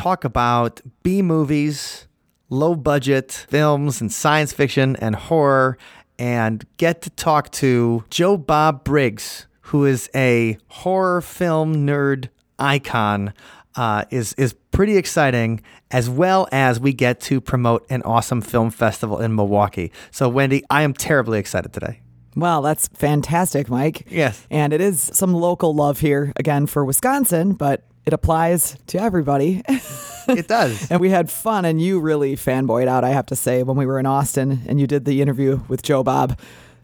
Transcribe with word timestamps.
talk 0.00 0.24
about 0.24 0.80
B 1.02 1.20
movies, 1.20 2.08
low 2.48 2.74
budget 2.74 3.30
films, 3.50 4.00
and 4.00 4.10
science 4.10 4.50
fiction 4.50 4.96
and 4.96 5.14
horror, 5.14 5.76
and 6.18 6.64
get 6.78 7.02
to 7.02 7.10
talk 7.10 7.50
to 7.52 8.02
Joe 8.08 8.38
Bob 8.38 8.82
Briggs, 8.82 9.46
who 9.60 9.84
is 9.84 10.08
a 10.14 10.56
horror 10.68 11.20
film 11.20 11.86
nerd 11.86 12.30
icon. 12.58 13.34
Uh, 13.76 14.04
is 14.10 14.32
is 14.32 14.54
pretty 14.72 14.96
exciting, 14.96 15.62
as 15.90 16.10
well 16.10 16.48
as 16.50 16.80
we 16.80 16.92
get 16.92 17.20
to 17.20 17.40
promote 17.40 17.86
an 17.88 18.02
awesome 18.02 18.40
film 18.40 18.70
festival 18.70 19.20
in 19.20 19.34
Milwaukee. 19.34 19.92
So, 20.10 20.28
Wendy, 20.28 20.64
I 20.70 20.82
am 20.82 20.92
terribly 20.92 21.38
excited 21.38 21.72
today. 21.72 22.00
Well, 22.34 22.62
that's 22.62 22.88
fantastic, 22.88 23.68
Mike. 23.68 24.06
Yes. 24.08 24.46
And 24.50 24.72
it 24.72 24.80
is 24.80 25.10
some 25.12 25.34
local 25.34 25.74
love 25.74 26.00
here 26.00 26.32
again 26.36 26.66
for 26.66 26.84
Wisconsin, 26.84 27.52
but 27.52 27.84
it 28.10 28.14
applies 28.14 28.76
to 28.88 29.00
everybody. 29.00 29.62
It 30.26 30.48
does. 30.48 30.90
and 30.90 31.00
we 31.00 31.10
had 31.10 31.30
fun, 31.30 31.64
and 31.64 31.80
you 31.80 32.00
really 32.00 32.34
fanboyed 32.34 32.88
out, 32.88 33.04
I 33.04 33.10
have 33.10 33.26
to 33.26 33.36
say, 33.36 33.62
when 33.62 33.76
we 33.76 33.86
were 33.86 34.00
in 34.00 34.06
Austin 34.06 34.62
and 34.66 34.80
you 34.80 34.88
did 34.88 35.04
the 35.04 35.22
interview 35.22 35.60
with 35.68 35.82
Joe 35.82 36.02
Bob. 36.02 36.36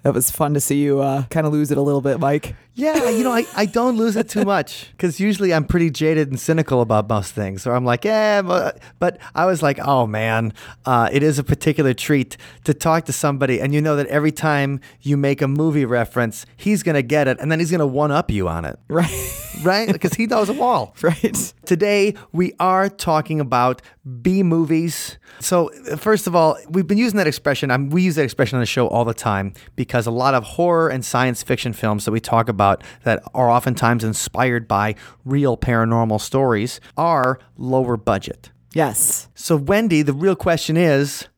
It 0.05 0.15
was 0.15 0.31
fun 0.31 0.55
to 0.55 0.61
see 0.61 0.81
you 0.81 1.01
uh, 1.01 1.25
kind 1.31 1.49
of 1.49 1.53
lose 1.53 1.73
it 1.73 1.79
a 1.79 1.83
little 1.83 2.01
bit, 2.01 2.21
Mike. 2.21 2.55
Yeah, 2.75 3.11
you 3.11 3.25
know, 3.25 3.33
I, 3.33 3.45
I 3.57 3.67
don't 3.67 3.97
lose 3.97 4.15
it 4.15 4.29
too 4.29 4.45
much 4.55 4.93
because 4.93 5.19
usually 5.19 5.53
I'm 5.53 5.65
pretty 5.65 5.91
jaded 5.91 6.29
and 6.29 6.39
cynical 6.39 6.81
about 6.81 7.09
most 7.09 7.33
things. 7.33 7.67
Or 7.67 7.75
I'm 7.75 7.85
like, 7.85 8.05
yeah, 8.05 8.41
but, 8.43 8.79
but 9.01 9.19
I 9.35 9.47
was 9.47 9.65
like, 9.65 9.81
oh 9.81 10.07
man, 10.07 10.53
uh, 10.85 11.09
it 11.11 11.25
is 11.25 11.41
a 11.41 11.45
particular 11.45 11.93
treat 11.93 12.37
to 12.63 12.73
talk 12.73 13.07
to 13.07 13.13
somebody. 13.13 13.61
And 13.61 13.75
you 13.75 13.83
know 13.83 13.97
that 13.97 14.07
every 14.07 14.31
time 14.31 14.81
you 15.03 15.17
make 15.17 15.43
a 15.43 15.49
movie 15.49 15.85
reference, 15.85 16.47
he's 16.57 16.85
going 16.85 16.95
to 16.95 17.03
get 17.03 17.27
it 17.27 17.39
and 17.41 17.51
then 17.51 17.59
he's 17.59 17.73
going 17.73 17.81
to 17.81 17.87
one 17.87 18.13
up 18.13 18.31
you 18.31 18.47
on 18.47 18.65
it. 18.65 18.79
Right. 18.87 19.43
Right? 19.63 19.93
Because 19.93 20.15
he 20.15 20.27
knows 20.27 20.49
them 20.49 20.61
all. 20.61 20.95
right. 21.03 21.55
Today, 21.65 22.15
we 22.33 22.53
are 22.61 22.89
talking 22.89 23.41
about 23.41 23.83
B 24.21 24.43
movies. 24.43 25.19
So, 25.41 25.69
first 25.97 26.27
of 26.27 26.35
all, 26.35 26.59
we've 26.69 26.87
been 26.87 26.99
using 26.99 27.17
that 27.19 27.27
expression. 27.27 27.71
I 27.71 27.77
we 27.77 28.03
use 28.03 28.17
that 28.17 28.25
expression 28.25 28.57
on 28.57 28.61
the 28.61 28.67
show 28.67 28.89
all 28.89 29.05
the 29.05 29.15
time 29.15 29.55
because 29.75 30.07
a 30.07 30.11
lot 30.11 30.35
of 30.35 30.45
horror 30.45 30.89
and 30.89 31.05
science 31.05 31.43
fiction 31.43 31.73
films 31.73 32.05
that 32.05 32.13
we 32.13 32.21
talk 32.21 32.49
about 32.49 32.83
that 33.05 33.23
are 33.35 33.51
oftentimes 33.51 34.05
inspired 34.05 34.69
by 34.69 34.95
real 35.25 35.57
paranormal 35.57 36.21
stories 36.21 36.81
are 36.97 37.39
lower 37.57 37.97
budget. 37.97 38.51
Yes. 38.75 39.29
So, 39.35 39.57
Wendy, 39.57 40.03
the 40.03 40.13
real 40.13 40.37
question 40.37 40.77
is 40.77 41.29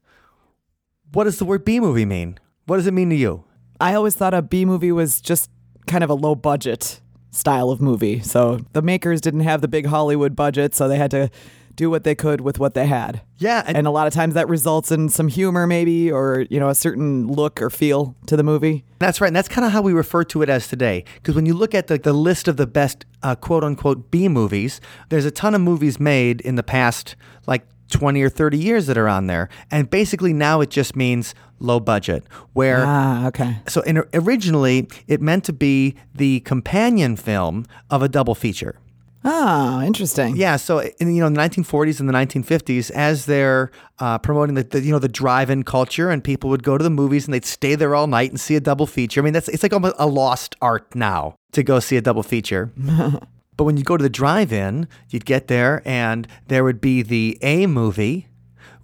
what 1.13 1.25
does 1.25 1.39
the 1.39 1.45
word 1.45 1.65
B 1.65 1.81
movie 1.81 2.05
mean? 2.05 2.39
What 2.67 2.77
does 2.77 2.87
it 2.87 2.95
mean 2.95 3.11
to 3.11 3.17
you? 3.17 3.45
I 3.81 3.95
always 3.95 4.15
thought 4.15 4.35
a 4.35 4.43
B 4.43 4.65
movie 4.65 4.93
was 4.93 5.21
just 5.21 5.51
kind 5.87 6.05
of 6.05 6.11
a 6.11 6.15
low 6.15 6.35
budget 6.35 7.01
style 7.31 7.71
of 7.71 7.81
movie. 7.81 8.21
So 8.21 8.61
the 8.73 8.83
makers 8.83 9.21
didn't 9.21 9.41
have 9.41 9.61
the 9.61 9.69
big 9.69 9.87
Hollywood 9.87 10.35
budget, 10.35 10.75
so 10.75 10.89
they 10.89 10.97
had 10.97 11.11
to 11.13 11.31
do 11.79 11.89
what 11.89 12.03
they 12.03 12.15
could 12.15 12.41
with 12.41 12.59
what 12.59 12.75
they 12.75 12.87
had. 12.87 13.23
Yeah, 13.39 13.63
And 13.65 13.87
a 13.87 13.91
lot 13.91 14.09
of 14.09 14.13
times 14.13 14.35
that 14.35 14.49
results 14.49 14.91
in 14.91 15.09
some 15.09 15.29
humor 15.29 15.65
maybe 15.65 16.11
or, 16.11 16.45
you 16.51 16.59
know, 16.59 16.69
a 16.69 16.75
certain 16.75 17.29
look 17.29 17.63
or 17.63 17.71
feel 17.71 18.17
to 18.27 18.37
the 18.37 18.43
movie. 18.43 18.85
That's 18.99 19.21
right. 19.21 19.29
And 19.29 19.37
that's 19.37 19.49
kind 19.49 19.65
of 19.65 19.71
how 19.71 19.81
we 19.81 19.93
refer 19.93 20.25
to 20.25 20.43
it 20.43 20.49
as 20.49 20.67
today. 20.67 21.05
Because 21.15 21.37
when 21.37 21.47
you 21.47 21.55
look 21.55 21.77
at 21.77 21.87
the, 21.87 21.97
the 21.97 22.13
list 22.13 22.49
of 22.49 22.57
the 22.57 22.67
best 22.67 23.07
uh, 23.23 23.37
quote 23.37 23.63
unquote 23.63 24.11
B 24.11 24.27
movies, 24.29 24.81
there's 25.09 25.25
a 25.25 25.31
ton 25.31 25.55
of 25.55 25.61
movies 25.61 26.01
made 26.01 26.41
in 26.41 26.57
the 26.57 26.65
past, 26.65 27.15
like 27.47 27.65
20 27.89 28.23
or 28.23 28.29
30 28.29 28.59
years 28.59 28.87
that 28.87 28.99
are 28.99 29.09
on 29.09 29.27
there. 29.27 29.49
And 29.71 29.89
basically 29.89 30.33
now 30.33 30.61
it 30.61 30.71
just 30.71 30.97
means 30.97 31.35
low 31.59 31.81
budget, 31.81 32.25
where. 32.53 32.85
Ah, 32.87 33.27
okay. 33.29 33.59
So 33.67 33.81
in, 33.83 34.03
originally, 34.15 34.89
it 35.07 35.21
meant 35.21 35.45
to 35.45 35.53
be 35.53 35.95
the 36.15 36.41
companion 36.41 37.17
film 37.17 37.67
of 37.91 38.03
a 38.03 38.09
double 38.09 38.35
feature. 38.35 38.77
Ah, 39.25 39.83
interesting. 39.83 40.37
Yeah, 40.37 40.57
so 40.57 40.79
in 40.79 41.15
you 41.15 41.21
know 41.21 41.29
the 41.29 41.41
1940s 41.41 41.99
and 41.99 42.09
the 42.09 42.13
1950s, 42.13 42.91
as 42.93 43.27
they're 43.27 43.71
uh, 43.99 44.19
promoting 44.19 44.55
the, 44.55 44.63
the 44.63 44.81
you 44.81 44.93
know 44.93 45.01
the 45.01 45.09
drive-in 45.09 45.65
culture, 45.65 46.09
and 46.09 46.23
people 46.23 46.49
would 46.51 46.63
go 46.63 46.79
to 46.79 46.85
the 46.85 46.91
movies 46.91 47.27
and 47.27 47.35
they'd 47.35 47.45
stay 47.45 47.75
there 47.75 47.95
all 47.95 48.07
night 48.07 48.31
and 48.31 48.39
see 48.39 48.55
a 48.55 48.61
double 48.61 48.87
feature. 48.87 49.21
I 49.21 49.25
mean, 49.25 49.33
that's 49.33 49.49
it's 49.49 49.63
like 49.63 49.73
almost 49.73 49.97
a 49.99 50.07
lost 50.07 50.55
art 50.63 50.95
now 50.95 51.35
to 51.53 51.63
go 51.63 51.81
see 51.81 51.97
a 51.97 52.01
double 52.01 52.23
feature. 52.23 52.71
but 53.59 53.65
when 53.65 53.77
you 53.77 53.83
go 53.83 53.97
to 53.97 54.03
the 54.03 54.09
drive-in, 54.09 54.87
you'd 55.11 55.27
get 55.27 55.49
there 55.49 55.83
and 55.85 56.29
there 56.47 56.63
would 56.63 56.81
be 56.81 57.03
the 57.03 57.37
A 57.43 57.67
movie, 57.67 58.29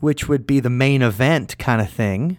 which 0.01 0.29
would 0.29 0.47
be 0.47 0.59
the 0.59 0.69
main 0.69 1.01
event 1.01 1.57
kind 1.59 1.81
of 1.81 1.89
thing, 1.89 2.39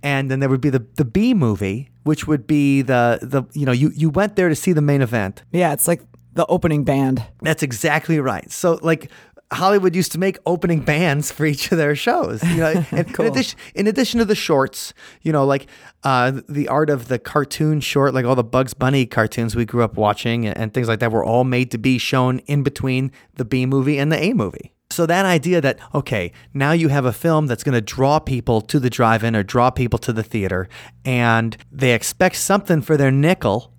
and 0.00 0.30
then 0.30 0.38
there 0.38 0.48
would 0.48 0.60
be 0.60 0.70
the 0.70 0.86
the 0.94 1.04
B 1.04 1.34
movie, 1.34 1.90
which 2.04 2.28
would 2.28 2.46
be 2.46 2.80
the 2.80 3.18
the 3.20 3.42
you 3.52 3.66
know 3.66 3.72
you 3.72 3.90
you 3.92 4.08
went 4.08 4.36
there 4.36 4.48
to 4.48 4.54
see 4.54 4.72
the 4.72 4.80
main 4.80 5.02
event. 5.02 5.42
Yeah, 5.50 5.72
it's 5.72 5.88
like 5.88 6.00
the 6.34 6.46
opening 6.46 6.84
band. 6.84 7.26
That's 7.42 7.64
exactly 7.64 8.20
right. 8.20 8.48
So 8.52 8.78
like 8.80 9.10
Hollywood 9.50 9.96
used 9.96 10.12
to 10.12 10.18
make 10.18 10.36
opening 10.44 10.80
bands 10.80 11.32
for 11.32 11.46
each 11.46 11.72
of 11.72 11.78
their 11.78 11.96
shows. 11.96 12.42
You 12.44 12.56
know, 12.58 12.84
and 12.90 13.12
Cool. 13.14 13.26
in, 13.26 13.32
addition, 13.32 13.58
in 13.74 13.86
addition 13.86 14.18
to 14.18 14.24
the 14.26 14.34
shorts, 14.34 14.92
you 15.22 15.32
know, 15.32 15.46
like 15.46 15.66
uh, 16.04 16.40
the 16.48 16.68
art 16.68 16.90
of 16.90 17.08
the 17.08 17.18
cartoon 17.18 17.80
short, 17.80 18.12
like 18.12 18.24
all 18.26 18.34
the 18.34 18.44
Bugs 18.44 18.74
Bunny 18.74 19.06
cartoons 19.06 19.56
we 19.56 19.64
grew 19.64 19.82
up 19.82 19.96
watching 19.96 20.46
and, 20.46 20.56
and 20.58 20.74
things 20.74 20.86
like 20.88 21.00
that, 21.00 21.10
were 21.12 21.24
all 21.24 21.44
made 21.44 21.70
to 21.70 21.78
be 21.78 21.96
shown 21.98 22.40
in 22.40 22.62
between 22.62 23.10
the 23.36 23.44
B 23.44 23.64
movie 23.64 23.98
and 23.98 24.12
the 24.12 24.22
A 24.22 24.34
movie. 24.34 24.74
So 24.90 25.04
that 25.06 25.26
idea 25.26 25.60
that 25.60 25.78
okay, 25.94 26.32
now 26.54 26.72
you 26.72 26.88
have 26.88 27.04
a 27.04 27.12
film 27.12 27.46
that's 27.46 27.62
going 27.62 27.74
to 27.74 27.80
draw 27.80 28.18
people 28.18 28.60
to 28.62 28.80
the 28.80 28.88
drive-in 28.90 29.36
or 29.36 29.42
draw 29.42 29.70
people 29.70 29.98
to 30.00 30.12
the 30.12 30.22
theater, 30.22 30.68
and 31.04 31.56
they 31.70 31.92
expect 31.94 32.36
something 32.36 32.80
for 32.82 32.96
their 32.96 33.10
nickel. 33.10 33.72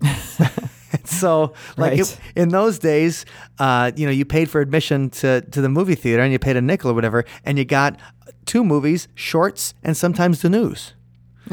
so 1.20 1.52
like 1.76 1.90
Right. 1.92 2.00
it, 2.00 2.18
in 2.36 2.48
those 2.50 2.78
days 2.78 3.24
uh, 3.58 3.92
you 3.96 4.06
know 4.06 4.12
you 4.12 4.24
paid 4.24 4.50
for 4.50 4.60
admission 4.60 5.10
to, 5.10 5.40
to 5.40 5.60
the 5.60 5.68
movie 5.68 5.94
theater 5.94 6.22
and 6.22 6.32
you 6.32 6.38
paid 6.38 6.56
a 6.56 6.60
nickel 6.62 6.90
or 6.90 6.94
whatever 6.94 7.24
and 7.44 7.58
you 7.58 7.64
got 7.64 7.98
two 8.44 8.64
movies 8.64 9.08
shorts 9.14 9.74
and 9.82 9.96
sometimes 9.96 10.42
the 10.42 10.48
news 10.50 10.94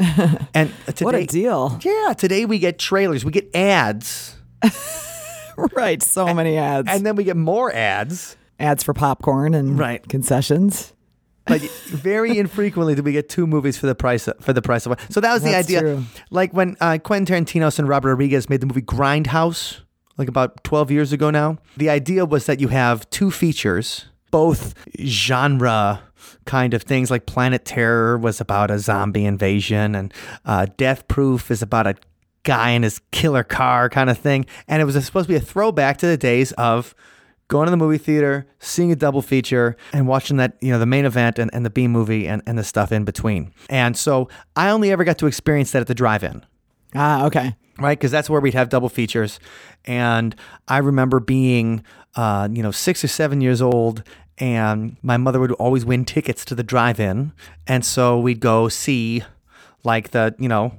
and 0.54 0.72
today 0.86 1.04
What 1.04 1.14
a 1.14 1.26
deal. 1.26 1.78
yeah 1.84 2.14
today 2.16 2.44
we 2.46 2.58
get 2.58 2.78
trailers 2.78 3.24
we 3.24 3.30
get 3.32 3.54
ads 3.54 4.36
right, 5.76 6.02
so 6.02 6.32
many 6.34 6.56
ads. 6.56 6.88
and 6.90 7.04
then 7.04 7.16
we 7.16 7.24
get 7.24 7.36
more 7.36 7.72
ads 7.72 8.36
ads 8.58 8.82
for 8.82 8.94
popcorn 8.94 9.52
and 9.54 9.78
Right. 9.78 10.06
concessions. 10.08 10.93
But 11.46 11.60
very 11.60 12.38
infrequently 12.38 12.94
do 12.94 13.02
we 13.02 13.12
get 13.12 13.28
two 13.28 13.46
movies 13.46 13.76
for 13.76 13.86
the 13.86 13.94
price 13.94 14.28
of, 14.28 14.38
for 14.40 14.52
the 14.52 14.62
price 14.62 14.86
of 14.86 14.90
one. 14.90 14.98
So 15.10 15.20
that 15.20 15.32
was 15.32 15.42
the 15.42 15.54
idea. 15.54 15.80
true. 15.80 16.04
Like 16.30 16.52
when 16.52 16.76
uh, 16.80 16.98
Quentin 17.02 17.44
Tarantino 17.44 17.78
and 17.78 17.88
Robert 17.88 18.10
Rodriguez 18.10 18.48
made 18.48 18.60
the 18.60 18.66
movie 18.66 18.82
Grindhouse, 18.82 19.80
like 20.16 20.28
about 20.28 20.62
12 20.64 20.90
years 20.90 21.12
ago 21.12 21.30
now. 21.30 21.58
The 21.76 21.90
idea 21.90 22.24
was 22.24 22.46
that 22.46 22.60
you 22.60 22.68
have 22.68 23.08
two 23.10 23.30
features, 23.30 24.06
both 24.30 24.74
genre 25.04 26.02
kind 26.44 26.74
of 26.74 26.82
things. 26.82 27.10
Like 27.10 27.26
Planet 27.26 27.64
Terror 27.64 28.18
was 28.18 28.40
about 28.40 28.70
a 28.70 28.78
zombie 28.78 29.24
invasion, 29.24 29.94
and 29.94 30.14
uh, 30.44 30.66
Death 30.76 31.08
Proof 31.08 31.50
is 31.50 31.62
about 31.62 31.86
a 31.86 31.96
guy 32.44 32.70
in 32.70 32.82
his 32.82 33.00
killer 33.10 33.42
car 33.42 33.88
kind 33.88 34.10
of 34.10 34.18
thing. 34.18 34.46
And 34.68 34.80
it 34.80 34.84
was 34.84 35.02
supposed 35.04 35.26
to 35.26 35.32
be 35.32 35.36
a 35.36 35.40
throwback 35.40 35.98
to 35.98 36.06
the 36.06 36.16
days 36.16 36.52
of 36.52 36.94
going 37.48 37.66
to 37.66 37.70
the 37.70 37.76
movie 37.76 37.98
theater, 37.98 38.46
seeing 38.58 38.90
a 38.90 38.96
double 38.96 39.22
feature, 39.22 39.76
and 39.92 40.06
watching 40.08 40.36
that, 40.38 40.56
you 40.60 40.70
know, 40.72 40.78
the 40.78 40.86
main 40.86 41.04
event 41.04 41.38
and, 41.38 41.50
and 41.52 41.64
the 41.64 41.70
B 41.70 41.86
movie 41.88 42.26
and, 42.26 42.42
and 42.46 42.58
the 42.58 42.64
stuff 42.64 42.90
in 42.90 43.04
between. 43.04 43.52
And 43.68 43.96
so 43.96 44.28
I 44.56 44.70
only 44.70 44.90
ever 44.90 45.04
got 45.04 45.18
to 45.18 45.26
experience 45.26 45.72
that 45.72 45.80
at 45.80 45.86
the 45.86 45.94
drive 45.94 46.24
in 46.24 46.44
Ah, 46.94 47.26
okay. 47.26 47.54
right? 47.78 47.98
Because 47.98 48.10
that's 48.10 48.30
where 48.30 48.40
we'd 48.40 48.54
have 48.54 48.68
double 48.68 48.88
features. 48.88 49.40
And 49.84 50.34
I 50.68 50.78
remember 50.78 51.20
being, 51.20 51.84
uh, 52.16 52.48
you 52.50 52.62
know, 52.62 52.70
six 52.70 53.04
or 53.04 53.08
seven 53.08 53.40
years 53.40 53.60
old, 53.60 54.02
and 54.38 54.96
my 55.02 55.16
mother 55.16 55.38
would 55.40 55.52
always 55.52 55.84
win 55.84 56.04
tickets 56.04 56.44
to 56.46 56.54
the 56.54 56.62
drive-in, 56.62 57.32
and 57.66 57.84
so 57.84 58.18
we'd 58.18 58.40
go 58.40 58.68
see, 58.68 59.22
like 59.84 60.10
the, 60.10 60.34
you 60.38 60.48
know. 60.48 60.72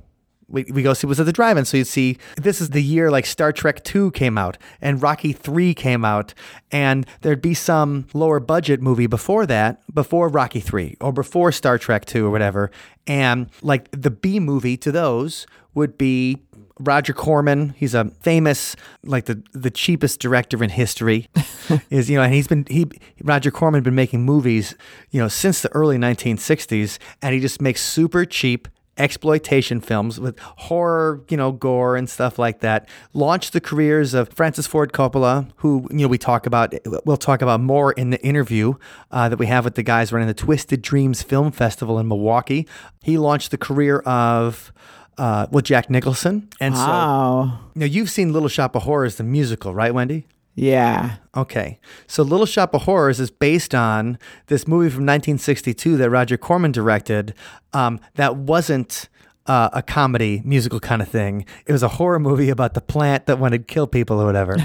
We, 0.47 0.63
we 0.65 0.83
go 0.83 0.93
see 0.93 1.07
was 1.07 1.19
at 1.19 1.25
the 1.25 1.33
drive-in, 1.33 1.65
so 1.65 1.77
you'd 1.77 1.87
see 1.87 2.17
this 2.37 2.61
is 2.61 2.69
the 2.69 2.81
year 2.83 3.09
like 3.09 3.25
Star 3.25 3.51
Trek 3.51 3.83
Two 3.83 4.11
came 4.11 4.37
out 4.37 4.57
and 4.81 5.01
Rocky 5.01 5.33
Three 5.33 5.73
came 5.73 6.05
out, 6.05 6.33
and 6.71 7.05
there'd 7.21 7.41
be 7.41 7.53
some 7.53 8.07
lower 8.13 8.39
budget 8.39 8.81
movie 8.81 9.07
before 9.07 9.45
that, 9.47 9.81
before 9.93 10.27
Rocky 10.27 10.59
Three 10.59 10.97
or 11.01 11.11
before 11.11 11.51
Star 11.51 11.77
Trek 11.77 12.05
Two 12.05 12.27
or 12.27 12.29
whatever, 12.29 12.71
and 13.07 13.49
like 13.61 13.89
the 13.91 14.11
B 14.11 14.39
movie 14.39 14.77
to 14.77 14.91
those 14.91 15.47
would 15.73 15.97
be 15.97 16.41
Roger 16.79 17.13
Corman. 17.13 17.69
He's 17.77 17.93
a 17.93 18.05
famous, 18.21 18.75
like 19.03 19.25
the 19.25 19.41
the 19.53 19.71
cheapest 19.71 20.19
director 20.19 20.63
in 20.63 20.69
history. 20.69 21.29
is 21.89 22.09
you 22.09 22.17
know, 22.17 22.23
and 22.23 22.33
he's 22.33 22.47
been 22.47 22.65
he 22.69 22.85
Roger 23.23 23.51
Corman 23.51 23.83
been 23.83 23.95
making 23.95 24.23
movies, 24.23 24.75
you 25.11 25.21
know, 25.21 25.27
since 25.27 25.61
the 25.61 25.69
early 25.69 25.97
1960s, 25.97 26.97
and 27.21 27.33
he 27.33 27.39
just 27.39 27.61
makes 27.61 27.81
super 27.81 28.25
cheap 28.25 28.67
exploitation 28.97 29.81
films 29.81 30.19
with 30.19 30.39
horror, 30.39 31.21
you 31.29 31.37
know, 31.37 31.51
gore 31.51 31.95
and 31.95 32.09
stuff 32.09 32.39
like 32.39 32.59
that. 32.61 32.87
Launched 33.13 33.53
the 33.53 33.61
careers 33.61 34.13
of 34.13 34.29
Francis 34.33 34.67
Ford 34.67 34.93
Coppola, 34.93 35.49
who 35.57 35.87
you 35.91 35.97
know 35.97 36.07
we 36.07 36.17
talk 36.17 36.45
about. 36.45 36.73
We'll 37.05 37.17
talk 37.17 37.41
about 37.41 37.59
more 37.61 37.91
in 37.93 38.09
the 38.09 38.21
interview 38.23 38.75
uh, 39.11 39.29
that 39.29 39.37
we 39.37 39.47
have 39.47 39.65
with 39.65 39.75
the 39.75 39.83
guys 39.83 40.11
running 40.11 40.27
the 40.27 40.33
Twisted 40.33 40.81
Dreams 40.81 41.21
Film 41.21 41.51
Festival 41.51 41.99
in 41.99 42.07
Milwaukee. 42.07 42.67
He 43.03 43.17
launched 43.17 43.51
the 43.51 43.57
career 43.57 43.99
of. 43.99 44.71
Uh, 45.17 45.47
well, 45.49 45.61
Jack 45.61 45.89
Nicholson, 45.89 46.49
and 46.59 46.75
so 46.75 46.81
Wow. 46.81 47.59
now 47.73 47.85
you've 47.85 48.09
seen 48.09 48.33
Little 48.33 48.49
Shop 48.49 48.75
of 48.75 48.83
Horrors, 48.83 49.15
the 49.15 49.23
musical, 49.23 49.73
right, 49.73 49.93
Wendy? 49.93 50.27
Yeah. 50.55 51.17
Okay. 51.35 51.79
So 52.07 52.23
Little 52.23 52.45
Shop 52.45 52.73
of 52.73 52.83
Horrors 52.83 53.19
is 53.19 53.29
based 53.29 53.75
on 53.75 54.17
this 54.47 54.67
movie 54.67 54.89
from 54.89 55.03
1962 55.03 55.97
that 55.97 56.09
Roger 56.09 56.37
Corman 56.37 56.71
directed 56.71 57.33
um, 57.73 57.99
that 58.15 58.37
wasn't 58.37 59.09
uh, 59.47 59.69
a 59.73 59.83
comedy 59.83 60.41
musical 60.45 60.79
kind 60.79 61.01
of 61.01 61.09
thing. 61.09 61.45
It 61.65 61.71
was 61.71 61.83
a 61.83 61.87
horror 61.87 62.19
movie 62.19 62.49
about 62.49 62.73
the 62.73 62.81
plant 62.81 63.25
that 63.27 63.37
wanted 63.37 63.67
to 63.67 63.73
kill 63.73 63.85
people 63.85 64.19
or 64.19 64.25
whatever. 64.25 64.57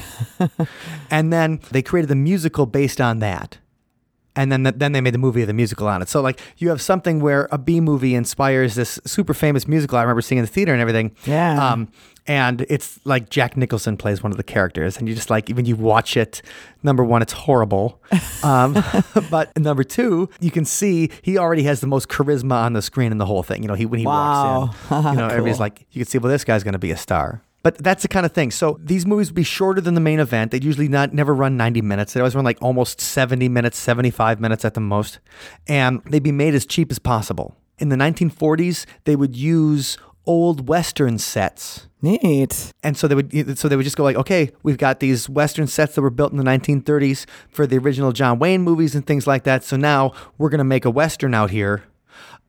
and 1.11 1.33
then 1.33 1.61
they 1.71 1.83
created 1.83 2.09
the 2.09 2.17
musical 2.17 2.67
based 2.67 3.01
on 3.01 3.19
that. 3.19 3.59
And 4.37 4.51
then, 4.51 4.63
then 4.63 4.93
they 4.93 5.01
made 5.01 5.13
the 5.13 5.19
movie 5.19 5.43
of 5.43 5.49
the 5.49 5.53
musical 5.53 5.89
on 5.89 6.03
it. 6.03 6.09
So 6.09 6.21
like 6.21 6.41
you 6.57 6.69
have 6.69 6.81
something 6.81 7.21
where 7.21 7.49
a 7.51 7.59
B 7.59 7.81
movie 7.81 8.15
inspires 8.15 8.77
this 8.77 9.01
super 9.05 9.35
famous 9.35 9.67
musical. 9.67 9.99
I 9.99 10.03
remember 10.03 10.23
seeing 10.23 10.39
in 10.39 10.45
the 10.45 10.51
theater 10.51 10.73
and 10.73 10.81
everything. 10.81 11.17
Yeah. 11.25 11.73
Um, 11.73 11.89
and 12.31 12.65
it's 12.69 13.00
like 13.05 13.29
Jack 13.29 13.56
Nicholson 13.56 13.97
plays 13.97 14.23
one 14.23 14.31
of 14.31 14.37
the 14.37 14.44
characters, 14.44 14.97
and 14.97 15.09
you 15.09 15.17
just 15.17 15.31
like 15.31 15.49
when 15.49 15.65
you 15.65 15.75
watch 15.75 16.17
it. 16.17 16.43
Number 16.85 17.03
one, 17.03 17.23
it's 17.23 17.32
horrible, 17.32 18.00
um, 18.44 18.81
but 19.31 19.55
number 19.59 19.82
two, 19.82 20.31
you 20.38 20.53
can 20.53 20.65
see 20.65 21.11
he 21.23 21.37
already 21.37 21.65
has 21.65 21.81
the 21.81 21.88
most 21.88 22.09
charisma 22.09 22.53
on 22.53 22.75
the 22.75 22.82
screen 22.82 23.11
in 23.11 23.19
the 23.19 23.27
whole 23.27 23.43
thing. 23.43 23.62
You 23.62 23.69
know, 23.69 23.75
he 23.75 23.85
when 23.85 23.99
he 23.99 24.06
walks 24.06 24.77
in, 24.93 24.97
you 24.97 25.17
know, 25.17 25.27
everybody's 25.31 25.59
like, 25.59 25.85
you 25.91 26.05
can 26.05 26.09
see, 26.09 26.19
well, 26.19 26.31
this 26.31 26.44
guy's 26.44 26.62
going 26.62 26.75
to 26.75 26.79
be 26.79 26.93
a 26.93 26.97
star. 26.97 27.43
But 27.65 27.79
that's 27.79 28.03
the 28.03 28.09
kind 28.09 28.25
of 28.25 28.31
thing. 28.31 28.53
So 28.53 28.79
these 28.81 29.05
movies 29.05 29.31
would 29.31 29.35
be 29.35 29.43
shorter 29.43 29.81
than 29.81 29.94
the 29.94 30.00
main 30.00 30.21
event. 30.21 30.53
They'd 30.53 30.65
usually 30.65 30.88
not 30.88 31.12
never 31.12 31.35
run 31.35 31.56
90 31.56 31.82
minutes. 31.82 32.12
They 32.12 32.21
always 32.21 32.37
run 32.37 32.44
like 32.44 32.59
almost 32.62 33.00
70 33.00 33.49
minutes, 33.49 33.77
75 33.77 34.41
minutes 34.41 34.65
at 34.65 34.75
the 34.75 34.81
most. 34.81 35.19
And 35.67 36.00
they'd 36.05 36.23
be 36.23 36.32
made 36.32 36.55
as 36.55 36.65
cheap 36.65 36.93
as 36.93 37.00
possible. 37.00 37.56
In 37.79 37.88
the 37.88 37.97
1940s, 37.97 38.87
they 39.05 39.17
would 39.17 39.35
use 39.35 39.99
old 40.31 40.69
Western 40.69 41.19
sets. 41.19 41.88
Neat. 42.00 42.73
And 42.85 42.97
so 42.97 43.09
they 43.09 43.17
would 43.17 43.59
so 43.59 43.69
they 43.69 43.75
would 43.75 43.82
just 43.82 43.97
go 43.97 44.05
like, 44.05 44.15
okay, 44.15 44.53
we've 44.62 44.79
got 44.79 45.00
these 45.00 45.29
Western 45.29 45.67
sets 45.67 45.97
that 45.97 46.03
were 46.03 46.09
built 46.09 46.31
in 46.31 46.38
the 46.38 46.44
1930s 46.44 47.27
for 47.49 47.67
the 47.67 47.79
original 47.79 48.12
John 48.12 48.38
Wayne 48.38 48.62
movies 48.62 48.94
and 48.94 49.05
things 49.05 49.27
like 49.27 49.43
that. 49.43 49.65
So 49.65 49.77
now 49.77 50.12
we're 50.38 50.49
gonna 50.49 50.62
make 50.62 50.85
a 50.85 50.91
Western 50.91 51.35
out 51.35 51.50
here. 51.50 51.82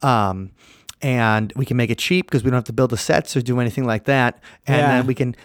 Um, 0.03 0.51
and 1.01 1.51
we 1.55 1.65
can 1.65 1.77
make 1.77 1.89
it 1.89 1.97
cheap 1.97 2.27
because 2.27 2.43
we 2.43 2.49
don't 2.51 2.57
have 2.57 2.63
to 2.65 2.73
build 2.73 2.89
the 2.91 2.97
sets 2.97 3.35
or 3.35 3.41
do 3.41 3.59
anything 3.59 3.85
like 3.85 4.05
that. 4.05 4.39
And 4.67 4.77
Yeah. 4.77 4.87
then 4.97 5.07
we 5.07 5.15
can, 5.15 5.35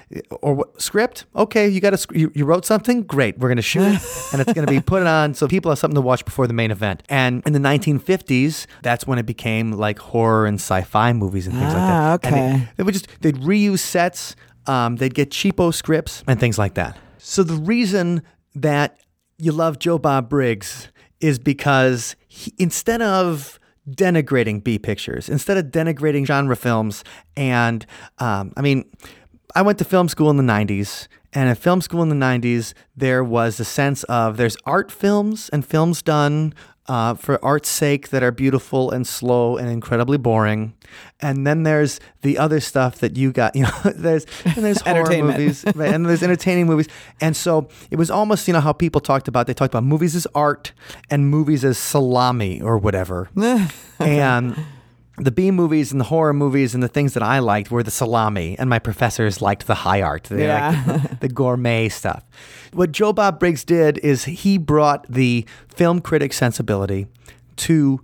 or 0.43 0.55
what, 0.55 0.81
script? 0.81 1.25
Okay, 1.35 1.69
you 1.69 1.81
got 1.81 1.95
a, 1.95 2.19
you, 2.19 2.31
you 2.35 2.45
wrote 2.45 2.65
something? 2.67 3.03
Great. 3.03 3.39
We're 3.39 3.49
going 3.49 3.57
to 3.57 3.63
shoot 3.63 3.83
it 3.83 4.03
and 4.33 4.41
it's 4.43 4.53
going 4.53 4.67
to 4.67 4.73
be 4.73 4.81
put 4.81 5.03
on 5.07 5.35
so 5.35 5.49
people 5.49 5.71
have 5.71 5.79
something 5.79 5.95
to 5.95 6.01
watch 6.01 6.25
before 6.25 6.47
the 6.47 6.53
main 6.55 6.71
event. 6.71 7.03
And 7.09 7.43
in 7.47 7.53
the 7.53 7.59
1950s, 7.59 8.67
that's 8.83 9.07
when 9.07 9.19
it 9.19 9.27
became 9.27 9.73
like 9.73 9.99
horror 9.99 10.47
and 10.47 10.57
sci 10.61 10.83
fi 10.83 11.13
movies 11.13 11.47
and 11.47 11.57
things 11.59 11.73
Ah, 11.75 12.13
like 12.13 12.23
that. 12.23 12.33
And 12.33 12.35
okay. 12.35 12.57
they- 12.59 12.69
they 12.77 12.83
would 12.83 12.95
just 12.95 13.09
they'd 13.21 13.37
reuse 13.37 13.79
sets 13.81 14.37
um, 14.67 14.97
they'd 14.97 15.15
get 15.15 15.31
cheapo 15.31 15.73
scripts 15.73 16.25
and 16.27 16.41
things 16.41 16.59
like 16.59 16.75
that 16.75 16.97
so 17.19 17.43
the 17.45 17.55
reason 17.55 18.23
that 18.55 18.99
you 19.39 19.53
love 19.53 19.79
joe 19.79 19.97
bob 19.99 20.29
briggs 20.29 20.89
is 21.21 21.39
because 21.39 22.17
he, 22.27 22.53
instead 22.59 23.01
of 23.01 23.61
denigrating 23.89 24.63
b 24.63 24.79
pictures. 24.79 25.29
Instead 25.29 25.57
of 25.57 25.67
denigrating 25.67 26.27
genre 26.27 26.57
films 26.57 27.05
and 27.37 27.87
um, 28.19 28.53
i 28.57 28.63
mean 28.63 28.85
i 29.55 29.63
went 29.63 29.79
to 29.79 29.85
film 29.85 30.09
school 30.09 30.31
in 30.31 30.37
the 30.37 30.43
90s 30.43 31.09
and 31.33 31.49
at 31.49 31.59
film 31.59 31.81
school 31.81 32.03
in 32.03 32.09
the 32.09 32.15
90s 32.15 32.73
there 32.97 33.23
was 33.23 33.61
a 33.61 33.65
sense 33.65 34.03
of 34.05 34.37
there's 34.37 34.57
art 34.65 34.91
films 34.91 35.49
and 35.51 35.65
films 35.65 36.03
done 36.03 36.53
uh, 36.89 37.15
for 37.15 37.45
art's 37.45 37.69
sake 37.69 38.11
that 38.11 38.23
are 38.23 38.31
beautiful 38.31 38.91
and 38.91 39.07
slow 39.07 39.57
and 39.57 39.69
incredibly 39.69 40.19
boring. 40.19 40.75
And 41.21 41.47
then 41.47 41.63
there's 41.63 42.01
the 42.23 42.39
other 42.39 42.61
stuff 42.61 42.99
that 42.99 43.17
you 43.17 43.33
got, 43.33 43.57
you 43.57 43.63
know, 43.63 43.93
there's 43.95 44.27
and 44.45 44.65
there's 44.65 44.81
horror 44.81 45.23
movies, 45.23 45.65
right? 45.75 45.93
and 45.93 46.07
there's 46.07 46.23
entertaining 46.23 46.67
movies. 46.67 46.89
And 47.21 47.37
so 47.37 47.69
it 47.91 47.97
was 47.97 48.11
almost, 48.11 48.47
you 48.47 48.55
know, 48.55 48.61
how 48.61 48.73
people 48.73 49.01
talked 49.01 49.29
about 49.29 49.47
they 49.47 49.55
talked 49.55 49.73
about 49.75 49.85
movies 49.85 50.15
as 50.15 50.27
art 50.35 50.73
and 51.11 51.29
movies 51.29 51.65
as 51.65 51.79
salami 51.79 52.61
or 52.61 52.79
whatever. 52.79 53.29
and 53.99 54.57
the 55.19 55.31
B 55.31 55.51
movies 55.51 55.93
and 55.93 56.01
the 56.01 56.05
horror 56.05 56.33
movies 56.33 56.75
and 56.75 56.83
the 56.83 56.89
things 56.89 57.15
that 57.15 57.23
I 57.23 57.39
liked 57.39 57.71
were 57.71 57.83
the 57.83 57.91
salami, 57.91 58.57
and 58.59 58.69
my 58.69 58.79
professors 58.79 59.41
liked 59.41 59.67
the 59.67 59.75
high 59.77 60.03
art. 60.03 60.25
They 60.25 60.47
Yeah. 60.47 60.83
the, 60.85 61.17
the 61.21 61.29
gourmet 61.29 61.89
stuff. 61.89 62.25
What 62.73 62.93
Joe 62.93 63.13
Bob 63.13 63.41
Briggs 63.41 63.65
did 63.65 63.99
is 63.99 64.25
he 64.25 64.59
brought 64.59 65.07
the 65.09 65.47
film 65.69 66.01
critic 66.01 66.33
sensibility 66.33 67.07
to 67.57 68.01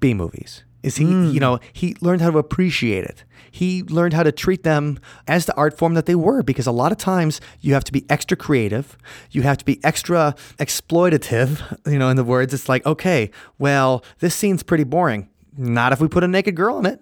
B 0.00 0.14
movies. 0.14 0.62
Is 0.82 0.96
he, 0.96 1.04
you 1.04 1.10
hmm. 1.10 1.38
know, 1.38 1.60
he 1.72 1.94
learned 2.00 2.22
how 2.22 2.30
to 2.30 2.38
appreciate 2.38 3.04
it. 3.04 3.24
He 3.52 3.82
learned 3.84 4.14
how 4.14 4.22
to 4.22 4.32
treat 4.32 4.62
them 4.62 4.98
as 5.28 5.46
the 5.46 5.54
art 5.54 5.76
form 5.76 5.94
that 5.94 6.06
they 6.06 6.14
were 6.14 6.42
because 6.42 6.66
a 6.66 6.72
lot 6.72 6.90
of 6.90 6.98
times 6.98 7.40
you 7.60 7.74
have 7.74 7.84
to 7.84 7.92
be 7.92 8.04
extra 8.08 8.36
creative. 8.36 8.96
You 9.30 9.42
have 9.42 9.58
to 9.58 9.64
be 9.64 9.78
extra 9.84 10.34
exploitative, 10.58 11.78
you 11.86 11.98
know, 11.98 12.08
in 12.08 12.16
the 12.16 12.24
words. 12.24 12.54
It's 12.54 12.68
like, 12.68 12.84
okay, 12.86 13.30
well, 13.58 14.02
this 14.18 14.34
scene's 14.34 14.62
pretty 14.62 14.84
boring. 14.84 15.28
Not 15.56 15.92
if 15.92 16.00
we 16.00 16.08
put 16.08 16.24
a 16.24 16.28
naked 16.28 16.54
girl 16.56 16.78
in 16.78 16.86
it 16.86 17.00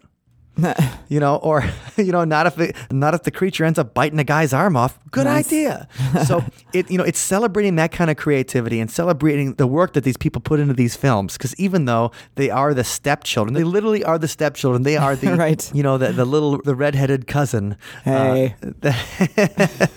you 1.08 1.20
know, 1.20 1.36
or 1.36 1.64
you 1.96 2.12
know, 2.12 2.24
not 2.24 2.46
if 2.46 2.58
it, 2.58 2.76
not 2.90 3.14
if 3.14 3.22
the 3.22 3.30
creature 3.30 3.64
ends 3.64 3.78
up 3.78 3.94
biting 3.94 4.18
a 4.18 4.24
guy's 4.24 4.52
arm 4.52 4.76
off. 4.76 4.98
Good 5.10 5.26
idea. 5.26 5.88
so 6.26 6.44
it, 6.72 6.90
you 6.90 6.98
know, 6.98 7.04
it's 7.04 7.18
celebrating 7.18 7.76
that 7.76 7.92
kind 7.92 8.10
of 8.10 8.16
creativity 8.16 8.80
and 8.80 8.90
celebrating 8.90 9.54
the 9.54 9.66
work 9.66 9.92
that 9.94 10.04
these 10.04 10.16
people 10.16 10.40
put 10.40 10.60
into 10.60 10.74
these 10.74 10.96
films. 10.96 11.36
Because 11.36 11.54
even 11.56 11.84
though 11.84 12.10
they 12.34 12.50
are 12.50 12.74
the 12.74 12.84
stepchildren, 12.84 13.54
they 13.54 13.64
literally 13.64 14.04
are 14.04 14.18
the 14.18 14.28
stepchildren. 14.28 14.82
They 14.82 14.96
are 14.96 15.16
the 15.16 15.30
Right. 15.40 15.70
You 15.74 15.82
know, 15.82 15.96
the 15.96 16.12
the 16.12 16.24
little 16.24 16.60
the 16.62 16.74
redheaded 16.74 17.26
cousin. 17.26 17.76
uh, 18.04 18.10
Hey. 18.34 18.54
the, 18.60 19.90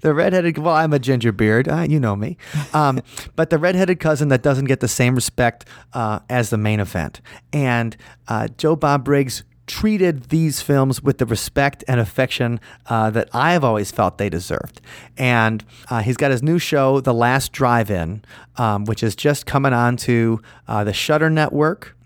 the 0.00 0.14
redheaded. 0.14 0.58
Well, 0.58 0.74
I'm 0.74 0.92
a 0.92 0.98
ginger 0.98 1.32
beard. 1.32 1.68
Uh, 1.68 1.86
you 1.88 2.00
know 2.00 2.16
me. 2.16 2.36
Um, 2.72 3.00
but 3.36 3.50
the 3.50 3.58
redheaded 3.58 4.00
cousin 4.00 4.28
that 4.28 4.42
doesn't 4.42 4.66
get 4.66 4.80
the 4.80 4.88
same 4.88 5.14
respect 5.14 5.66
uh, 5.92 6.20
as 6.28 6.50
the 6.50 6.58
main 6.58 6.80
event. 6.80 7.20
And 7.52 7.96
uh, 8.28 8.48
Joe 8.56 8.76
Bob 8.76 9.04
Briggs 9.04 9.44
treated 9.66 10.24
these 10.24 10.60
films 10.60 11.02
with 11.02 11.18
the 11.18 11.26
respect 11.26 11.84
and 11.86 12.00
affection 12.00 12.60
uh, 12.86 13.10
that 13.10 13.28
I've 13.32 13.64
always 13.64 13.90
felt 13.90 14.18
they 14.18 14.28
deserved. 14.28 14.80
And 15.16 15.64
uh, 15.88 16.02
he's 16.02 16.16
got 16.16 16.30
his 16.30 16.42
new 16.42 16.58
show, 16.58 17.00
The 17.00 17.14
Last 17.14 17.52
Drive-In, 17.52 18.24
um, 18.56 18.84
which 18.84 19.02
is 19.02 19.14
just 19.14 19.46
coming 19.46 19.72
on 19.72 19.96
to 19.98 20.42
uh, 20.68 20.84
the 20.84 20.92
Shudder 20.92 21.30
Network 21.30 21.96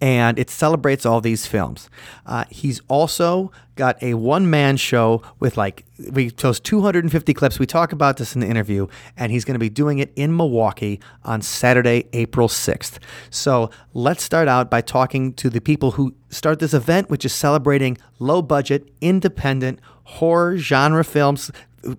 and 0.00 0.38
it 0.38 0.50
celebrates 0.50 1.06
all 1.06 1.20
these 1.20 1.46
films. 1.46 1.88
Uh, 2.26 2.44
he's 2.50 2.80
also 2.88 3.50
got 3.76 4.00
a 4.02 4.14
one 4.14 4.48
man 4.48 4.76
show 4.76 5.22
with 5.40 5.56
like, 5.56 5.84
we 6.10 6.30
chose 6.30 6.60
250 6.60 7.34
clips. 7.34 7.58
We 7.58 7.66
talk 7.66 7.92
about 7.92 8.16
this 8.16 8.34
in 8.34 8.40
the 8.40 8.46
interview, 8.46 8.86
and 9.16 9.32
he's 9.32 9.44
going 9.44 9.54
to 9.54 9.58
be 9.58 9.68
doing 9.68 9.98
it 9.98 10.12
in 10.16 10.36
Milwaukee 10.36 11.00
on 11.24 11.42
Saturday, 11.42 12.08
April 12.12 12.48
6th. 12.48 12.98
So 13.30 13.70
let's 13.92 14.22
start 14.22 14.48
out 14.48 14.70
by 14.70 14.80
talking 14.80 15.32
to 15.34 15.50
the 15.50 15.60
people 15.60 15.92
who 15.92 16.14
start 16.30 16.58
this 16.58 16.74
event, 16.74 17.10
which 17.10 17.24
is 17.24 17.32
celebrating 17.32 17.98
low 18.18 18.42
budget, 18.42 18.88
independent 19.00 19.80
horror 20.04 20.58
genre 20.58 21.04
films 21.04 21.50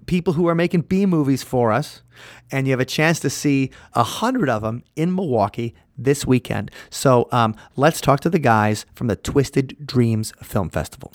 people 0.05 0.33
who 0.33 0.47
are 0.47 0.55
making 0.55 0.81
B 0.81 1.05
movies 1.05 1.43
for 1.43 1.71
us, 1.71 2.01
and 2.51 2.67
you 2.67 2.71
have 2.71 2.79
a 2.79 2.85
chance 2.85 3.19
to 3.21 3.29
see 3.29 3.71
a 3.93 4.03
hundred 4.03 4.49
of 4.49 4.61
them 4.61 4.83
in 4.95 5.13
Milwaukee 5.13 5.75
this 5.97 6.25
weekend. 6.25 6.71
So 6.89 7.27
um, 7.31 7.55
let's 7.75 8.01
talk 8.01 8.19
to 8.21 8.29
the 8.29 8.39
guys 8.39 8.85
from 8.93 9.07
the 9.07 9.15
Twisted 9.15 9.75
Dreams 9.85 10.33
Film 10.41 10.69
Festival. 10.69 11.11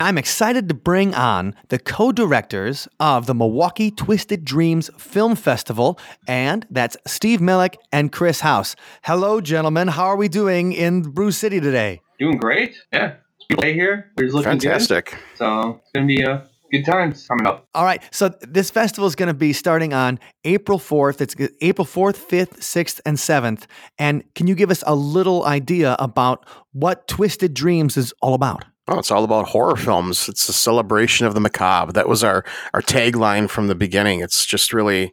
I'm 0.00 0.18
excited 0.18 0.68
to 0.68 0.74
bring 0.74 1.14
on 1.14 1.54
the 1.68 1.78
co 1.78 2.10
directors 2.10 2.88
of 2.98 3.26
the 3.26 3.34
Milwaukee 3.34 3.90
Twisted 3.90 4.44
Dreams 4.44 4.90
Film 4.98 5.36
Festival, 5.36 5.98
and 6.26 6.66
that's 6.70 6.96
Steve 7.06 7.38
Millick 7.40 7.76
and 7.92 8.10
Chris 8.10 8.40
House. 8.40 8.74
Hello, 9.04 9.40
gentlemen. 9.40 9.88
How 9.88 10.06
are 10.06 10.16
we 10.16 10.28
doing 10.28 10.72
in 10.72 11.02
Brew 11.02 11.30
City 11.30 11.60
today? 11.60 12.00
Doing 12.18 12.36
great. 12.36 12.76
Yeah. 12.92 13.14
It's 13.36 13.46
a 13.50 13.54
good 13.54 13.62
day 13.62 13.74
here. 13.74 14.10
We're 14.16 14.28
looking 14.28 14.44
Fantastic. 14.58 15.10
good. 15.10 15.18
So 15.36 15.80
it's 15.82 15.90
gonna 15.94 16.06
be 16.06 16.24
uh, 16.24 16.40
good 16.72 16.84
times 16.84 17.26
coming 17.26 17.46
up. 17.46 17.68
All 17.74 17.84
right. 17.84 18.02
So 18.10 18.30
this 18.40 18.70
festival 18.70 19.06
is 19.06 19.14
going 19.14 19.28
to 19.28 19.34
be 19.34 19.52
starting 19.52 19.92
on 19.92 20.18
April 20.44 20.78
4th. 20.78 21.20
It's 21.20 21.36
April 21.60 21.86
4th, 21.86 22.16
5th, 22.16 22.58
6th, 22.58 23.00
and 23.04 23.16
7th. 23.16 23.66
And 23.98 24.24
can 24.34 24.46
you 24.46 24.54
give 24.54 24.70
us 24.70 24.82
a 24.86 24.94
little 24.94 25.44
idea 25.44 25.96
about 25.98 26.46
what 26.72 27.06
Twisted 27.06 27.54
Dreams 27.54 27.96
is 27.96 28.12
all 28.22 28.34
about? 28.34 28.64
Oh, 28.88 28.98
it's 28.98 29.10
all 29.10 29.22
about 29.22 29.48
horror 29.48 29.76
films. 29.76 30.28
It's 30.28 30.48
a 30.48 30.52
celebration 30.52 31.26
of 31.26 31.34
the 31.34 31.40
macabre. 31.40 31.92
That 31.92 32.08
was 32.08 32.24
our 32.24 32.44
our 32.74 32.82
tagline 32.82 33.48
from 33.48 33.68
the 33.68 33.76
beginning. 33.76 34.20
It's 34.20 34.44
just 34.44 34.72
really 34.72 35.12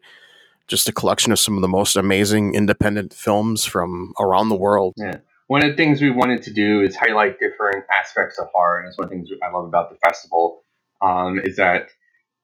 just 0.67 0.89
a 0.89 0.91
collection 0.91 1.31
of 1.31 1.39
some 1.39 1.55
of 1.55 1.61
the 1.61 1.67
most 1.67 1.95
amazing 1.95 2.55
independent 2.55 3.13
films 3.13 3.65
from 3.65 4.13
around 4.19 4.49
the 4.49 4.55
world. 4.55 4.93
Yeah. 4.97 5.17
One 5.47 5.63
of 5.63 5.69
the 5.71 5.75
things 5.75 6.01
we 6.01 6.11
wanted 6.11 6.43
to 6.43 6.53
do 6.53 6.81
is 6.81 6.95
highlight 6.95 7.39
different 7.39 7.85
aspects 7.91 8.37
of 8.39 8.47
horror, 8.53 8.79
and 8.79 8.87
it's 8.87 8.97
one 8.97 9.05
of 9.05 9.09
the 9.09 9.15
things 9.15 9.29
I 9.43 9.51
love 9.51 9.65
about 9.65 9.89
the 9.89 9.97
festival 9.97 10.63
um, 11.01 11.39
is 11.43 11.57
that 11.57 11.89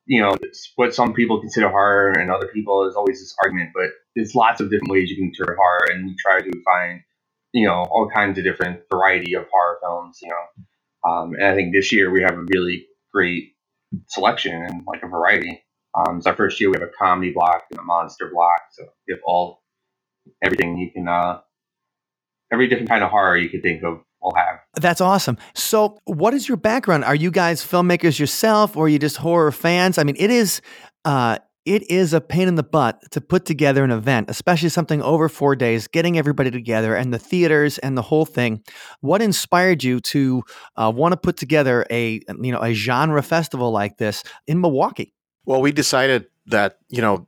you 0.05 0.21
know 0.21 0.35
what 0.75 0.93
some 0.93 1.13
people 1.13 1.41
consider 1.41 1.69
horror 1.69 2.12
and 2.12 2.29
other 2.31 2.47
people 2.47 2.88
is 2.88 2.95
always 2.95 3.19
this 3.19 3.35
argument, 3.43 3.71
but 3.74 3.89
there's 4.15 4.35
lots 4.35 4.62
of 4.62 4.69
different 4.69 4.91
ways 4.91 5.09
you 5.09 5.17
can 5.17 5.25
interpret 5.25 5.57
horror, 5.57 5.88
and 5.91 6.05
we 6.05 6.15
try 6.19 6.41
to 6.41 6.51
find 6.63 7.01
you 7.53 7.67
know 7.67 7.85
all 7.89 8.09
kinds 8.13 8.38
of 8.38 8.43
different 8.43 8.81
variety 8.91 9.35
of 9.35 9.45
horror 9.51 9.79
films. 9.81 10.19
You 10.21 10.29
know, 10.29 11.09
um, 11.09 11.33
and 11.33 11.45
I 11.45 11.55
think 11.55 11.74
this 11.74 11.91
year 11.91 12.12
we 12.12 12.21
have 12.21 12.35
a 12.35 12.45
really 12.53 12.88
great 13.13 13.55
selection 14.07 14.53
and 14.53 14.83
like 14.85 15.03
a 15.03 15.07
variety. 15.07 15.62
Um, 15.95 16.17
it's 16.17 16.27
our 16.27 16.35
first 16.35 16.59
year. 16.59 16.69
We 16.69 16.77
have 16.79 16.88
a 16.88 16.91
comedy 16.91 17.31
block 17.31 17.63
and 17.71 17.79
a 17.79 17.83
monster 17.83 18.29
block, 18.33 18.59
so 18.71 18.83
we 19.07 19.13
have 19.13 19.21
all 19.25 19.62
everything 20.43 20.77
you 20.77 20.91
can, 20.91 21.07
uh, 21.07 21.39
every 22.51 22.67
different 22.67 22.89
kind 22.89 23.03
of 23.03 23.09
horror 23.12 23.38
you 23.38 23.50
could 23.50 23.63
think 23.63 23.83
of. 23.83 24.01
We'll 24.25 24.34
have. 24.36 24.60
That's 24.82 25.01
awesome. 25.01 25.38
So, 25.53 26.00
what 26.05 26.34
is 26.34 26.48
your 26.48 26.58
background? 26.58 27.03
Are 27.03 27.13
you 27.13 27.29
guys 27.29 27.63
filmmakers 27.63 28.20
yourself, 28.20 28.75
or 28.75 28.86
are 28.86 28.89
you 28.89 28.98
just 28.98 29.17
horror 29.17 29.51
fans? 29.51 30.00
I 30.00 30.03
mean, 30.03 30.15
it 30.17 30.32
is. 30.32 30.62
Uh, 31.05 31.38
it 31.65 31.89
is 31.89 32.13
a 32.13 32.22
pain 32.22 32.48
in 32.48 32.55
the 32.55 32.63
butt 32.63 33.00
to 33.12 33.20
put 33.20 33.46
together 33.46 33.84
an 33.84 33.89
event, 33.89 34.29
especially 34.29 34.70
something 34.70 35.01
over 35.01 35.27
four 35.27 35.55
days, 35.55 35.88
getting 35.88 36.15
everybody 36.15 36.51
together 36.51 36.96
and 36.96 37.12
the 37.12 37.17
theaters 37.17 37.79
and 37.79 37.98
the 37.98 38.03
whole 38.03 38.25
thing. 38.25 38.62
What 39.01 39.20
inspired 39.20 39.84
you 39.84 40.00
to 40.01 40.44
uh, 40.75 40.91
want 40.96 41.13
to 41.13 41.17
put 41.17 41.38
together 41.38 41.86
a 41.89 42.22
you 42.39 42.51
know 42.51 42.62
a 42.62 42.74
genre 42.74 43.22
festival 43.22 43.72
like 43.72 43.98
this 43.98 44.24
in 44.48 44.62
Milwaukee? 44.62 45.13
Well, 45.46 45.62
we 45.62 45.72
decided 45.72 46.25
that, 46.48 46.77
you 46.89 47.01
know, 47.01 47.27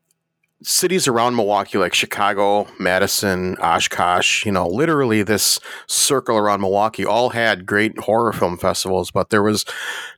cities 0.63 1.07
around 1.07 1.35
Milwaukee, 1.35 1.77
like 1.77 1.93
Chicago, 1.93 2.67
Madison, 2.79 3.55
Oshkosh, 3.57 4.45
you 4.45 4.51
know, 4.51 4.67
literally 4.67 5.23
this 5.23 5.59
circle 5.87 6.37
around 6.37 6.61
Milwaukee 6.61 7.05
all 7.05 7.29
had 7.29 7.65
great 7.65 7.97
horror 7.99 8.33
film 8.33 8.57
festivals, 8.57 9.11
but 9.11 9.29
there 9.29 9.43
was 9.43 9.65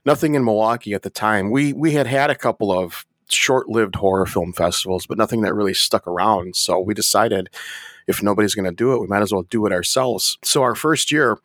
nothing 0.06 0.34
in 0.34 0.44
Milwaukee 0.44 0.94
at 0.94 1.02
the 1.02 1.10
time. 1.10 1.50
We 1.50 1.72
we 1.72 1.92
had 1.92 2.06
had 2.06 2.30
a 2.30 2.34
couple 2.34 2.72
of 2.72 3.04
short-lived 3.32 3.96
horror 3.96 4.26
film 4.26 4.52
festivals, 4.52 5.06
but 5.06 5.18
nothing 5.18 5.42
that 5.42 5.54
really 5.54 5.74
stuck 5.74 6.06
around. 6.06 6.56
So 6.56 6.78
we 6.80 6.94
decided 6.94 7.50
if 8.06 8.22
nobody's 8.22 8.54
going 8.54 8.68
to 8.68 8.74
do 8.74 8.92
it, 8.92 9.00
we 9.00 9.06
might 9.06 9.22
as 9.22 9.32
well 9.32 9.42
do 9.42 9.66
it 9.66 9.72
ourselves. 9.72 10.38
So 10.42 10.62
our 10.62 10.74
first 10.74 11.12
year, 11.12 11.38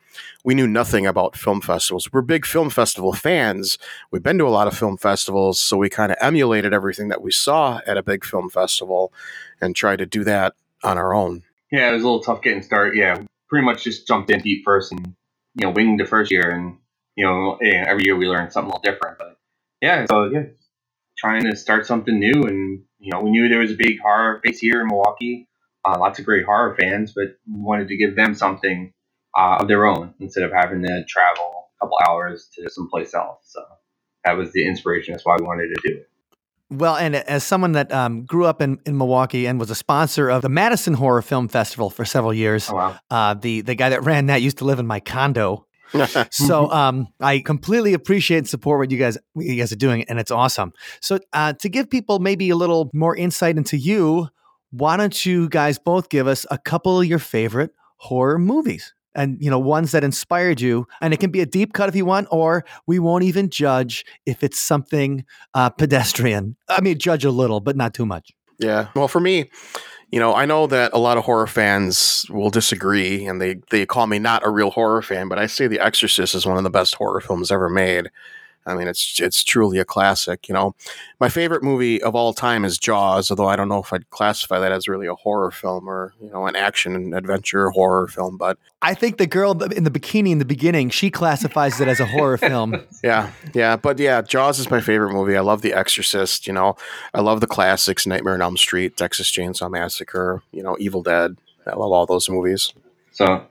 we 0.43 0.55
knew 0.55 0.67
nothing 0.67 1.05
about 1.05 1.37
film 1.37 1.61
festivals. 1.61 2.11
We're 2.11 2.21
big 2.21 2.45
film 2.45 2.69
festival 2.69 3.13
fans. 3.13 3.77
We've 4.11 4.23
been 4.23 4.37
to 4.39 4.47
a 4.47 4.49
lot 4.49 4.67
of 4.67 4.77
film 4.77 4.97
festivals, 4.97 5.61
so 5.61 5.77
we 5.77 5.89
kind 5.89 6.11
of 6.11 6.17
emulated 6.21 6.73
everything 6.73 7.09
that 7.09 7.21
we 7.21 7.31
saw 7.31 7.81
at 7.85 7.97
a 7.97 8.03
big 8.03 8.25
film 8.25 8.49
festival 8.49 9.13
and 9.61 9.75
tried 9.75 9.97
to 9.97 10.05
do 10.05 10.23
that 10.23 10.53
on 10.83 10.97
our 10.97 11.13
own. 11.13 11.43
Yeah, 11.71 11.89
it 11.89 11.93
was 11.93 12.03
a 12.03 12.05
little 12.05 12.21
tough 12.21 12.41
getting 12.41 12.63
started. 12.63 12.97
Yeah, 12.97 13.23
pretty 13.49 13.65
much 13.65 13.83
just 13.83 14.07
jumped 14.07 14.29
in 14.29 14.41
deep 14.41 14.63
first 14.63 14.91
and 14.91 15.15
you 15.55 15.65
know 15.65 15.71
winged 15.71 15.99
the 15.99 16.05
first 16.05 16.31
year, 16.31 16.49
and 16.49 16.77
you 17.15 17.25
know 17.25 17.57
eh, 17.61 17.83
every 17.87 18.05
year 18.05 18.15
we 18.15 18.27
learned 18.27 18.53
something 18.53 18.71
a 18.71 18.75
little 18.75 18.93
different. 18.93 19.17
But 19.17 19.37
yeah, 19.81 20.05
so 20.09 20.25
yeah, 20.25 20.43
trying 21.25 21.43
to 21.51 21.55
start 21.55 21.85
something 21.85 22.19
new, 22.19 22.43
and 22.43 22.83
you 22.99 23.11
know 23.11 23.21
we 23.21 23.31
knew 23.31 23.49
there 23.49 23.59
was 23.59 23.71
a 23.71 23.77
big 23.77 23.99
horror 23.99 24.39
base 24.43 24.59
here 24.59 24.81
in 24.81 24.87
Milwaukee 24.87 25.47
uh, 25.85 25.97
lots 25.99 26.19
of 26.19 26.25
great 26.25 26.45
horror 26.45 26.75
fans, 26.79 27.13
but 27.15 27.37
we 27.47 27.61
wanted 27.61 27.87
to 27.87 27.97
give 27.97 28.15
them 28.15 28.33
something 28.33 28.91
uh, 29.37 29.57
of 29.59 29.67
their 29.67 29.85
own 29.85 30.13
instead 30.19 30.43
of 30.43 30.51
having 30.51 30.81
to 30.81 31.05
travel 31.07 31.69
a 31.77 31.85
couple 31.85 31.97
hours 32.09 32.49
to 32.55 32.69
someplace 32.69 33.13
else. 33.13 33.39
So 33.43 33.61
that 34.23 34.33
was 34.33 34.51
the 34.51 34.67
inspiration. 34.67 35.13
That's 35.13 35.25
why 35.25 35.35
we 35.39 35.45
wanted 35.45 35.67
to 35.75 35.81
do 35.87 35.97
it. 35.97 36.09
Well, 36.71 36.95
and 36.95 37.15
as 37.15 37.43
someone 37.43 37.73
that 37.73 37.91
um, 37.91 38.25
grew 38.25 38.45
up 38.45 38.59
in, 38.59 38.79
in 38.87 38.97
Milwaukee 38.97 39.45
and 39.45 39.59
was 39.59 39.69
a 39.69 39.75
sponsor 39.75 40.29
of 40.29 40.41
the 40.41 40.49
Madison 40.49 40.95
Horror 40.95 41.21
Film 41.21 41.47
Festival 41.47 41.91
for 41.91 42.05
several 42.05 42.33
years, 42.33 42.69
oh, 42.71 42.75
wow. 42.75 42.99
uh, 43.11 43.35
the 43.35 43.61
the 43.61 43.75
guy 43.75 43.89
that 43.89 44.03
ran 44.03 44.25
that 44.27 44.41
used 44.41 44.57
to 44.57 44.65
live 44.65 44.79
in 44.79 44.87
my 44.87 44.99
condo. 44.99 45.67
so 46.31 46.69
um, 46.71 47.07
I 47.19 47.39
completely 47.39 47.93
appreciate 47.93 48.39
and 48.39 48.47
support 48.47 48.79
what 48.79 48.91
you 48.91 48.97
guys 48.97 49.17
what 49.33 49.45
you 49.45 49.55
guys 49.55 49.71
are 49.71 49.77
doing, 49.77 50.03
and 50.09 50.19
it's 50.19 50.31
awesome. 50.31 50.73
So 51.01 51.19
uh, 51.33 51.53
to 51.53 51.69
give 51.69 51.89
people 51.89 52.19
maybe 52.19 52.49
a 52.49 52.55
little 52.55 52.89
more 52.93 53.15
insight 53.15 53.57
into 53.57 53.77
you, 53.77 54.29
why 54.71 54.97
don't 54.97 55.25
you 55.25 55.49
guys 55.49 55.77
both 55.77 56.09
give 56.09 56.27
us 56.27 56.45
a 56.51 56.57
couple 56.57 56.99
of 56.99 57.05
your 57.05 57.19
favorite 57.19 57.71
horror 57.97 58.39
movies? 58.39 58.93
And 59.17 59.37
you 59.39 59.49
know 59.49 59.59
ones 59.59 59.91
that 59.93 60.03
inspired 60.03 60.59
you, 60.59 60.87
and 60.99 61.13
it 61.13 61.21
can 61.21 61.31
be 61.31 61.39
a 61.39 61.45
deep 61.45 61.71
cut 61.71 61.87
if 61.87 61.95
you 61.95 62.05
want, 62.05 62.27
or 62.31 62.65
we 62.85 62.99
won't 62.99 63.23
even 63.23 63.49
judge 63.49 64.03
if 64.25 64.43
it's 64.43 64.59
something 64.59 65.23
uh, 65.53 65.69
pedestrian. 65.69 66.57
I 66.67 66.81
mean, 66.81 66.99
judge 66.99 67.23
a 67.23 67.31
little, 67.31 67.61
but 67.61 67.77
not 67.77 67.93
too 67.93 68.05
much. 68.05 68.33
Yeah. 68.59 68.87
Well, 68.95 69.07
for 69.07 69.19
me, 69.19 69.49
you 70.11 70.19
know, 70.19 70.33
I 70.33 70.45
know 70.45 70.67
that 70.67 70.93
a 70.93 70.99
lot 70.99 71.17
of 71.17 71.25
horror 71.25 71.47
fans 71.47 72.25
will 72.29 72.49
disagree, 72.49 73.25
and 73.25 73.41
they 73.41 73.55
they 73.69 73.85
call 73.85 74.07
me 74.07 74.19
not 74.19 74.45
a 74.45 74.49
real 74.49 74.71
horror 74.71 75.01
fan, 75.01 75.27
but 75.27 75.39
I 75.39 75.47
say 75.47 75.67
The 75.67 75.79
Exorcist 75.79 76.35
is 76.35 76.45
one 76.45 76.57
of 76.57 76.63
the 76.63 76.69
best 76.69 76.95
horror 76.95 77.21
films 77.21 77.51
ever 77.51 77.69
made. 77.69 78.09
I 78.65 78.73
mean, 78.73 78.87
it's 78.87 79.19
it's 79.19 79.43
truly 79.43 79.77
a 79.77 79.85
classic. 79.85 80.47
You 80.47 80.53
know, 80.53 80.75
my 81.19 81.29
favorite 81.29 81.61
movie 81.61 82.01
of 82.01 82.15
all 82.15 82.33
time 82.33 82.65
is 82.65 82.77
Jaws, 82.77 83.29
although 83.29 83.47
I 83.47 83.55
don't 83.55 83.69
know 83.69 83.79
if 83.79 83.93
I'd 83.93 84.09
classify 84.09 84.59
that 84.59 84.71
as 84.71 84.87
really 84.87 85.05
a 85.05 85.13
horror 85.13 85.51
film 85.51 85.87
or 85.87 86.13
you 86.19 86.29
know 86.29 86.47
an 86.47 86.55
action 86.55 86.95
and 86.95 87.13
adventure 87.13 87.69
horror 87.69 88.07
film. 88.07 88.37
But 88.37 88.57
I 88.81 88.93
think 88.95 89.17
the 89.17 89.27
girl 89.27 89.51
in 89.63 89.83
the 89.83 89.91
bikini 89.91 90.31
in 90.31 90.39
the 90.39 90.45
beginning 90.45 90.89
she 90.89 91.11
classifies 91.11 91.79
it 91.79 91.87
as 91.87 91.99
a 91.99 92.05
horror 92.05 92.37
film. 92.37 92.81
yeah, 93.03 93.31
yeah, 93.53 93.75
but 93.75 93.99
yeah, 93.99 94.21
Jaws 94.21 94.57
is 94.57 94.71
my 94.71 94.81
favorite 94.81 95.13
movie. 95.13 95.37
I 95.37 95.41
love 95.41 95.61
The 95.61 95.73
Exorcist. 95.73 96.47
You 96.47 96.53
know, 96.53 96.75
I 97.13 97.21
love 97.21 97.41
the 97.41 97.47
classics: 97.47 98.07
Nightmare 98.07 98.33
on 98.33 98.41
Elm 98.41 98.57
Street, 98.57 98.97
Texas 98.97 99.31
Chainsaw 99.31 99.69
Massacre. 99.69 100.41
You 100.51 100.63
know, 100.63 100.75
Evil 100.79 101.03
Dead. 101.03 101.37
I 101.67 101.75
love 101.75 101.91
all 101.91 102.05
those 102.05 102.29
movies. 102.29 102.73
So 103.11 103.45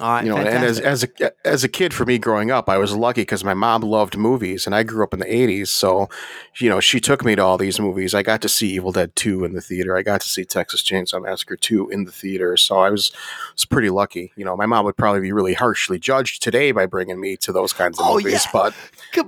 Right, 0.00 0.24
you 0.24 0.30
know, 0.30 0.36
fantastic. 0.36 0.54
and 0.56 0.64
as 0.64 0.80
as 0.80 1.04
a 1.04 1.46
as 1.46 1.64
a 1.64 1.68
kid 1.68 1.94
for 1.94 2.04
me 2.04 2.18
growing 2.18 2.50
up, 2.50 2.68
I 2.68 2.76
was 2.76 2.94
lucky 2.94 3.20
because 3.20 3.44
my 3.44 3.54
mom 3.54 3.82
loved 3.82 4.16
movies, 4.16 4.66
and 4.66 4.74
I 4.74 4.82
grew 4.82 5.04
up 5.04 5.14
in 5.14 5.20
the 5.20 5.26
'80s. 5.26 5.68
So, 5.68 6.08
you 6.56 6.68
know, 6.68 6.80
she 6.80 6.98
took 6.98 7.24
me 7.24 7.36
to 7.36 7.42
all 7.44 7.56
these 7.56 7.78
movies. 7.78 8.12
I 8.12 8.24
got 8.24 8.42
to 8.42 8.48
see 8.48 8.68
Evil 8.70 8.90
Dead 8.90 9.14
Two 9.14 9.44
in 9.44 9.52
the 9.52 9.60
theater. 9.60 9.96
I 9.96 10.02
got 10.02 10.22
to 10.22 10.28
see 10.28 10.44
Texas 10.44 10.82
Chainsaw 10.82 11.22
Massacre 11.22 11.56
Two 11.56 11.88
in 11.88 12.02
the 12.02 12.10
theater. 12.10 12.56
So 12.56 12.78
I 12.78 12.90
was 12.90 13.12
was 13.54 13.64
pretty 13.64 13.88
lucky. 13.88 14.32
You 14.34 14.44
know, 14.44 14.56
my 14.56 14.66
mom 14.66 14.84
would 14.86 14.96
probably 14.96 15.20
be 15.20 15.30
really 15.30 15.54
harshly 15.54 16.00
judged 16.00 16.42
today 16.42 16.72
by 16.72 16.86
bringing 16.86 17.20
me 17.20 17.36
to 17.38 17.52
those 17.52 17.72
kinds 17.72 18.00
of 18.00 18.06
oh, 18.06 18.14
movies, 18.16 18.44
yeah. 18.44 18.50
but 18.52 18.74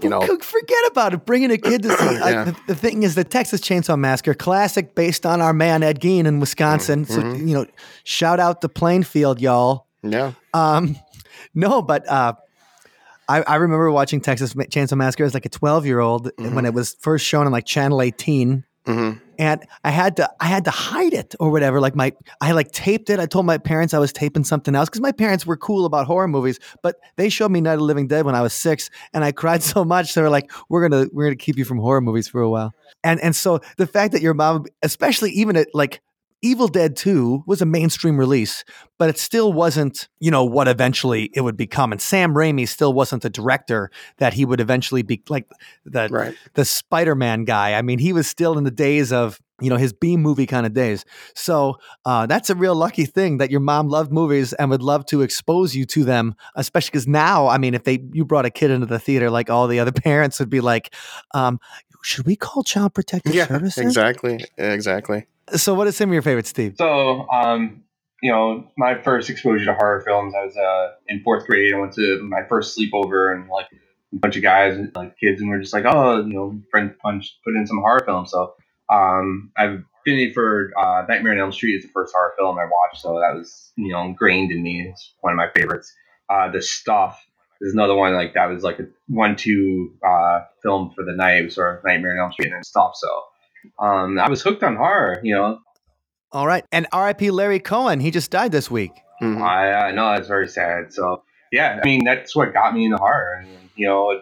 you 0.03 0.11
know, 0.11 0.21
forget 0.21 0.87
about 0.89 1.15
it. 1.15 1.25
Bringing 1.25 1.53
a 1.53 1.59
kid 1.59 1.85
to 1.85 1.97
see. 1.97 2.15
yeah. 2.15 2.45
the, 2.45 2.57
the, 2.67 2.75
thing 2.75 3.05
is, 3.05 3.15
the 3.15 3.23
Texas 3.25 3.61
Chainsaw 3.61 3.97
Massacre, 3.97 4.35
classic, 4.35 4.97
based 4.97 5.25
on 5.25 5.41
our 5.41 5.53
man 5.53 5.85
Ed 5.85 6.01
Gein 6.01 6.27
in 6.27 6.41
Wisconsin. 6.41 7.05
Mm-hmm. 7.05 7.33
So 7.33 7.37
you 7.37 7.55
know, 7.55 7.67
shout 8.03 8.41
out 8.41 8.61
to 8.63 8.69
Plainfield, 8.69 9.41
y'all. 9.41 9.88
Yeah. 10.03 10.33
Um, 10.55 10.97
no, 11.55 11.83
but 11.83 12.09
uh, 12.09 12.35
I, 13.29 13.43
I 13.43 13.57
remember 13.57 13.91
watching 13.91 14.21
Texas 14.21 14.55
Chainsaw 14.55 14.97
Massacre 14.97 15.25
as 15.25 15.35
like 15.35 15.47
a 15.47 15.51
12 15.51 15.87
year 15.87 16.01
old 16.01 16.27
mm-hmm. 16.27 16.55
when 16.55 16.65
it 16.65 16.75
was 16.75 16.97
first 17.01 17.27
shown 17.27 17.47
on 17.47 17.53
like 17.53 17.67
Channel 17.67 18.03
18. 18.03 18.65
Mm-hmm. 18.87 19.19
And 19.39 19.67
I 19.85 19.91
had 19.91 20.17
to 20.17 20.31
I 20.41 20.47
had 20.47 20.65
to 20.65 20.71
hide 20.71 21.13
it 21.13 21.35
or 21.39 21.51
whatever. 21.51 21.79
Like 21.79 21.95
my 21.95 22.15
I 22.41 22.53
like 22.53 22.73
taped 22.73 23.11
it. 23.11 23.21
I 23.21 23.27
told 23.27 23.45
my 23.45 23.59
parents 23.59 23.93
I 23.93 23.99
was 23.99 24.13
taping 24.15 24.45
something 24.45 24.75
else 24.75 24.89
because 24.89 25.03
my 25.03 25.13
parents 25.13 25.45
were 25.45 25.59
cool 25.59 25.85
about 25.85 26.07
horror 26.07 26.27
movies, 26.27 26.59
but 26.83 26.97
they 27.17 27.29
showed 27.29 27.51
me 27.51 27.61
Night 27.61 27.75
of 27.75 27.81
the 27.81 27.85
Living 27.85 28.09
Dead 28.09 28.25
when 28.25 28.35
I 28.35 28.41
was 28.41 28.55
six, 28.55 28.89
and 29.13 29.23
I 29.23 29.31
cried 29.31 29.63
so 29.75 29.85
much 29.85 30.15
they 30.15 30.23
were 30.23 30.31
like, 30.31 30.51
"We're 30.71 30.89
gonna 30.89 31.07
we're 31.13 31.27
gonna 31.27 31.37
keep 31.37 31.59
you 31.59 31.67
from 31.67 31.79
horror 31.79 32.01
movies 32.01 32.29
for 32.29 32.41
a 32.41 32.49
while." 32.49 32.73
And 33.05 33.21
and 33.21 33.37
so 33.37 33.61
the 33.77 33.87
fact 33.87 34.13
that 34.13 34.23
your 34.23 34.35
mom, 34.35 34.65
especially 34.83 35.31
even 35.33 35.57
at 35.57 35.69
like 35.75 36.01
Evil 36.41 36.69
Dead 36.69 36.95
2 36.95 37.45
was 37.47 37.61
a 37.61 37.67
mainstream 37.67 38.17
release, 38.17 38.65
but 38.97 39.09
it 39.09 39.19
still 39.19 39.53
wasn't, 39.53 40.09
you 40.21 40.31
know, 40.31 40.45
what 40.45 40.69
eventually 40.69 41.31
it 41.35 41.41
would 41.41 41.57
become. 41.57 41.91
And 41.91 42.01
Sam 42.01 42.33
Raimi 42.33 42.69
still 42.69 42.93
wasn't 42.93 43.23
the 43.23 43.31
director 43.31 43.91
that 44.19 44.35
he 44.35 44.45
would 44.45 44.61
eventually 44.61 45.03
be 45.03 45.21
like 45.29 45.47
the 45.85 46.09
right. 46.09 46.37
the 46.55 46.65
Spider-Man 46.65 47.45
guy. 47.45 47.75
I 47.75 47.83
mean, 47.83 47.99
he 47.99 48.13
was 48.13 48.29
still 48.29 48.57
in 48.57 48.63
the 48.63 48.71
days 48.71 49.13
of, 49.13 49.41
you 49.61 49.69
know, 49.69 49.77
his 49.77 49.93
B 49.93 50.17
movie 50.17 50.47
kind 50.47 50.65
of 50.65 50.73
days. 50.73 51.05
So 51.35 51.79
uh, 52.05 52.27
that's 52.27 52.51
a 52.51 52.55
real 52.55 52.77
lucky 52.77 53.05
thing 53.05 53.39
that 53.39 53.51
your 53.51 53.61
mom 53.61 53.89
loved 53.89 54.13
movies 54.13 54.53
and 54.53 54.71
would 54.71 54.83
love 54.83 55.07
to 55.07 55.23
expose 55.23 55.75
you 55.75 55.87
to 55.87 56.05
them, 56.05 56.37
especially 56.55 56.91
because 56.93 57.09
now, 57.09 57.49
I 57.49 57.59
mean, 57.59 57.75
if 57.75 57.83
they 57.83 57.99
you 58.13 58.25
brought 58.25 58.47
a 58.47 58.51
kid 58.51 58.71
into 58.71 58.87
the 58.87 59.01
theater, 59.01 59.29
like 59.29 59.51
all 59.51 59.67
the 59.67 59.81
other 59.81 59.93
parents 60.05 60.39
would 60.39 60.51
be 60.51 60.61
like, 60.61 60.95
um, 61.35 61.59
should 62.03 62.27
we 62.27 62.37
call 62.37 62.63
Child 62.63 62.95
Protective 62.95 63.35
yeah, 63.35 63.49
Services? 63.49 63.83
Exactly. 63.83 64.45
Exactly. 64.57 65.27
So, 65.57 65.75
what 65.75 65.87
are 65.87 65.93
some 65.93 66.11
of 66.11 66.13
your 66.13 66.23
favorites, 66.23 66.51
Steve? 66.51 66.75
So, 66.79 67.29
um, 67.31 67.83
you 68.23 68.31
know, 68.31 68.69
my 68.77 69.01
first 69.01 69.31
exposure 69.31 69.65
to 69.67 69.75
horror 69.75 70.03
films, 70.07 70.35
I 70.35 70.45
was 70.45 70.57
uh, 70.57 70.95
in 71.07 71.23
fourth 71.23 71.47
grade. 71.47 71.75
I 71.75 71.79
went 71.79 71.95
to 71.95 72.23
my 72.23 72.43
first 72.49 72.77
sleepover 72.77 73.35
and 73.35 73.49
like 73.49 73.67
a 74.13 74.17
bunch 74.17 74.37
of 74.37 74.43
guys 74.43 74.77
and 74.77 74.91
like 74.95 75.17
kids, 75.19 75.41
and 75.41 75.51
we're 75.51 75.61
just 75.61 75.73
like, 75.73 75.85
oh, 75.87 76.25
you 76.25 76.35
know, 76.35 76.61
friend 76.71 76.95
punch, 77.03 77.39
put 77.45 77.55
in 77.55 77.67
some 77.67 77.79
horror 77.79 78.03
films. 78.05 78.31
So, 78.31 78.55
um, 78.91 79.53
I've 79.57 79.85
been 80.05 80.33
for 80.33 80.73
uh, 80.77 81.05
Nightmare 81.09 81.33
on 81.33 81.41
Elm 81.41 81.53
Street 81.53 81.77
is 81.77 81.83
the 81.83 81.91
first 81.93 82.13
horror 82.15 82.35
film 82.39 82.59
I 82.59 82.65
watched, 82.65 83.03
so 83.03 83.21
that 83.21 83.37
was 83.37 83.73
you 83.77 83.93
know 83.93 84.03
ingrained 84.03 84.53
in 84.53 84.63
me. 84.63 84.89
It's 84.91 85.15
one 85.21 85.33
of 85.33 85.37
my 85.37 85.49
favorites. 85.55 85.93
Uh, 86.31 86.51
the 86.51 86.63
Stuff 86.63 87.25
is 87.61 87.73
another 87.73 87.95
one 87.95 88.15
like 88.15 88.35
that 88.35 88.47
was 88.47 88.63
like 88.63 88.79
a 88.79 88.87
one-two 89.09 89.95
uh, 90.07 90.41
film 90.63 90.93
for 90.95 91.05
the 91.05 91.13
night. 91.13 91.39
It 91.39 91.45
was 91.45 91.55
sort 91.55 91.79
of 91.79 91.85
Nightmare 91.85 92.13
on 92.13 92.19
Elm 92.19 92.33
Street 92.33 92.47
and 92.47 92.55
then 92.55 92.63
stuff. 92.63 92.93
So 92.95 93.09
um, 93.79 94.19
I 94.19 94.29
was 94.29 94.43
hooked 94.43 94.63
on 94.63 94.77
horror. 94.77 95.21
You 95.23 95.35
know, 95.35 95.59
All 96.33 96.47
right. 96.47 96.65
And 96.73 96.87
R.I.P. 96.93 97.31
Larry 97.31 97.61
Cohen. 97.61 98.01
He 98.01 98.11
just 98.11 98.31
died 98.31 98.53
this 98.53 98.71
week. 98.71 98.93
Mhm. 99.23 99.43
I 99.43 99.89
uh, 99.89 99.93
know 99.93 100.11
that's 100.13 100.29
very 100.29 100.49
sad. 100.49 100.93
So 100.93 101.23
yeah, 101.51 101.81
I 101.83 101.87
mean 101.87 102.05
that's 102.05 102.37
what 102.37 102.53
got 102.53 102.75
me 102.75 102.85
into 102.85 102.99
horror. 102.99 103.41
And 103.41 103.49
you 103.75 103.87
know, 103.87 104.21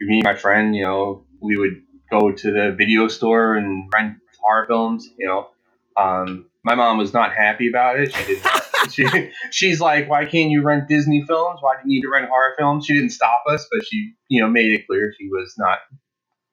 me 0.00 0.16
and 0.16 0.24
my 0.24 0.34
friend, 0.34 0.74
you 0.74 0.84
know, 0.84 1.24
we 1.40 1.56
would 1.56 1.82
go 2.10 2.32
to 2.32 2.50
the 2.50 2.74
video 2.76 3.08
store 3.08 3.56
and 3.56 3.90
rent 3.92 4.16
horror 4.40 4.66
films. 4.66 5.08
You 5.18 5.26
know, 5.26 5.48
um, 5.96 6.46
my 6.64 6.74
mom 6.74 6.98
was 6.98 7.12
not 7.12 7.32
happy 7.32 7.68
about 7.68 8.00
it. 8.00 8.14
She 8.14 8.24
didn't. 8.24 8.46
she, 8.90 9.30
she's 9.50 9.80
like, 9.80 10.08
why 10.08 10.24
can't 10.24 10.50
you 10.50 10.62
rent 10.62 10.88
Disney 10.88 11.24
films? 11.26 11.58
Why 11.60 11.74
do 11.76 11.88
you 11.88 11.96
need 11.96 12.02
to 12.02 12.10
rent 12.10 12.28
horror 12.28 12.54
films? 12.58 12.86
She 12.86 12.94
didn't 12.94 13.10
stop 13.10 13.44
us, 13.48 13.66
but 13.70 13.86
she, 13.86 14.12
you 14.28 14.42
know, 14.42 14.48
made 14.48 14.72
it 14.72 14.86
clear 14.86 15.14
she 15.16 15.28
was 15.28 15.54
not 15.56 15.78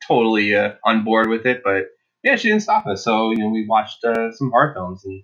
totally 0.08 0.56
uh, 0.56 0.74
on 0.86 1.04
board 1.04 1.28
with 1.30 1.46
it. 1.46 1.62
But 1.64 1.88
yeah, 2.24 2.36
she 2.36 2.50
didn't 2.50 2.64
stop 2.64 2.86
us. 2.88 3.04
So 3.04 3.32
you 3.32 3.38
know, 3.38 3.50
we 3.50 3.66
watched 3.68 4.04
uh, 4.04 4.32
some 4.34 4.52
horror 4.52 4.74
films 4.74 5.04
and 5.06 5.24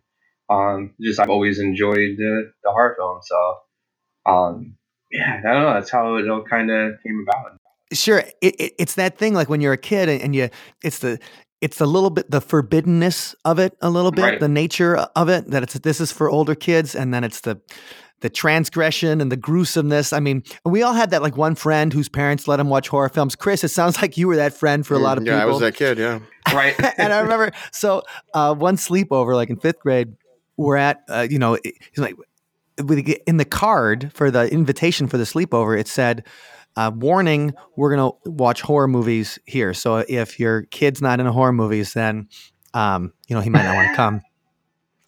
um, 0.50 0.94
just 1.02 1.20
I've 1.20 1.30
always 1.30 1.60
enjoyed 1.60 2.18
the, 2.18 2.52
the 2.64 2.72
horror 2.72 2.96
film. 2.98 3.20
So, 3.24 3.56
um, 4.32 4.78
yeah, 5.12 5.42
I 5.44 5.54
don't 5.54 5.64
know. 5.64 5.74
That's 5.74 5.90
how 5.92 6.16
it 6.18 6.30
all 6.30 6.44
kind 6.44 6.70
of 6.72 6.94
came 7.04 7.25
about. 7.28 7.58
Sure. 7.94 8.20
It, 8.42 8.56
it, 8.60 8.74
it's 8.80 8.96
that 8.96 9.18
thing 9.18 9.34
like 9.34 9.50
when 9.50 9.62
you're 9.62 9.74
a 9.74 9.78
kid 9.78 10.10
and, 10.10 10.22
and 10.22 10.36
you, 10.36 10.50
it's 10.84 11.00
the, 11.00 11.20
it's 11.62 11.78
the 11.78 11.86
little 11.88 12.10
bit 12.10 12.30
the 12.30 12.42
forbiddenness 12.42 13.34
of 13.46 13.60
it 13.60 13.75
a 13.82 13.90
little 13.90 14.12
bit 14.12 14.22
Right. 14.22 14.40
the 14.40 14.50
nature 14.50 14.98
of 14.98 15.30
it 15.30 15.50
that 15.52 15.64
it's 15.64 15.74
this 15.75 16.02
is 16.02 16.12
for 16.12 16.30
older 16.30 16.54
kids 16.54 16.94
and 16.96 17.14
then 17.14 17.24
it's 17.24 17.42
the 17.42 17.60
the 18.22 18.30
transgression 18.30 19.22
and 19.22 19.32
the 19.32 19.38
gruesomeness 19.38 20.14
i 20.14 20.20
mean 20.20 20.44
we 20.64 20.82
all 20.82 20.94
had 20.94 21.12
that 21.12 21.22
like 21.22 21.38
one 21.38 21.56
friend 21.56 21.94
whose 21.94 22.10
parents 22.10 22.48
let 22.48 22.60
him 22.60 22.70
watch 22.70 22.88
horror 22.88 23.10
films 23.10 23.36
chris 23.36 23.64
it 23.64 23.70
sounds 23.70 23.98
like 24.02 24.18
you 24.18 24.28
were 24.28 24.38
that 24.38 24.54
friend 24.54 24.86
for 24.88 24.94
a 24.96 25.00
lot 25.00 25.18
of 25.18 25.26
yeah, 25.26 25.34
people 25.34 25.40
Yeah, 25.40 25.44
I 25.44 25.48
was 25.48 25.60
that 25.60 25.76
kid. 25.76 25.98
Yeah. 25.98 26.20
Right. 26.54 26.76
and 27.00 27.12
I 27.12 27.22
remember 27.22 27.52
so 27.72 28.04
uh, 28.36 28.54
one 28.54 28.78
sleepover, 28.78 29.34
like 29.34 29.50
in 29.50 29.58
fifth 29.58 29.80
grade, 29.80 30.14
we're 30.58 30.78
at, 30.78 31.02
uh, 31.10 31.28
you 31.28 31.40
know, 31.40 31.58
he's 31.64 31.98
like, 31.98 32.16
with- 32.78 33.00
in 33.26 33.38
the 33.38 33.46
card 33.46 34.12
for 34.14 34.30
the 34.30 34.52
invitation 34.54 35.08
for 35.08 35.18
the 35.18 35.24
sleepover, 35.24 35.78
it 35.78 35.88
said, 35.88 36.24
uh, 36.76 36.92
warning, 36.94 37.54
we're 37.76 37.96
going 37.96 38.12
to 38.12 38.30
watch 38.30 38.62
horror 38.62 38.88
movies 38.88 39.40
here. 39.46 39.74
So 39.74 40.06
if 40.08 40.40
your 40.40 40.64
kid's 40.64 41.02
not 41.02 41.20
into 41.20 41.32
horror 41.32 41.52
movies, 41.52 41.94
then, 41.94 42.30
um, 42.76 43.12
you 43.28 43.36
know, 43.36 43.42
he 43.42 43.50
might 43.50 43.64
not 43.64 43.76
want 43.76 43.90
to 43.90 43.96
come. 43.96 44.22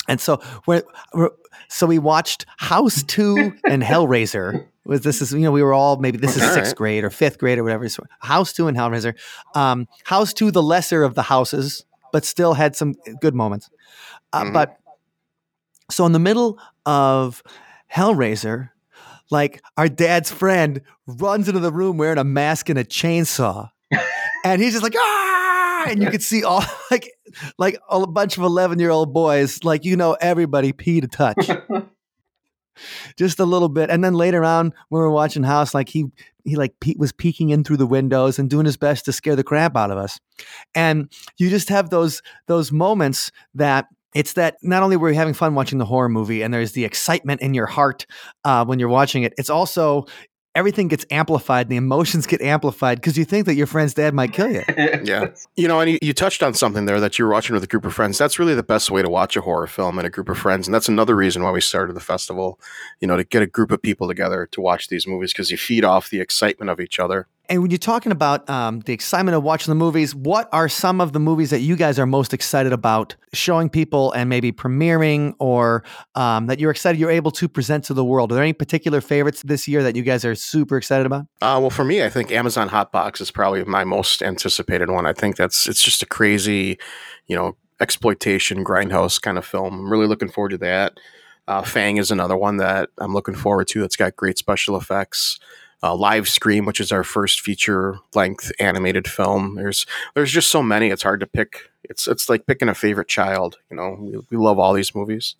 And 0.07 0.19
so 0.21 0.39
we're, 0.65 0.83
we're, 1.13 1.29
so 1.69 1.85
we 1.87 1.99
watched 1.99 2.45
House 2.57 3.03
2 3.07 3.53
and 3.69 3.83
Hellraiser. 3.83 4.65
Was 4.85 5.01
this 5.01 5.21
is 5.21 5.33
you 5.33 5.39
know 5.41 5.51
we 5.51 5.61
were 5.61 5.73
all 5.73 5.97
maybe 5.97 6.17
this 6.17 6.37
is 6.37 6.43
All 6.43 6.53
sixth 6.53 6.71
right. 6.71 6.75
grade 6.77 7.03
or 7.03 7.09
fifth 7.09 7.37
grade 7.39 7.57
or 7.59 7.63
whatever. 7.63 7.89
So 7.89 8.03
House 8.19 8.53
2 8.53 8.67
and 8.69 8.77
Hellraiser. 8.77 9.15
Um, 9.53 9.85
House 10.05 10.33
2 10.33 10.49
the 10.51 10.63
lesser 10.63 11.03
of 11.03 11.13
the 11.13 11.23
houses, 11.23 11.85
but 12.13 12.23
still 12.23 12.53
had 12.53 12.73
some 12.75 12.93
good 13.19 13.35
moments. 13.35 13.69
Uh, 14.31 14.43
Mhm. 14.45 14.53
But 14.53 14.77
so 15.91 16.05
in 16.05 16.13
the 16.13 16.19
middle 16.19 16.57
of 16.85 17.43
Hellraiser, 17.93 18.69
like 19.29 19.61
our 19.75 19.89
dad's 19.89 20.31
friend 20.31 20.81
runs 21.05 21.49
into 21.49 21.59
the 21.59 21.71
room 21.71 21.97
wearing 21.97 22.17
a 22.17 22.23
mask 22.23 22.69
and 22.69 22.79
a 22.79 22.85
chainsaw, 22.85 23.69
and 24.45 24.61
he's 24.61 24.71
just 24.71 24.83
like 24.83 24.95
ah, 24.97 25.36
and 25.91 26.01
you 26.01 26.09
could 26.09 26.23
see 26.23 26.43
all 26.43 26.63
like 26.91 27.11
like 27.57 27.77
a 27.89 28.05
bunch 28.07 28.37
of 28.37 28.43
eleven 28.43 28.79
year 28.79 28.89
old 28.89 29.13
boys, 29.13 29.63
like 29.63 29.85
you 29.85 29.95
know 29.95 30.17
everybody 30.19 30.73
pee 30.73 31.01
to 31.01 31.07
touch. 31.07 31.49
Just 33.17 33.39
a 33.39 33.45
little 33.45 33.69
bit, 33.69 33.89
and 33.89 34.03
then 34.03 34.13
later 34.13 34.43
on, 34.43 34.71
when 34.89 34.99
we 35.01 35.05
were 35.05 35.09
watching 35.09 35.41
House, 35.41 35.73
like 35.73 35.89
he 35.89 36.05
he 36.43 36.55
like 36.55 36.79
pe- 36.79 36.93
was 36.97 37.11
peeking 37.11 37.49
in 37.49 37.63
through 37.63 37.77
the 37.77 37.87
windows 37.87 38.37
and 38.37 38.51
doing 38.51 38.65
his 38.65 38.77
best 38.77 39.05
to 39.05 39.13
scare 39.13 39.35
the 39.35 39.43
crap 39.43 39.75
out 39.75 39.89
of 39.89 39.97
us, 39.97 40.19
and 40.75 41.11
you 41.37 41.49
just 41.49 41.69
have 41.69 41.89
those 41.89 42.21
those 42.45 42.71
moments 42.71 43.31
that 43.55 43.87
it's 44.13 44.33
that 44.33 44.57
not 44.63 44.83
only 44.83 44.95
were 44.95 45.09
you 45.09 45.15
having 45.15 45.33
fun 45.33 45.53
watching 45.53 45.77
the 45.77 45.85
horror 45.85 46.09
movie 46.09 46.41
and 46.41 46.53
there's 46.53 46.71
the 46.71 46.85
excitement 46.85 47.41
in 47.41 47.53
your 47.53 47.65
heart 47.65 48.05
uh, 48.45 48.63
when 48.65 48.79
you're 48.79 48.89
watching 48.89 49.23
it, 49.23 49.33
it's 49.37 49.49
also 49.49 50.05
everything 50.57 50.87
gets 50.87 51.05
amplified 51.11 51.67
and 51.67 51.71
the 51.71 51.77
emotions 51.77 52.25
get 52.25 52.41
amplified 52.41 52.97
because 52.97 53.15
you 53.15 53.23
think 53.23 53.45
that 53.45 53.53
your 53.53 53.67
friend's 53.67 53.93
dad 53.93 54.13
might 54.13 54.33
kill 54.33 54.51
you. 54.51 54.63
Yeah. 55.03 55.27
You 55.55 55.67
know, 55.67 55.79
and 55.79 55.91
you, 55.91 55.99
you 56.01 56.13
touched 56.13 56.41
on 56.41 56.53
something 56.53 56.85
there 56.85 56.99
that 56.99 57.19
you 57.19 57.25
were 57.25 57.31
watching 57.31 57.53
with 57.53 57.63
a 57.63 57.67
group 57.67 57.85
of 57.85 57.93
friends. 57.93 58.17
That's 58.17 58.39
really 58.39 58.55
the 58.55 58.63
best 58.63 58.89
way 58.89 59.01
to 59.01 59.09
watch 59.09 59.37
a 59.37 59.41
horror 59.41 59.67
film 59.67 59.99
in 59.99 60.05
a 60.05 60.09
group 60.09 60.27
of 60.27 60.37
friends. 60.37 60.67
And 60.67 60.73
that's 60.73 60.89
another 60.89 61.15
reason 61.15 61.43
why 61.43 61.51
we 61.51 61.61
started 61.61 61.93
the 61.93 62.01
festival, 62.01 62.59
you 62.99 63.07
know, 63.07 63.15
to 63.15 63.23
get 63.23 63.43
a 63.43 63.47
group 63.47 63.71
of 63.71 63.81
people 63.81 64.07
together 64.07 64.47
to 64.51 64.61
watch 64.61 64.87
these 64.87 65.05
movies 65.05 65.33
because 65.33 65.51
you 65.51 65.57
feed 65.57 65.85
off 65.85 66.09
the 66.09 66.19
excitement 66.19 66.71
of 66.71 66.79
each 66.79 66.99
other. 66.99 67.27
And 67.49 67.61
when 67.61 67.71
you're 67.71 67.77
talking 67.77 68.11
about 68.11 68.49
um, 68.49 68.81
the 68.81 68.91
excitement 68.91 69.35
of 69.35 69.43
watching 69.43 69.71
the 69.71 69.75
movies, 69.75 70.13
what 70.13 70.49
are 70.51 70.67
some 70.67 70.99
of 70.99 71.13
the 71.13 71.19
movies 71.19 71.49
that 71.51 71.61
you 71.61 71.77
guys 71.77 71.97
are 71.97 72.05
most 72.05 72.33
excited 72.33 72.73
about 72.73 73.15
showing 73.33 73.69
people 73.69 74.11
and 74.11 74.29
maybe 74.29 74.51
premiering 74.51 75.33
or 75.39 75.83
um, 76.15 76.47
that 76.47 76.59
you're 76.59 76.71
excited 76.71 76.99
you're 76.99 77.09
able 77.09 77.31
to 77.31 77.47
present 77.47 77.85
to 77.85 77.93
the 77.93 78.03
world? 78.03 78.31
Are 78.31 78.35
there 78.35 78.43
any 78.43 78.53
particular 78.53 78.99
favorites 78.99 79.43
this 79.43 79.65
year 79.65 79.81
that 79.83 79.95
you 79.95 80.03
guys 80.03 80.25
are 80.25 80.35
super 80.35 80.75
excited 80.75 81.05
about? 81.05 81.21
Uh, 81.41 81.57
well, 81.61 81.69
for 81.69 81.85
me, 81.85 82.03
I 82.03 82.09
think 82.09 82.31
Amazon 82.31 82.67
Hotbox 82.67 83.21
is 83.21 83.31
probably 83.31 83.63
my 83.63 83.85
most 83.85 84.21
anticipated 84.21 84.89
one. 84.89 85.05
I 85.05 85.13
think 85.13 85.37
that's 85.37 85.67
it's 85.67 85.83
just 85.83 86.01
a 86.01 86.05
crazy, 86.05 86.77
you 87.27 87.35
know, 87.37 87.55
exploitation 87.79 88.65
grindhouse 88.65 89.21
kind 89.21 89.37
of 89.37 89.45
film. 89.45 89.73
I'm 89.73 89.89
really 89.89 90.07
looking 90.07 90.29
forward 90.29 90.49
to 90.49 90.57
that. 90.59 90.99
Uh, 91.47 91.61
Fang 91.61 91.95
is 91.95 92.11
another 92.11 92.35
one 92.35 92.57
that 92.57 92.89
I'm 92.97 93.13
looking 93.13 93.35
forward 93.35 93.69
to. 93.69 93.79
That's 93.79 93.95
got 93.95 94.17
great 94.17 94.37
special 94.37 94.75
effects. 94.75 95.39
Uh, 95.83 95.95
Live 95.95 96.27
Scream, 96.27 96.65
which 96.65 96.79
is 96.79 96.91
our 96.91 97.03
first 97.03 97.41
feature 97.41 97.99
length 98.15 98.51
animated 98.59 99.07
film. 99.07 99.55
There's 99.55 99.85
there's 100.15 100.31
just 100.31 100.49
so 100.49 100.63
many. 100.63 100.89
It's 100.89 101.03
hard 101.03 101.19
to 101.19 101.27
pick. 101.27 101.69
It's 101.83 102.07
it's 102.07 102.29
like 102.29 102.47
picking 102.47 102.69
a 102.69 102.73
favorite 102.73 103.07
child. 103.07 103.57
You 103.69 103.77
know, 103.77 103.97
we, 103.99 104.17
we 104.31 104.37
love 104.37 104.57
all 104.57 104.73
these 104.73 104.95
movies. 104.95 105.35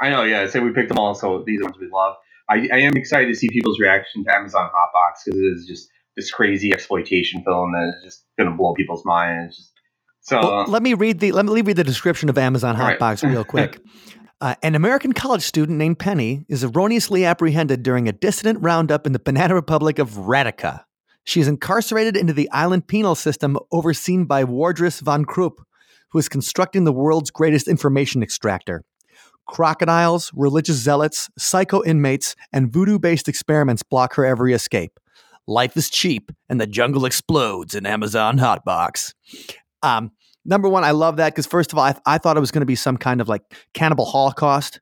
I 0.00 0.10
know, 0.10 0.22
yeah. 0.22 0.46
So 0.48 0.60
we 0.60 0.72
picked 0.72 0.88
them 0.88 0.98
all, 0.98 1.14
so 1.14 1.42
these 1.46 1.60
are 1.60 1.64
ones 1.64 1.78
we 1.80 1.88
love. 1.88 2.16
I, 2.50 2.68
I 2.72 2.78
am 2.80 2.96
excited 2.96 3.28
to 3.28 3.34
see 3.34 3.48
people's 3.48 3.78
reaction 3.78 4.24
to 4.24 4.34
Amazon 4.34 4.68
Hotbox 4.68 5.24
because 5.24 5.40
it 5.40 5.44
is 5.44 5.66
just 5.66 5.90
this 6.16 6.30
crazy 6.30 6.72
exploitation 6.72 7.42
film 7.44 7.72
that 7.72 7.94
is 7.96 8.04
just 8.04 8.24
going 8.36 8.50
to 8.50 8.56
blow 8.56 8.74
people's 8.74 9.04
minds. 9.04 9.56
Just, 9.56 9.72
so 10.20 10.40
Well, 10.40 10.64
let 10.66 10.82
me 10.82 10.94
read 10.94 11.20
the 11.20 11.32
let 11.32 11.46
me 11.46 11.62
read 11.62 11.76
the 11.76 11.84
description 11.84 12.28
of 12.28 12.36
Amazon 12.36 12.76
All 12.76 12.82
right. 12.82 12.98
Hotbox 12.98 13.28
real 13.28 13.44
quick. 13.44 13.80
Uh, 14.40 14.54
an 14.62 14.76
American 14.76 15.12
college 15.12 15.42
student 15.42 15.78
named 15.78 15.98
Penny 15.98 16.44
is 16.48 16.62
erroneously 16.62 17.24
apprehended 17.24 17.82
during 17.82 18.08
a 18.08 18.12
dissident 18.12 18.62
roundup 18.62 19.04
in 19.04 19.12
the 19.12 19.18
Banana 19.18 19.52
Republic 19.52 19.98
of 19.98 20.10
Radica. 20.10 20.84
She 21.24 21.40
is 21.40 21.48
incarcerated 21.48 22.16
into 22.16 22.32
the 22.32 22.48
island 22.52 22.86
penal 22.86 23.16
system 23.16 23.58
overseen 23.72 24.26
by 24.26 24.44
Wardress 24.44 25.00
von 25.00 25.24
Krupp, 25.24 25.60
who 26.12 26.20
is 26.20 26.28
constructing 26.28 26.84
the 26.84 26.92
world's 26.92 27.32
greatest 27.32 27.66
information 27.66 28.22
extractor. 28.22 28.84
Crocodiles, 29.48 30.30
religious 30.34 30.76
zealots, 30.76 31.28
psycho 31.36 31.82
inmates, 31.82 32.36
and 32.52 32.72
voodoo 32.72 33.00
based 33.00 33.28
experiments 33.28 33.82
block 33.82 34.14
her 34.14 34.24
every 34.24 34.54
escape. 34.54 35.00
Life 35.48 35.76
is 35.76 35.90
cheap, 35.90 36.30
and 36.48 36.60
the 36.60 36.66
jungle 36.66 37.06
explodes 37.06 37.74
in 37.74 37.86
Amazon 37.86 38.38
Hotbox. 38.38 39.14
Um, 39.82 40.12
number 40.48 40.68
one, 40.68 40.82
I 40.82 40.90
love 40.90 41.18
that 41.18 41.34
because 41.34 41.46
first 41.46 41.72
of 41.72 41.78
all, 41.78 41.84
I, 41.84 41.94
I 42.06 42.18
thought 42.18 42.36
it 42.36 42.40
was 42.40 42.50
going 42.50 42.62
to 42.62 42.66
be 42.66 42.74
some 42.74 42.96
kind 42.96 43.20
of 43.20 43.28
like 43.28 43.42
cannibal 43.74 44.04
holocaust 44.04 44.80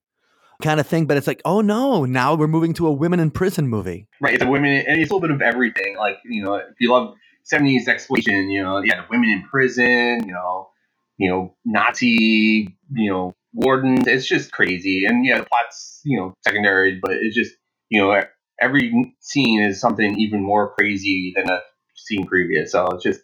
kind 0.62 0.80
of 0.80 0.86
thing, 0.86 1.04
but 1.04 1.18
it's 1.18 1.26
like, 1.26 1.42
oh 1.44 1.60
no, 1.60 2.06
now 2.06 2.34
we're 2.34 2.46
moving 2.46 2.72
to 2.74 2.86
a 2.86 2.92
women 2.92 3.20
in 3.20 3.30
prison 3.30 3.68
movie. 3.68 4.06
right, 4.20 4.34
it's 4.34 4.42
a 4.42 4.48
women, 4.48 4.84
and 4.86 5.00
it's 5.00 5.10
a 5.10 5.14
little 5.14 5.28
bit 5.28 5.34
of 5.34 5.42
everything. 5.42 5.96
Like 5.98 6.18
you 6.24 6.42
know, 6.42 6.54
if 6.54 6.74
you 6.78 6.90
love 6.90 7.14
'70s 7.52 7.88
exploitation, 7.88 8.50
you 8.50 8.62
know, 8.62 8.78
yeah, 8.78 9.02
the 9.02 9.06
women 9.10 9.28
in 9.28 9.42
prison, 9.42 10.26
you 10.26 10.32
know, 10.32 10.70
you 11.18 11.30
know, 11.30 11.54
Nazi, 11.66 12.76
you 12.92 13.10
know, 13.10 13.34
wardens. 13.52 14.06
It's 14.06 14.26
just 14.26 14.52
crazy, 14.52 15.04
and 15.04 15.26
yeah, 15.26 15.38
the 15.38 15.44
plot's 15.44 16.00
you 16.04 16.18
know 16.18 16.34
secondary, 16.46 16.98
but 17.02 17.12
it's 17.12 17.36
just 17.36 17.52
you 17.90 18.00
know 18.00 18.22
every 18.60 19.14
scene 19.20 19.62
is 19.62 19.80
something 19.80 20.18
even 20.18 20.42
more 20.42 20.72
crazy 20.74 21.32
than 21.36 21.50
a 21.50 21.60
scene 21.94 22.26
previous. 22.26 22.72
So 22.72 22.86
it's 22.88 23.04
just, 23.04 23.20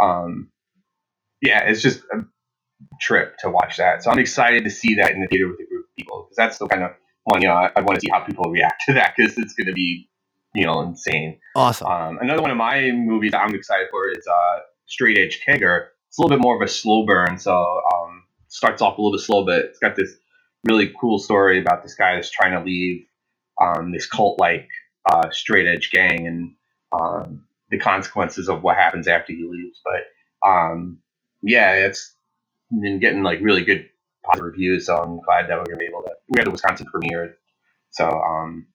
um, 0.00 0.50
yeah, 1.42 1.64
it's 1.64 1.82
just 1.82 2.02
a 2.12 2.24
trip 3.00 3.36
to 3.38 3.50
watch 3.50 3.76
that. 3.76 4.02
So 4.02 4.10
I'm 4.10 4.18
excited 4.18 4.64
to 4.64 4.70
see 4.70 4.94
that 4.96 5.12
in 5.12 5.20
the 5.20 5.26
theater 5.26 5.48
with 5.48 5.60
a 5.60 5.66
group 5.68 5.86
of 5.86 5.96
people 5.96 6.24
because 6.24 6.36
that's 6.36 6.58
the 6.58 6.66
kind 6.66 6.82
of 6.82 6.92
one 7.24 7.42
you 7.42 7.48
know 7.48 7.54
I, 7.54 7.70
I 7.76 7.80
want 7.80 7.96
to 7.96 8.00
see 8.00 8.10
how 8.10 8.20
people 8.20 8.50
react 8.50 8.82
to 8.86 8.94
that 8.94 9.14
because 9.16 9.36
it's 9.38 9.54
going 9.54 9.66
to 9.66 9.72
be 9.72 10.08
you 10.54 10.64
know 10.64 10.80
insane. 10.80 11.38
Awesome. 11.54 11.86
Um, 11.86 12.18
another 12.20 12.42
one 12.42 12.50
of 12.50 12.56
my 12.56 12.90
movies 12.92 13.32
I'm 13.34 13.54
excited 13.54 13.88
for 13.90 14.08
is 14.08 14.26
uh, 14.26 14.58
Straight 14.86 15.18
Edge 15.18 15.40
Kegger. 15.46 15.88
It's 16.08 16.18
a 16.18 16.22
little 16.22 16.36
bit 16.36 16.42
more 16.42 16.56
of 16.56 16.62
a 16.62 16.68
slow 16.68 17.04
burn, 17.04 17.38
so 17.38 17.52
um, 17.54 18.24
starts 18.48 18.80
off 18.80 18.98
a 18.98 19.00
little 19.00 19.16
bit 19.16 19.24
slow, 19.24 19.44
but 19.44 19.64
it's 19.66 19.78
got 19.78 19.96
this 19.96 20.14
really 20.66 20.92
cool 21.00 21.18
story 21.18 21.60
about 21.60 21.82
this 21.82 21.94
guy 21.94 22.14
that's 22.14 22.30
trying 22.30 22.52
to 22.52 22.64
leave 22.64 23.06
um, 23.60 23.92
this 23.92 24.06
cult 24.06 24.38
like 24.38 24.68
uh, 25.10 25.30
straight 25.30 25.66
edge 25.66 25.90
gang 25.90 26.26
and 26.26 26.54
um, 26.92 27.44
the 27.70 27.78
consequences 27.78 28.48
of 28.48 28.62
what 28.62 28.76
happens 28.76 29.06
after 29.06 29.32
he 29.32 29.46
leaves. 29.48 29.80
But 29.84 30.48
um, 30.48 30.98
yeah, 31.46 31.72
it's 31.72 32.14
been 32.70 33.00
getting 33.00 33.22
like 33.22 33.40
really 33.40 33.64
good 33.64 33.88
positive 34.24 34.46
reviews, 34.46 34.86
so 34.86 34.96
I'm 34.96 35.20
glad 35.20 35.48
that 35.48 35.58
we're 35.58 35.64
gonna 35.64 35.78
be 35.78 35.86
able 35.86 36.02
to. 36.02 36.10
We 36.28 36.38
had 36.38 36.46
the 36.46 36.50
Wisconsin 36.50 36.86
premiere, 36.86 37.36
so 37.90 38.08
um, 38.08 38.66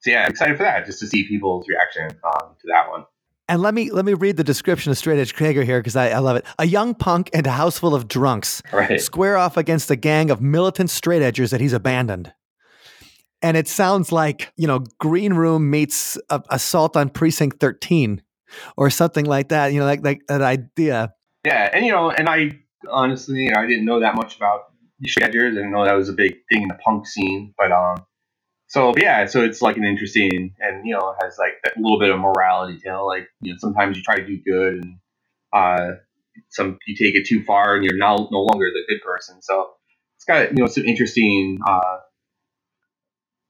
so 0.00 0.10
yeah, 0.10 0.26
excited 0.26 0.56
for 0.56 0.62
that, 0.62 0.86
just 0.86 1.00
to 1.00 1.06
see 1.06 1.26
people's 1.26 1.66
reaction 1.68 2.04
um, 2.24 2.54
to 2.60 2.66
that 2.68 2.90
one. 2.90 3.04
And 3.48 3.60
let 3.62 3.74
me 3.74 3.90
let 3.90 4.04
me 4.04 4.14
read 4.14 4.36
the 4.36 4.44
description 4.44 4.92
of 4.92 4.98
Straight 4.98 5.18
Edge 5.18 5.34
Kegger 5.34 5.64
here 5.64 5.80
because 5.80 5.96
I, 5.96 6.10
I 6.10 6.18
love 6.18 6.36
it. 6.36 6.44
A 6.60 6.66
young 6.66 6.94
punk 6.94 7.30
and 7.34 7.44
a 7.46 7.50
house 7.50 7.78
full 7.78 7.96
of 7.96 8.06
drunks 8.06 8.62
Right. 8.72 9.00
square 9.00 9.36
off 9.36 9.56
against 9.56 9.90
a 9.90 9.96
gang 9.96 10.30
of 10.30 10.40
militant 10.40 10.88
straight 10.88 11.20
edgers 11.20 11.50
that 11.50 11.60
he's 11.60 11.72
abandoned. 11.72 12.32
And 13.42 13.56
it 13.56 13.66
sounds 13.66 14.12
like, 14.12 14.52
you 14.56 14.68
know, 14.68 14.84
Green 15.00 15.34
Room 15.34 15.68
meets 15.68 16.16
a, 16.28 16.42
Assault 16.50 16.96
on 16.96 17.08
Precinct 17.08 17.58
13 17.58 18.22
or 18.76 18.88
something 18.90 19.24
like 19.24 19.48
that. 19.48 19.72
You 19.72 19.80
know, 19.80 19.86
like, 19.86 20.04
like 20.04 20.20
that 20.28 20.42
idea. 20.42 21.12
Yeah, 21.44 21.70
and 21.72 21.84
you 21.84 21.92
know, 21.92 22.10
and 22.10 22.28
I 22.28 22.60
honestly, 22.90 23.44
you 23.44 23.52
know, 23.52 23.60
I 23.60 23.66
didn't 23.66 23.84
know 23.84 24.00
that 24.00 24.14
much 24.14 24.36
about 24.36 24.72
the 24.98 25.08
Shedgers. 25.08 25.52
I 25.52 25.54
didn't 25.54 25.72
know 25.72 25.84
that 25.84 25.94
was 25.94 26.08
a 26.08 26.12
big 26.14 26.34
thing 26.50 26.62
in 26.62 26.68
the 26.68 26.78
punk 26.84 27.06
scene, 27.06 27.54
but 27.56 27.72
um, 27.72 28.04
so 28.68 28.94
yeah, 28.96 29.26
so 29.26 29.42
it's 29.42 29.62
like 29.62 29.76
an 29.76 29.84
interesting 29.84 30.54
and 30.60 30.86
you 30.86 30.94
know 30.94 31.14
has 31.22 31.38
like 31.38 31.54
a 31.64 31.80
little 31.80 31.98
bit 31.98 32.10
of 32.10 32.18
morality 32.20 32.78
tale. 32.78 33.06
Like 33.06 33.28
you 33.40 33.52
know, 33.52 33.58
sometimes 33.58 33.96
you 33.96 34.02
try 34.02 34.16
to 34.16 34.26
do 34.26 34.38
good 34.44 34.84
and 34.84 34.98
uh, 35.52 35.92
some 36.50 36.78
you 36.86 36.94
take 36.94 37.14
it 37.14 37.26
too 37.26 37.42
far 37.44 37.74
and 37.74 37.84
you're 37.84 37.96
now 37.96 38.16
no 38.30 38.40
longer 38.40 38.70
the 38.70 38.84
good 38.88 39.02
person. 39.02 39.40
So 39.42 39.70
it's 40.16 40.24
got 40.24 40.50
you 40.50 40.62
know 40.62 40.66
some 40.66 40.84
interesting 40.84 41.58
uh 41.66 41.98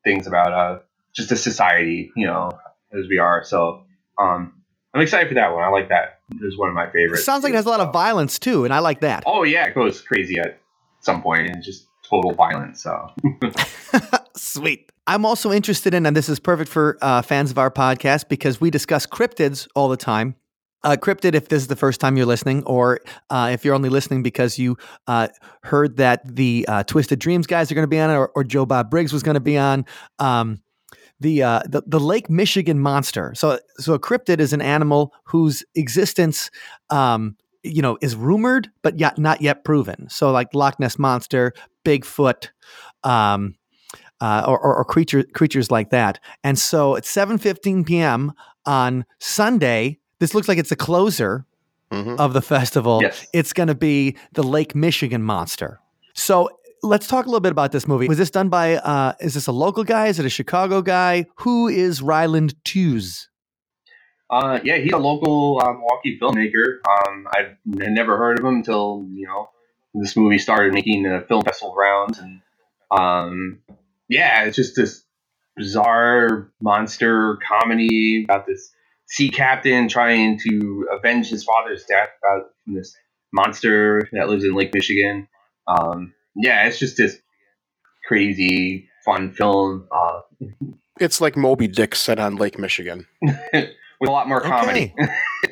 things 0.04 0.26
about 0.26 0.52
uh 0.52 0.78
just 1.14 1.32
a 1.32 1.36
society, 1.36 2.12
you 2.16 2.26
know, 2.26 2.52
as 2.92 3.08
we 3.08 3.18
are. 3.18 3.44
So 3.44 3.84
um, 4.18 4.62
I'm 4.94 5.00
excited 5.00 5.28
for 5.28 5.34
that 5.34 5.52
one. 5.54 5.64
I 5.64 5.68
like 5.68 5.88
that. 5.88 6.19
It 6.30 6.44
was 6.44 6.56
one 6.56 6.68
of 6.68 6.74
my 6.74 6.84
It 6.84 6.92
favorites. 6.92 7.24
sounds 7.24 7.42
like 7.44 7.52
it 7.52 7.56
has 7.56 7.66
a 7.66 7.70
lot 7.70 7.80
of 7.80 7.92
violence 7.92 8.38
too, 8.38 8.64
and 8.64 8.72
I 8.72 8.78
like 8.78 9.00
that. 9.00 9.24
Oh 9.26 9.42
yeah, 9.42 9.66
it 9.66 9.74
goes 9.74 10.00
crazy 10.00 10.38
at 10.38 10.60
some 11.00 11.22
point 11.22 11.46
and 11.48 11.56
it's 11.56 11.66
just 11.66 11.86
total 12.08 12.32
violence. 12.34 12.82
So 12.82 13.08
Sweet. 14.36 14.90
I'm 15.06 15.24
also 15.24 15.50
interested 15.50 15.92
in, 15.94 16.06
and 16.06 16.16
this 16.16 16.28
is 16.28 16.38
perfect 16.38 16.70
for 16.70 16.96
uh, 17.02 17.22
fans 17.22 17.50
of 17.50 17.58
our 17.58 17.70
podcast 17.70 18.28
because 18.28 18.60
we 18.60 18.70
discuss 18.70 19.06
cryptids 19.06 19.66
all 19.74 19.88
the 19.88 19.96
time. 19.96 20.36
Uh, 20.82 20.96
cryptid, 20.98 21.34
if 21.34 21.48
this 21.48 21.60
is 21.62 21.68
the 21.68 21.76
first 21.76 22.00
time 22.00 22.16
you're 22.16 22.26
listening, 22.26 22.62
or 22.64 23.00
uh, 23.28 23.50
if 23.52 23.64
you're 23.64 23.74
only 23.74 23.88
listening 23.90 24.22
because 24.22 24.58
you 24.58 24.78
uh, 25.08 25.28
heard 25.62 25.96
that 25.98 26.22
the 26.36 26.64
uh, 26.68 26.82
Twisted 26.84 27.18
Dreams 27.18 27.46
guys 27.46 27.70
are 27.70 27.74
going 27.74 27.82
to 27.82 27.88
be 27.88 27.98
on, 27.98 28.08
or, 28.10 28.28
or 28.34 28.44
Joe 28.44 28.64
Bob 28.64 28.88
Briggs 28.90 29.12
was 29.12 29.22
going 29.22 29.34
to 29.34 29.40
be 29.40 29.58
on, 29.58 29.84
um, 30.20 30.62
the, 31.20 31.42
uh, 31.42 31.62
the 31.66 31.82
the 31.86 32.00
Lake 32.00 32.30
Michigan 32.30 32.78
monster. 32.78 33.32
So, 33.34 33.58
so 33.78 33.94
a 33.94 33.98
cryptid 33.98 34.40
is 34.40 34.52
an 34.52 34.62
animal 34.62 35.12
whose 35.24 35.62
existence, 35.74 36.50
um, 36.88 37.36
you 37.62 37.82
know, 37.82 37.98
is 38.00 38.16
rumored 38.16 38.70
but 38.82 38.98
yet 38.98 39.18
not 39.18 39.40
yet 39.42 39.64
proven. 39.64 40.08
So, 40.08 40.30
like 40.32 40.54
Loch 40.54 40.80
Ness 40.80 40.98
monster, 40.98 41.52
Bigfoot, 41.84 42.48
um, 43.04 43.54
uh, 44.20 44.44
or, 44.46 44.58
or, 44.58 44.76
or 44.76 44.84
creature, 44.84 45.22
creatures 45.22 45.70
like 45.70 45.90
that. 45.90 46.18
And 46.44 46.58
so 46.58 46.96
at 46.96 47.04
7:15 47.04 47.86
p.m. 47.86 48.32
on 48.66 49.04
Sunday, 49.18 49.98
this 50.18 50.34
looks 50.34 50.48
like 50.48 50.58
it's 50.58 50.72
a 50.72 50.76
closer 50.76 51.46
hmm 51.92 52.14
of 52.18 52.34
the 52.34 52.42
festival. 52.42 53.00
yes. 53.02 53.26
It's 53.32 53.52
going 53.52 53.66
to 53.66 53.74
be 53.74 54.16
the 54.32 54.42
Lake 54.42 54.74
Michigan 54.74 55.22
Monster. 55.22 55.80
So 56.14 56.48
let's 56.82 57.06
talk 57.06 57.26
a 57.26 57.28
little 57.28 57.40
bit 57.40 57.52
about 57.52 57.72
this 57.72 57.86
movie. 57.86 58.08
Was 58.08 58.18
this 58.18 58.30
done 58.30 58.48
by? 58.48 58.76
Uh, 58.76 59.14
is 59.20 59.34
this 59.34 59.46
a 59.46 59.52
local 59.52 59.84
guy? 59.84 60.06
Is 60.06 60.18
it 60.18 60.26
a 60.26 60.30
Chicago 60.30 60.82
guy? 60.82 61.26
Who 61.36 61.68
is 61.68 62.02
Ryland 62.02 62.54
Tews? 62.64 63.28
Uh, 64.30 64.60
yeah, 64.62 64.76
he's 64.76 64.92
a 64.92 64.98
local 64.98 65.60
uh, 65.60 65.72
Milwaukee 65.72 66.18
filmmaker. 66.20 66.78
Um, 66.88 67.26
I 67.32 67.56
had 67.82 67.92
never 67.92 68.16
heard 68.16 68.38
of 68.38 68.44
him 68.44 68.56
until 68.56 69.06
you 69.12 69.26
know 69.26 69.50
this 69.94 70.16
movie 70.16 70.38
started 70.38 70.72
making 70.72 71.02
the 71.02 71.24
film 71.26 71.42
festival 71.42 71.74
rounds, 71.74 72.18
and 72.18 72.40
um, 72.96 73.58
yeah, 74.08 74.44
it's 74.44 74.56
just 74.56 74.76
this 74.76 75.04
bizarre 75.56 76.50
monster 76.60 77.38
comedy 77.46 78.24
about 78.24 78.46
this 78.46 78.72
sea 79.06 79.30
captain 79.30 79.88
trying 79.88 80.38
to 80.38 80.86
avenge 80.96 81.28
his 81.28 81.42
father's 81.42 81.84
death 81.84 82.10
about 82.22 82.50
from 82.64 82.74
this 82.74 82.96
monster 83.32 84.08
that 84.12 84.28
lives 84.28 84.44
in 84.44 84.54
Lake 84.54 84.72
Michigan. 84.72 85.26
Um, 85.66 86.14
yeah, 86.42 86.66
it's 86.66 86.78
just 86.78 86.96
this 86.96 87.18
crazy 88.06 88.88
fun 89.04 89.32
film 89.32 89.86
uh, 89.92 90.20
It's 90.98 91.20
like 91.20 91.36
Moby 91.36 91.68
Dick 91.68 91.94
set 91.94 92.18
on 92.18 92.36
Lake 92.36 92.58
Michigan. 92.58 93.06
with 93.22 94.08
a 94.08 94.10
lot 94.10 94.28
more 94.28 94.40
comedy. 94.40 94.94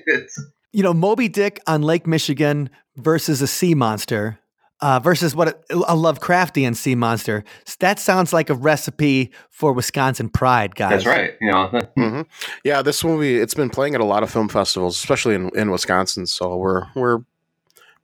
it's, 0.06 0.42
You 0.72 0.82
know, 0.82 0.92
Moby 0.92 1.28
Dick 1.28 1.60
on 1.66 1.80
Lake 1.82 2.06
Michigan 2.06 2.68
versus 2.96 3.40
a 3.40 3.46
sea 3.46 3.74
monster. 3.74 4.38
Uh, 4.80 5.00
versus 5.00 5.34
what 5.34 5.48
a, 5.48 5.74
a 5.74 5.96
Lovecraftian 5.96 6.76
sea 6.76 6.94
monster. 6.94 7.42
That 7.80 7.98
sounds 7.98 8.32
like 8.32 8.48
a 8.48 8.54
recipe 8.54 9.32
for 9.50 9.72
Wisconsin 9.72 10.28
pride, 10.28 10.76
guys. 10.76 11.02
that's 11.02 11.06
right. 11.06 11.32
You 11.40 11.50
know, 11.50 11.80
hmm 11.96 12.20
Yeah, 12.62 12.82
this 12.82 13.02
movie 13.02 13.38
it's 13.38 13.54
been 13.54 13.70
playing 13.70 13.96
at 13.96 14.00
a 14.00 14.04
lot 14.04 14.22
of 14.22 14.30
film 14.30 14.48
festivals, 14.48 14.94
especially 14.96 15.34
in, 15.34 15.50
in 15.56 15.72
Wisconsin. 15.72 16.26
So 16.26 16.56
we're 16.56 16.84
we're 16.94 17.20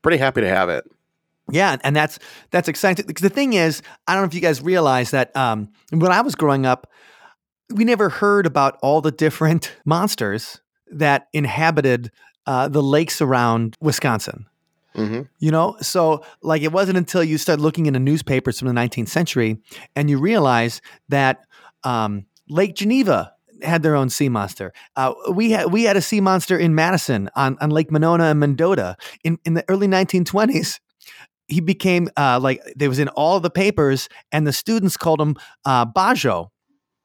pretty 0.02 0.18
happy 0.18 0.40
to 0.40 0.48
have 0.48 0.68
it. 0.68 0.84
Yeah, 1.50 1.76
and 1.84 1.94
that's 1.94 2.18
that's 2.50 2.68
exciting. 2.68 3.06
Because 3.06 3.22
the 3.22 3.34
thing 3.34 3.52
is, 3.52 3.82
I 4.06 4.14
don't 4.14 4.22
know 4.22 4.28
if 4.28 4.34
you 4.34 4.40
guys 4.40 4.62
realize 4.62 5.10
that 5.10 5.36
um, 5.36 5.68
when 5.90 6.10
I 6.10 6.22
was 6.22 6.34
growing 6.34 6.64
up, 6.64 6.90
we 7.74 7.84
never 7.84 8.08
heard 8.08 8.46
about 8.46 8.78
all 8.82 9.00
the 9.00 9.10
different 9.10 9.74
monsters 9.84 10.60
that 10.90 11.28
inhabited 11.32 12.10
uh, 12.46 12.68
the 12.68 12.82
lakes 12.82 13.20
around 13.20 13.76
Wisconsin. 13.80 14.46
hmm 14.94 15.22
You 15.38 15.50
know, 15.50 15.76
so 15.80 16.24
like 16.42 16.62
it 16.62 16.72
wasn't 16.72 16.98
until 16.98 17.24
you 17.24 17.38
start 17.38 17.60
looking 17.60 17.86
into 17.86 17.98
newspapers 17.98 18.58
from 18.58 18.68
the 18.68 18.74
19th 18.74 19.08
century 19.08 19.58
and 19.96 20.08
you 20.08 20.18
realize 20.18 20.80
that 21.08 21.44
um, 21.84 22.26
Lake 22.48 22.74
Geneva 22.74 23.32
had 23.62 23.82
their 23.82 23.94
own 23.94 24.10
sea 24.10 24.28
monster. 24.28 24.72
Uh, 24.96 25.14
we 25.30 25.50
had 25.50 25.72
we 25.72 25.84
had 25.84 25.96
a 25.96 26.02
sea 26.02 26.20
monster 26.20 26.56
in 26.56 26.74
Madison 26.74 27.30
on, 27.34 27.56
on 27.60 27.70
Lake 27.70 27.90
Monona 27.90 28.24
and 28.24 28.40
Mendota 28.40 28.96
in 29.22 29.38
in 29.44 29.54
the 29.54 29.64
early 29.68 29.88
1920s. 29.88 30.80
He 31.48 31.60
became 31.60 32.08
uh, 32.16 32.40
like 32.40 32.62
they 32.76 32.88
was 32.88 32.98
in 32.98 33.08
all 33.08 33.40
the 33.40 33.50
papers, 33.50 34.08
and 34.32 34.46
the 34.46 34.52
students 34.52 34.96
called 34.96 35.20
him 35.20 35.36
uh, 35.64 35.86
Bozho, 35.86 36.48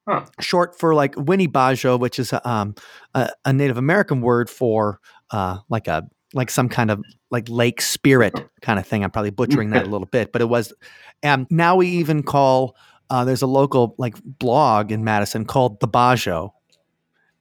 Huh. 0.08 0.26
short 0.40 0.80
for 0.80 0.96
like 0.96 1.14
Winnebozho, 1.16 2.00
which 2.00 2.18
is 2.20 2.34
a, 2.34 2.50
um, 2.50 2.74
a, 3.14 3.30
a 3.46 3.54
Native 3.54 3.78
American 3.78 4.22
word 4.22 4.50
for 4.50 5.00
uh, 5.32 5.60
like 5.70 5.88
a 5.88 6.08
like 6.34 6.50
some 6.50 6.70
kind 6.70 6.90
of 6.92 7.02
like 7.32 7.48
lake 7.50 7.82
spirit 7.82 8.42
kind 8.62 8.80
of 8.80 8.88
thing. 8.88 9.04
I'm 9.04 9.12
probably 9.12 9.32
butchering 9.32 9.72
that 9.72 9.86
a 9.86 9.90
little 9.90 10.08
bit, 10.08 10.32
but 10.32 10.42
it 10.42 10.50
was. 10.50 10.74
And 11.22 11.46
now 11.50 11.76
we 11.76 11.88
even 11.88 12.24
call 12.24 12.76
uh, 13.10 13.26
there's 13.26 13.42
a 13.42 13.48
local 13.48 13.96
like 13.98 14.16
blog 14.24 14.92
in 14.92 15.04
Madison 15.04 15.46
called 15.46 15.80
the 15.80 15.88
Bozho, 15.88 16.52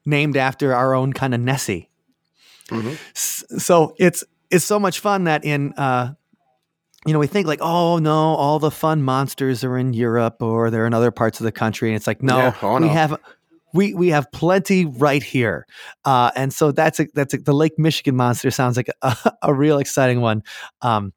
named 0.05 0.37
after 0.37 0.75
our 0.75 0.95
own 0.95 1.13
kind 1.13 1.35
of 1.35 1.41
Nessie. 1.41 1.91
hmm 2.71 2.95
So 3.15 3.95
it's 3.99 4.25
it's 4.51 4.65
so 4.65 4.79
much 4.81 5.01
fun 5.01 5.25
that 5.25 5.45
in 5.45 5.73
uh, 5.75 6.15
you 7.09 7.15
know 7.15 7.19
we 7.19 7.27
think 7.27 7.47
like 7.47 7.61
oh 7.63 7.99
no 7.99 8.13
all 8.13 8.59
the 8.59 8.71
fun 8.71 9.03
monsters 9.03 9.65
are 9.65 9.79
in 9.79 9.93
Europe 9.93 10.43
or 10.43 10.71
they're 10.71 10.87
in 10.87 10.95
other 10.95 11.11
parts 11.11 11.41
of 11.41 11.45
the 11.45 11.53
country. 11.53 11.89
And 11.89 11.97
it's 11.97 12.07
like 12.07 12.23
no 12.23 12.39
Yeah, 12.39 12.55
oh, 12.63 12.81
we 12.81 12.89
have 12.89 13.19
we 13.73 13.95
we 13.95 14.09
have 14.09 14.31
plenty 14.33 14.85
right 14.85 15.23
here. 15.23 15.67
Uh, 16.05 16.31
and 16.35 16.53
so 16.53 16.73
that's 16.73 17.01
a, 17.01 17.07
that's 17.15 17.35
a, 17.35 17.39
the 17.39 17.53
Lake 17.53 17.79
Michigan 17.79 18.17
monster 18.17 18.51
sounds 18.51 18.77
like 18.77 18.89
a, 19.03 19.17
a 19.43 19.55
real 19.55 19.79
exciting 19.79 20.21
one. 20.21 20.43
Um, 20.83 21.13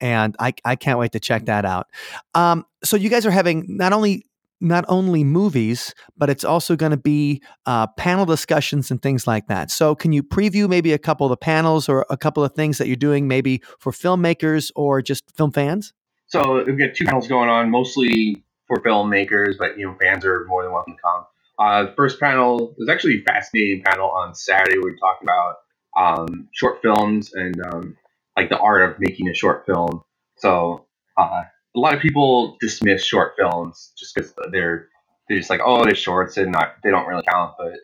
and 0.00 0.34
I 0.38 0.54
I 0.64 0.76
can't 0.76 0.98
wait 0.98 1.12
to 1.12 1.20
check 1.20 1.46
that 1.46 1.64
out. 1.64 1.86
Um, 2.34 2.66
so 2.84 2.96
you 2.96 3.08
guys 3.08 3.24
are 3.26 3.30
having 3.30 3.64
not 3.68 3.92
only 3.92 4.26
not 4.62 4.84
only 4.88 5.24
movies, 5.24 5.94
but 6.16 6.30
it's 6.30 6.44
also 6.44 6.76
going 6.76 6.92
to 6.92 6.96
be 6.96 7.42
uh, 7.66 7.86
panel 7.98 8.24
discussions 8.24 8.90
and 8.90 9.02
things 9.02 9.26
like 9.26 9.48
that. 9.48 9.70
So, 9.70 9.94
can 9.94 10.12
you 10.12 10.22
preview 10.22 10.68
maybe 10.68 10.92
a 10.92 10.98
couple 10.98 11.26
of 11.26 11.30
the 11.30 11.36
panels 11.36 11.88
or 11.88 12.06
a 12.08 12.16
couple 12.16 12.44
of 12.44 12.52
things 12.52 12.78
that 12.78 12.86
you're 12.86 12.96
doing, 12.96 13.28
maybe 13.28 13.62
for 13.78 13.92
filmmakers 13.92 14.70
or 14.76 15.02
just 15.02 15.24
film 15.36 15.52
fans? 15.52 15.92
So 16.32 16.64
we've 16.64 16.78
got 16.78 16.94
two 16.94 17.04
panels 17.04 17.28
going 17.28 17.50
on, 17.50 17.70
mostly 17.70 18.42
for 18.66 18.78
filmmakers, 18.78 19.58
but 19.58 19.76
you 19.76 19.86
know 19.86 19.94
fans 20.00 20.24
are 20.24 20.46
more 20.46 20.62
than 20.62 20.72
welcome 20.72 20.94
to 20.94 21.02
come. 21.02 21.26
Uh, 21.58 21.90
the 21.90 21.92
first 21.94 22.18
panel 22.18 22.74
is 22.78 22.88
actually 22.88 23.20
a 23.20 23.22
fascinating 23.22 23.82
panel 23.84 24.10
on 24.10 24.34
Saturday. 24.34 24.78
We 24.78 24.96
talking 24.98 25.28
about 25.28 25.56
um, 25.94 26.48
short 26.52 26.80
films 26.80 27.32
and 27.34 27.54
um, 27.66 27.96
like 28.34 28.48
the 28.48 28.56
art 28.56 28.90
of 28.90 28.98
making 28.98 29.28
a 29.28 29.34
short 29.34 29.66
film. 29.66 30.02
So 30.38 30.86
uh, 31.18 31.42
a 31.74 31.80
lot 31.80 31.94
of 31.94 32.00
people 32.00 32.56
dismiss 32.60 33.04
short 33.04 33.34
films 33.38 33.92
just 33.98 34.14
because 34.14 34.34
they're 34.50 34.88
they're 35.28 35.38
just 35.38 35.50
like 35.50 35.60
oh 35.64 35.84
they're 35.84 35.94
shorts 35.94 36.36
and 36.36 36.52
not 36.52 36.74
they 36.82 36.90
don't 36.90 37.06
really 37.06 37.24
count. 37.28 37.54
But 37.58 37.74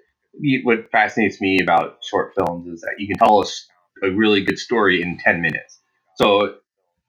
what 0.64 0.90
fascinates 0.90 1.40
me 1.40 1.59
about 1.62 1.98
short 2.03 2.33
films 2.37 2.66
is 2.68 2.81
that 2.83 2.96
you 2.98 3.09
can 3.09 3.18
tell 3.18 3.40
us 3.40 3.66
a 4.03 4.11
really 4.11 4.42
good 4.42 4.59
story 4.59 5.03
in 5.03 5.18
ten 5.18 5.40
minutes. 5.40 5.81
So 6.16 6.57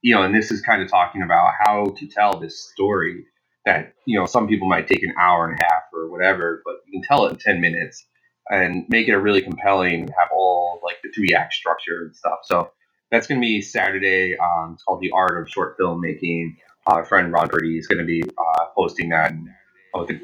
you 0.02 0.15
know, 0.15 0.24
and 0.24 0.34
this 0.34 0.52
is 0.52 0.62
kind 0.62 0.82
of 0.82 0.89
talking 0.89 1.22
about 1.22 1.54
how 1.60 1.94
to 1.98 2.08
tell 2.08 2.39
this 2.39 2.72
story 2.72 3.26
that, 3.65 3.94
you 4.06 4.18
know, 4.18 4.26
some 4.26 4.48
people 4.48 4.68
might 4.68 4.88
take 4.88 5.04
an 5.04 5.13
hour 5.20 5.48
and 5.48 5.60
a 5.60 5.63
half 5.63 5.84
or 5.94 6.10
whatever, 6.10 6.62
but 6.65 6.76
you 6.88 7.00
can 7.00 7.08
tell 7.08 7.26
it 7.26 7.32
in 7.32 7.38
10 7.38 7.62
minutes 7.62 8.06
and 8.50 8.86
make 8.89 9.08
it 9.08 9.13
a 9.13 9.20
really 9.20 9.42
compelling, 9.42 10.08
have 10.18 10.30
all 10.34 10.80
like 10.84 10.96
the 11.04 11.12
three 11.13 11.34
act 11.36 11.54
structure 11.54 12.04
and 12.04 12.15
stuff. 12.15 12.39
So 12.44 12.72
that's 13.12 13.28
going 13.28 13.42
to 13.42 13.46
be 13.46 13.62
Saturday. 13.62 14.38
Um, 14.38 14.74
it's 14.74 14.84
called 14.84 15.02
The 15.02 15.12
Art 15.12 15.42
of 15.42 15.50
Short 15.50 15.78
Filmmaking. 15.78 16.56
Our 16.88 17.06
friend 17.06 17.32
Ron 17.32 17.50
Purdy 17.50 17.78
is 17.78 17.88
going 17.88 18.00
to 18.00 18.06
be 18.06 18.24
uh, 18.24 18.65
hosting 18.76 19.10
that. 19.10 19.32
And, 19.32 19.50
oh, 19.94 20.06
the 20.06 20.20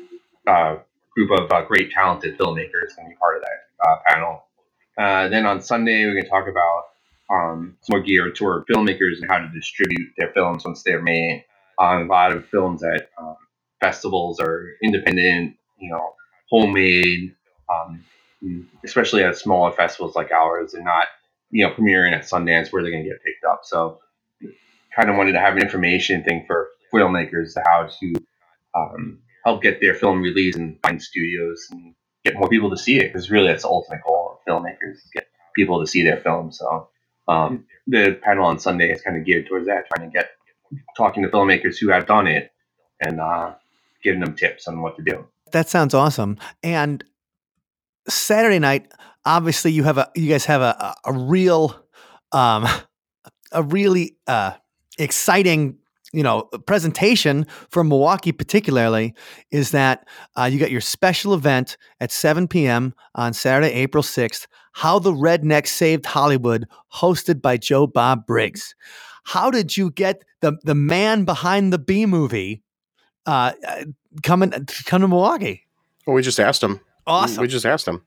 uh, 0.47 0.77
group 1.15 1.31
of 1.31 1.51
uh, 1.51 1.63
great 1.63 1.91
talented 1.91 2.37
filmmakers 2.37 2.95
going 2.95 3.07
to 3.07 3.09
be 3.09 3.15
part 3.19 3.37
of 3.37 3.43
that 3.43 3.87
uh, 3.87 3.97
panel. 4.07 4.43
Uh, 4.97 5.29
then 5.29 5.45
on 5.45 5.61
Sunday, 5.61 6.05
we're 6.05 6.13
going 6.13 6.23
to 6.23 6.29
talk 6.29 6.47
about 6.47 6.83
um, 7.29 7.77
more 7.89 8.01
geared 8.01 8.35
toward 8.35 8.65
filmmakers 8.67 9.19
and 9.21 9.29
how 9.29 9.39
to 9.39 9.49
distribute 9.53 10.11
their 10.17 10.31
films 10.33 10.63
once 10.65 10.83
they're 10.83 11.01
made. 11.01 11.45
Um, 11.79 12.03
a 12.03 12.05
lot 12.05 12.31
of 12.31 12.47
films 12.47 12.83
at 12.83 13.09
um, 13.17 13.35
festivals 13.81 14.39
are 14.39 14.75
independent, 14.81 15.57
you 15.77 15.91
know, 15.91 16.13
homemade, 16.49 17.35
um, 17.73 18.03
especially 18.83 19.23
at 19.23 19.37
smaller 19.37 19.71
festivals 19.71 20.15
like 20.15 20.31
ours, 20.31 20.73
and 20.73 20.85
not 20.85 21.07
you 21.51 21.65
know 21.65 21.73
premiering 21.73 22.13
at 22.13 22.23
Sundance 22.23 22.71
where 22.71 22.81
they're 22.81 22.91
going 22.91 23.03
to 23.03 23.09
get 23.09 23.23
picked 23.23 23.43
up. 23.43 23.61
So, 23.63 23.99
kind 24.95 25.09
of 25.09 25.15
wanted 25.15 25.33
to 25.33 25.39
have 25.39 25.55
an 25.55 25.61
information 25.61 26.23
thing 26.23 26.45
for 26.47 26.69
filmmakers 26.93 27.53
how 27.65 27.89
to 27.99 28.13
um, 28.75 29.19
help 29.43 29.61
get 29.61 29.81
their 29.81 29.93
film 29.93 30.21
released 30.21 30.57
and 30.57 30.79
find 30.81 31.01
studios 31.01 31.67
and 31.71 31.93
get 32.23 32.35
more 32.35 32.49
people 32.49 32.69
to 32.69 32.77
see 32.77 32.97
it 32.97 33.11
because 33.11 33.29
really 33.29 33.47
that's 33.47 33.63
the 33.63 33.69
ultimate 33.69 34.01
goal 34.05 34.39
of 34.39 34.51
filmmakers 34.51 34.97
get 35.13 35.27
people 35.55 35.79
to 35.79 35.87
see 35.87 36.03
their 36.03 36.17
film. 36.17 36.51
So 36.51 36.89
um, 37.27 37.65
the 37.87 38.19
panel 38.23 38.45
on 38.45 38.59
Sunday 38.59 38.91
is 38.91 39.01
kind 39.01 39.17
of 39.17 39.25
geared 39.25 39.47
towards 39.47 39.67
that, 39.67 39.85
trying 39.93 40.09
to 40.09 40.13
get 40.13 40.29
talking 40.97 41.23
to 41.23 41.29
filmmakers 41.29 41.77
who 41.77 41.89
have 41.89 42.07
done 42.07 42.27
it 42.27 42.51
and 43.01 43.19
uh, 43.19 43.53
giving 44.03 44.19
them 44.19 44.35
tips 44.35 44.67
on 44.67 44.81
what 44.81 44.95
to 44.97 45.03
do. 45.03 45.25
That 45.51 45.69
sounds 45.69 45.93
awesome. 45.93 46.37
And 46.63 47.03
Saturday 48.07 48.59
night, 48.59 48.91
obviously, 49.25 49.71
you 49.71 49.83
have 49.83 49.97
a 49.97 50.11
you 50.15 50.29
guys 50.29 50.45
have 50.45 50.61
a 50.61 50.95
a, 51.05 51.11
a 51.11 51.13
real, 51.13 51.75
um, 52.31 52.65
a 53.51 53.63
really 53.63 54.17
uh, 54.27 54.53
exciting 54.97 55.77
you 56.13 56.23
know 56.23 56.43
presentation 56.65 57.45
from 57.69 57.89
Milwaukee 57.89 58.31
particularly 58.31 59.13
is 59.51 59.71
that 59.71 60.07
uh, 60.35 60.45
you 60.45 60.59
got 60.59 60.71
your 60.71 60.81
special 60.81 61.33
event 61.33 61.77
at 61.99 62.11
7 62.11 62.47
p.m. 62.47 62.93
on 63.15 63.33
Saturday, 63.33 63.73
April 63.73 64.03
6th. 64.03 64.47
How 64.73 64.99
the 64.99 65.11
Rednecks 65.11 65.67
Saved 65.67 66.05
Hollywood, 66.05 66.67
hosted 66.93 67.41
by 67.41 67.57
Joe 67.57 67.87
Bob 67.87 68.25
Briggs. 68.25 68.75
How 69.23 69.49
did 69.49 69.75
you 69.75 69.91
get 69.91 70.23
the 70.41 70.57
the 70.63 70.75
man 70.75 71.25
behind 71.25 71.73
the 71.73 71.79
B 71.79 72.05
movie 72.05 72.61
uh, 73.25 73.53
coming 74.23 74.51
come 74.85 75.01
to 75.01 75.07
Milwaukee? 75.07 75.65
Well, 76.05 76.15
we 76.15 76.21
just 76.21 76.39
asked 76.39 76.63
him. 76.63 76.79
Awesome. 77.07 77.41
We 77.41 77.47
just 77.47 77.65
asked 77.65 77.87
him. 77.87 78.03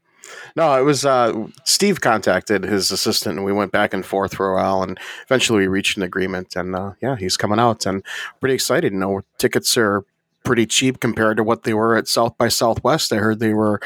No, 0.56 0.78
it 0.78 0.82
was 0.82 1.04
uh, 1.04 1.46
Steve 1.64 2.00
contacted 2.00 2.64
his 2.64 2.90
assistant, 2.90 3.36
and 3.36 3.44
we 3.44 3.52
went 3.52 3.72
back 3.72 3.94
and 3.94 4.04
forth 4.04 4.34
for 4.34 4.50
a 4.50 4.56
while, 4.56 4.82
and 4.82 4.98
eventually 5.24 5.60
we 5.60 5.68
reached 5.68 5.96
an 5.96 6.02
agreement. 6.02 6.56
And 6.56 6.74
uh, 6.74 6.92
yeah, 7.00 7.16
he's 7.16 7.36
coming 7.36 7.58
out, 7.58 7.86
and 7.86 8.04
pretty 8.40 8.54
excited. 8.54 8.92
You 8.92 8.98
know, 8.98 9.22
tickets 9.38 9.76
are 9.76 10.04
pretty 10.44 10.66
cheap 10.66 11.00
compared 11.00 11.36
to 11.36 11.44
what 11.44 11.64
they 11.64 11.74
were 11.74 11.96
at 11.96 12.08
South 12.08 12.36
by 12.38 12.48
Southwest. 12.48 13.12
I 13.12 13.16
heard 13.16 13.38
they 13.38 13.54
were, 13.54 13.80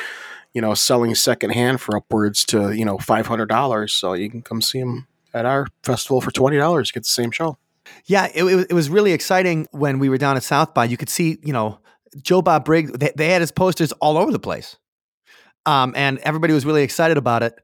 you 0.52 0.60
know, 0.60 0.74
selling 0.74 1.14
secondhand 1.14 1.80
for 1.80 1.96
upwards 1.96 2.44
to 2.46 2.72
you 2.72 2.84
know 2.84 2.98
five 2.98 3.26
hundred 3.26 3.48
dollars. 3.48 3.92
So 3.92 4.14
you 4.14 4.30
can 4.30 4.42
come 4.42 4.62
see 4.62 4.78
him 4.78 5.06
at 5.34 5.46
our 5.46 5.66
festival 5.82 6.20
for 6.20 6.30
twenty 6.30 6.56
dollars, 6.56 6.90
get 6.90 7.02
the 7.04 7.08
same 7.08 7.30
show. 7.30 7.58
Yeah, 8.06 8.28
it, 8.34 8.44
it, 8.44 8.72
was 8.72 8.88
really 8.88 9.12
exciting 9.12 9.66
when 9.72 9.98
we 9.98 10.08
were 10.08 10.18
down 10.18 10.36
at 10.36 10.42
South 10.42 10.72
by. 10.72 10.86
You 10.86 10.96
could 10.96 11.08
see, 11.08 11.38
you 11.42 11.52
know, 11.52 11.78
Joe 12.22 12.40
Bob 12.40 12.64
Briggs. 12.64 12.92
They, 12.92 13.12
they 13.14 13.28
had 13.28 13.40
his 13.40 13.52
posters 13.52 13.92
all 13.92 14.16
over 14.16 14.32
the 14.32 14.38
place. 14.38 14.76
Um, 15.66 15.92
and 15.96 16.18
everybody 16.18 16.54
was 16.54 16.66
really 16.66 16.82
excited 16.82 17.16
about 17.16 17.42
it. 17.42 17.54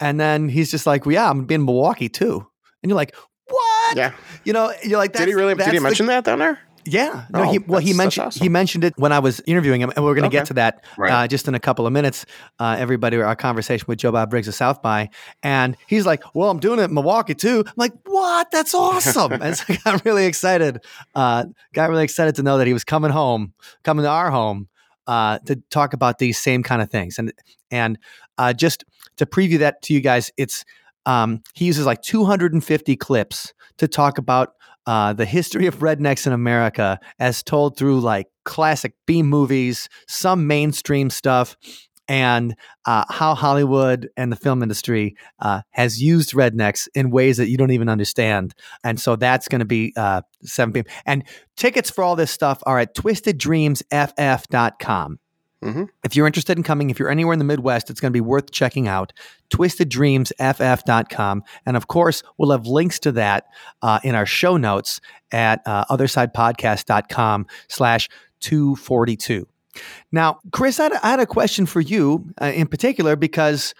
And 0.00 0.18
then 0.18 0.48
he's 0.48 0.70
just 0.70 0.86
like, 0.86 1.06
well, 1.06 1.14
yeah, 1.14 1.30
I'm 1.30 1.44
being 1.44 1.64
Milwaukee 1.64 2.08
too. 2.08 2.46
And 2.82 2.90
you're 2.90 2.96
like, 2.96 3.14
what? 3.46 3.96
Yeah. 3.96 4.12
You 4.44 4.52
know, 4.52 4.72
you're 4.82 4.98
like, 4.98 5.12
did 5.12 5.28
he 5.28 5.34
really? 5.34 5.54
Did 5.54 5.72
he 5.72 5.78
mention 5.78 6.06
the, 6.06 6.12
that 6.12 6.24
down 6.24 6.38
there? 6.38 6.58
Yeah. 6.86 7.24
No, 7.30 7.42
oh, 7.42 7.52
he, 7.52 7.58
well, 7.58 7.80
he 7.80 7.92
mentioned 7.92 8.26
awesome. 8.26 8.42
he 8.42 8.48
mentioned 8.48 8.84
it 8.84 8.94
when 8.96 9.12
I 9.12 9.18
was 9.18 9.40
interviewing 9.46 9.80
him, 9.80 9.90
and 9.94 10.04
we're 10.04 10.14
going 10.14 10.22
to 10.22 10.28
okay. 10.28 10.38
get 10.38 10.46
to 10.48 10.54
that 10.54 10.84
right. 10.98 11.12
uh, 11.12 11.28
just 11.28 11.48
in 11.48 11.54
a 11.54 11.60
couple 11.60 11.86
of 11.86 11.92
minutes. 11.92 12.26
Uh, 12.58 12.76
everybody, 12.78 13.16
our 13.16 13.36
conversation 13.36 13.86
with 13.88 13.98
Joe 13.98 14.12
Bob 14.12 14.30
Briggs 14.30 14.48
of 14.48 14.54
South 14.54 14.82
by, 14.82 15.08
and 15.42 15.76
he's 15.86 16.06
like, 16.06 16.22
"Well, 16.34 16.50
I'm 16.50 16.60
doing 16.60 16.78
it 16.78 16.84
in 16.84 16.94
Milwaukee 16.94 17.34
too." 17.34 17.64
I'm 17.66 17.72
like, 17.76 17.92
"What? 18.04 18.50
That's 18.50 18.74
awesome!" 18.74 19.32
and 19.32 19.56
so 19.56 19.64
I 19.68 19.78
got 19.84 20.04
really 20.04 20.26
excited. 20.26 20.84
Uh, 21.14 21.46
got 21.72 21.90
really 21.90 22.04
excited 22.04 22.34
to 22.36 22.42
know 22.42 22.58
that 22.58 22.66
he 22.66 22.72
was 22.72 22.84
coming 22.84 23.10
home, 23.10 23.54
coming 23.82 24.04
to 24.04 24.10
our 24.10 24.30
home, 24.30 24.68
uh, 25.06 25.38
to 25.40 25.56
talk 25.70 25.92
about 25.92 26.18
these 26.18 26.38
same 26.38 26.62
kind 26.62 26.82
of 26.82 26.90
things. 26.90 27.18
And 27.18 27.32
and 27.70 27.98
uh, 28.38 28.52
just 28.52 28.84
to 29.16 29.26
preview 29.26 29.58
that 29.58 29.82
to 29.82 29.94
you 29.94 30.00
guys, 30.00 30.30
it's 30.36 30.64
um, 31.06 31.42
he 31.54 31.66
uses 31.66 31.86
like 31.86 32.02
250 32.02 32.96
clips 32.96 33.52
to 33.78 33.88
talk 33.88 34.18
about 34.18 34.54
uh, 34.86 35.12
the 35.12 35.24
history 35.24 35.66
of 35.66 35.76
rednecks 35.78 36.26
in 36.26 36.32
America 36.32 36.98
as 37.18 37.42
told 37.42 37.76
through 37.76 38.00
like 38.00 38.26
classic 38.44 38.94
B 39.06 39.22
movies, 39.22 39.88
some 40.06 40.46
mainstream 40.46 41.10
stuff, 41.10 41.56
and 42.08 42.54
uh, 42.86 43.04
how 43.08 43.34
Hollywood 43.34 44.10
and 44.16 44.30
the 44.30 44.36
film 44.36 44.62
industry 44.62 45.16
uh, 45.40 45.62
has 45.70 46.00
used 46.02 46.32
rednecks 46.32 46.86
in 46.94 47.10
ways 47.10 47.38
that 47.38 47.48
you 47.48 47.56
don't 47.56 47.70
even 47.70 47.88
understand. 47.88 48.54
And 48.82 49.00
so 49.00 49.16
that's 49.16 49.48
going 49.48 49.60
to 49.60 49.64
be 49.64 49.94
uh, 49.96 50.20
7 50.42 50.70
p.m. 50.72 50.84
And 51.06 51.24
tickets 51.56 51.88
for 51.90 52.04
all 52.04 52.16
this 52.16 52.30
stuff 52.30 52.62
are 52.66 52.78
at 52.78 52.94
twisteddreamsff.com. 52.94 55.18
Mm-hmm. 55.64 55.84
If 56.04 56.14
you're 56.14 56.26
interested 56.26 56.58
in 56.58 56.62
coming, 56.62 56.90
if 56.90 56.98
you're 56.98 57.08
anywhere 57.08 57.32
in 57.32 57.38
the 57.38 57.44
Midwest, 57.44 57.88
it's 57.88 58.00
going 58.00 58.12
to 58.12 58.16
be 58.16 58.20
worth 58.20 58.50
checking 58.50 58.86
out. 58.86 59.14
TwistedDreamsFF.com. 59.50 61.42
And 61.64 61.76
of 61.76 61.88
course, 61.88 62.22
we'll 62.36 62.50
have 62.50 62.66
links 62.66 62.98
to 63.00 63.12
that 63.12 63.46
uh, 63.80 63.98
in 64.04 64.14
our 64.14 64.26
show 64.26 64.58
notes 64.58 65.00
at 65.32 65.62
uh, 65.64 65.86
OthersidePodcast.com 65.86 67.46
slash 67.68 68.10
242. 68.40 69.48
Now, 70.12 70.38
Chris, 70.52 70.78
I 70.80 70.84
had, 70.84 70.92
I 71.02 71.10
had 71.10 71.20
a 71.20 71.26
question 71.26 71.66
for 71.66 71.80
you 71.80 72.32
uh, 72.40 72.46
in 72.46 72.66
particular 72.66 73.16
because 73.16 73.74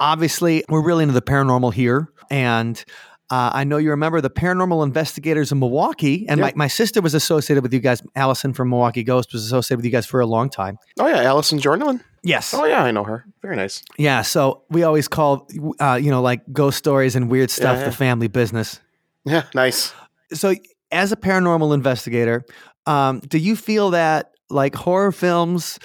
obviously 0.00 0.64
we're 0.68 0.82
really 0.82 1.02
into 1.02 1.14
the 1.14 1.22
paranormal 1.22 1.72
here. 1.72 2.08
And 2.30 2.82
uh, 3.28 3.50
I 3.52 3.64
know 3.64 3.76
you 3.76 3.90
remember 3.90 4.20
the 4.20 4.30
paranormal 4.30 4.84
investigators 4.84 5.50
in 5.50 5.58
Milwaukee, 5.58 6.28
and 6.28 6.38
yep. 6.38 6.54
my, 6.54 6.64
my 6.64 6.68
sister 6.68 7.00
was 7.00 7.12
associated 7.12 7.62
with 7.62 7.74
you 7.74 7.80
guys. 7.80 8.00
Allison 8.14 8.52
from 8.52 8.70
Milwaukee 8.70 9.02
Ghost 9.02 9.32
was 9.32 9.44
associated 9.44 9.78
with 9.78 9.84
you 9.84 9.90
guys 9.90 10.06
for 10.06 10.20
a 10.20 10.26
long 10.26 10.48
time. 10.48 10.78
Oh 11.00 11.08
yeah, 11.08 11.22
Allison 11.22 11.58
Jordan. 11.58 12.00
Yes. 12.22 12.54
Oh 12.54 12.64
yeah, 12.64 12.84
I 12.84 12.92
know 12.92 13.02
her. 13.02 13.24
Very 13.42 13.56
nice. 13.56 13.82
Yeah. 13.98 14.22
So 14.22 14.62
we 14.70 14.84
always 14.84 15.08
call, 15.08 15.48
uh, 15.80 15.98
you 16.00 16.10
know, 16.10 16.22
like 16.22 16.40
ghost 16.52 16.78
stories 16.78 17.16
and 17.16 17.28
weird 17.28 17.50
stuff, 17.50 17.76
yeah, 17.76 17.82
yeah. 17.82 17.88
the 17.88 17.96
family 17.96 18.28
business. 18.28 18.80
Yeah. 19.24 19.42
Nice. 19.54 19.92
So 20.32 20.54
as 20.92 21.10
a 21.10 21.16
paranormal 21.16 21.74
investigator, 21.74 22.44
um, 22.86 23.20
do 23.20 23.38
you 23.38 23.56
feel 23.56 23.90
that 23.90 24.35
like 24.50 24.74
horror 24.74 25.12
films 25.12 25.78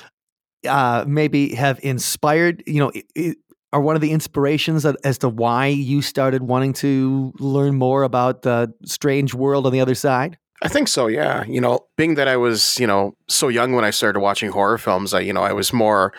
uh, 0.67 1.05
maybe 1.07 1.53
have 1.55 1.79
inspired, 1.83 2.63
you 2.67 2.79
know, 2.79 2.91
it, 3.15 3.37
are 3.73 3.81
one 3.81 3.95
of 3.95 4.01
the 4.01 4.11
inspirations 4.11 4.85
as 4.85 5.17
to 5.19 5.29
why 5.29 5.67
you 5.67 6.01
started 6.01 6.43
wanting 6.43 6.73
to 6.73 7.33
learn 7.39 7.75
more 7.75 8.03
about 8.03 8.41
the 8.41 8.73
strange 8.85 9.33
world 9.33 9.65
on 9.65 9.71
the 9.71 9.79
other 9.79 9.95
side? 9.95 10.37
I 10.61 10.67
think 10.67 10.87
so, 10.87 11.07
yeah. 11.07 11.43
You 11.45 11.61
know, 11.61 11.87
being 11.97 12.15
that 12.15 12.27
I 12.27 12.37
was, 12.37 12.77
you 12.79 12.85
know, 12.85 13.15
so 13.27 13.47
young 13.47 13.73
when 13.73 13.85
I 13.85 13.89
started 13.89 14.19
watching 14.19 14.51
horror 14.51 14.77
films, 14.77 15.13
I, 15.13 15.21
you 15.21 15.33
know, 15.33 15.41
I 15.41 15.53
was 15.53 15.73
more, 15.73 16.13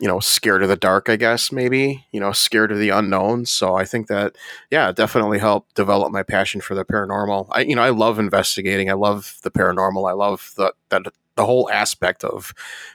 you 0.00 0.08
know, 0.08 0.20
scared 0.20 0.62
of 0.62 0.68
the 0.68 0.76
dark, 0.76 1.10
I 1.10 1.16
guess, 1.16 1.52
maybe, 1.52 2.06
you 2.12 2.20
know, 2.20 2.32
scared 2.32 2.72
of 2.72 2.78
the 2.78 2.88
unknown. 2.88 3.44
So 3.44 3.74
I 3.74 3.84
think 3.84 4.06
that, 4.06 4.36
yeah, 4.70 4.92
definitely 4.92 5.38
helped 5.38 5.74
develop 5.74 6.10
my 6.12 6.22
passion 6.22 6.60
for 6.60 6.74
the 6.74 6.84
paranormal. 6.84 7.48
I, 7.50 7.62
you 7.62 7.76
know, 7.76 7.82
I 7.82 7.90
love 7.90 8.18
investigating. 8.18 8.88
I 8.88 8.94
love 8.94 9.38
the 9.42 9.50
paranormal. 9.50 10.08
I 10.08 10.14
love 10.14 10.52
the, 10.56 10.72
that 10.88 11.02
the 11.36 11.46
whole 11.46 11.70
aspect 11.70 12.24
of, 12.24 12.52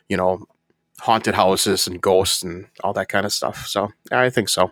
you 0.10 0.18
know, 0.18 0.46
haunted 1.00 1.36
houses 1.36 1.88
and 1.88 2.02
ghosts 2.02 2.44
and 2.44 2.68
all 2.84 2.94
that 2.94 3.10
kind 3.10 3.26
of 3.26 3.34
stuff. 3.34 3.68
So 3.68 3.90
I 4.12 4.30
think 4.30 4.50
so. 4.50 4.72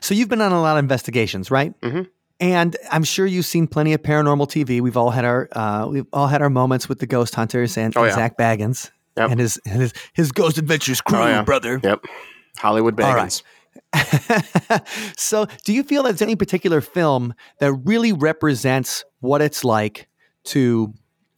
So 0.00 0.14
you've 0.14 0.28
been 0.28 0.40
on 0.40 0.52
a 0.52 0.60
lot 0.60 0.76
of 0.76 0.82
investigations, 0.82 1.50
right? 1.50 1.78
Mm-hmm. 1.80 2.02
And 2.40 2.76
I'm 2.90 3.04
sure 3.04 3.26
you've 3.26 3.46
seen 3.46 3.66
plenty 3.66 3.92
of 3.92 4.02
paranormal 4.02 4.48
TV. 4.48 4.80
We've 4.80 4.96
all 4.96 5.10
had 5.10 5.24
our 5.24 5.48
uh, 5.52 5.86
we've 5.88 6.06
all 6.12 6.26
had 6.26 6.42
our 6.42 6.50
moments 6.50 6.88
with 6.88 6.98
the 6.98 7.06
ghost 7.06 7.34
hunters 7.34 7.78
and, 7.78 7.96
oh, 7.96 8.04
yeah. 8.04 8.14
Zak 8.14 8.36
Bagans 8.36 8.90
yep. 9.16 9.30
and 9.30 9.40
his, 9.40 9.60
his 9.64 9.92
his 10.12 10.32
Ghost 10.32 10.58
Adventures 10.58 11.00
crew, 11.00 11.18
oh, 11.18 11.26
yeah. 11.26 11.42
brother. 11.42 11.80
Yep, 11.82 12.04
Hollywood 12.58 12.96
Bagans. 12.96 13.42
so, 15.16 15.46
do 15.64 15.72
you 15.72 15.82
feel 15.82 16.02
that 16.02 16.10
there's 16.10 16.22
any 16.22 16.36
particular 16.36 16.80
film 16.80 17.34
that 17.58 17.72
really 17.72 18.12
represents 18.12 19.04
what 19.20 19.40
it's 19.40 19.64
like 19.64 20.08
to 20.44 20.92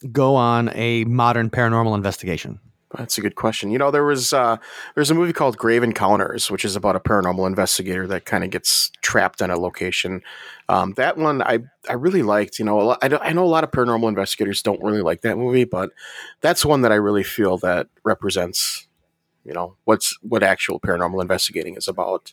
go 0.06 0.34
on 0.36 0.70
a 0.74 1.04
modern 1.04 1.50
paranormal 1.50 1.94
investigation? 1.94 2.60
That's 2.96 3.18
a 3.18 3.20
good 3.20 3.34
question. 3.34 3.70
You 3.70 3.78
know, 3.78 3.90
there 3.90 4.04
was 4.04 4.32
uh, 4.32 4.56
there's 4.94 5.10
a 5.10 5.14
movie 5.14 5.32
called 5.32 5.58
Grave 5.58 5.82
Encounters, 5.82 6.50
which 6.50 6.64
is 6.64 6.76
about 6.76 6.96
a 6.96 7.00
paranormal 7.00 7.46
investigator 7.46 8.06
that 8.06 8.24
kind 8.24 8.44
of 8.44 8.50
gets 8.50 8.90
trapped 9.02 9.42
on 9.42 9.50
a 9.50 9.58
location. 9.58 10.22
Um, 10.68 10.94
that 10.94 11.18
one 11.18 11.42
I 11.42 11.58
I 11.88 11.94
really 11.94 12.22
liked. 12.22 12.58
You 12.58 12.64
know, 12.64 12.96
I, 13.02 13.08
I 13.20 13.32
know 13.32 13.44
a 13.44 13.46
lot 13.48 13.64
of 13.64 13.70
paranormal 13.70 14.08
investigators 14.08 14.62
don't 14.62 14.82
really 14.82 15.02
like 15.02 15.22
that 15.22 15.36
movie, 15.36 15.64
but 15.64 15.90
that's 16.40 16.64
one 16.64 16.82
that 16.82 16.92
I 16.92 16.96
really 16.96 17.24
feel 17.24 17.58
that 17.58 17.88
represents, 18.04 18.86
you 19.44 19.52
know, 19.52 19.76
what's 19.84 20.16
what 20.22 20.42
actual 20.42 20.78
paranormal 20.78 21.20
investigating 21.20 21.76
is 21.76 21.88
about. 21.88 22.32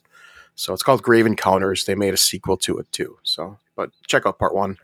So 0.55 0.71
it's 0.71 0.83
called 0.83 1.01
Grave 1.01 1.25
Encounters. 1.25 1.85
They 1.85 1.95
made 1.95 2.13
a 2.13 2.17
sequel 2.17 2.57
to 2.57 2.77
it 2.77 2.91
too. 2.91 3.17
So, 3.23 3.57
but 3.75 3.89
check 4.05 4.27
out 4.27 4.37
part 4.37 4.53
one. 4.53 4.77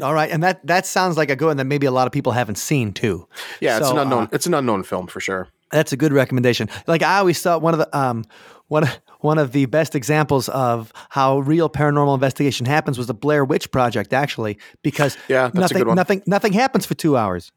All 0.00 0.14
right, 0.14 0.30
and 0.30 0.42
that 0.42 0.66
that 0.66 0.86
sounds 0.86 1.16
like 1.18 1.28
a 1.30 1.36
good 1.36 1.46
one 1.46 1.56
that 1.58 1.66
maybe 1.66 1.86
a 1.86 1.90
lot 1.90 2.06
of 2.06 2.12
people 2.12 2.32
haven't 2.32 2.56
seen 2.56 2.92
too. 2.92 3.28
Yeah, 3.60 3.78
so, 3.78 3.82
it's 3.84 3.90
an 3.92 3.98
unknown. 3.98 4.22
Uh, 4.24 4.28
it's 4.32 4.46
an 4.46 4.54
unknown 4.54 4.84
film 4.84 5.06
for 5.06 5.20
sure. 5.20 5.48
That's 5.70 5.92
a 5.92 5.96
good 5.96 6.12
recommendation. 6.12 6.68
Like 6.86 7.02
I 7.02 7.18
always 7.18 7.40
thought 7.42 7.60
one 7.60 7.74
of 7.74 7.78
the 7.78 7.96
um 7.98 8.24
one 8.68 8.88
one 9.20 9.38
of 9.38 9.52
the 9.52 9.66
best 9.66 9.94
examples 9.94 10.48
of 10.48 10.92
how 11.10 11.40
real 11.40 11.68
paranormal 11.68 12.14
investigation 12.14 12.64
happens 12.66 12.96
was 12.96 13.06
the 13.06 13.14
Blair 13.14 13.44
Witch 13.44 13.70
Project, 13.70 14.12
actually, 14.14 14.58
because 14.82 15.16
Yeah, 15.28 15.50
nothing 15.52 15.86
nothing 15.94 16.22
nothing 16.26 16.52
happens 16.54 16.86
for 16.86 16.94
two 16.94 17.16
hours. 17.16 17.52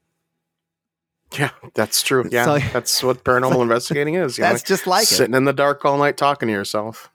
Yeah, 1.39 1.49
that's 1.73 2.01
true. 2.01 2.27
Yeah, 2.31 2.45
So- 2.45 2.59
that's 2.71 3.01
what 3.03 3.23
paranormal 3.23 3.61
investigating 3.63 4.15
is. 4.15 4.37
you 4.37 4.43
That's 4.43 4.63
know, 4.63 4.75
just 4.75 4.87
like 4.87 5.03
it. 5.03 5.07
sitting 5.07 5.33
in 5.35 5.45
the 5.45 5.53
dark 5.53 5.83
all 5.85 5.97
night 5.97 6.17
talking 6.17 6.47
to 6.47 6.53
yourself. 6.53 7.09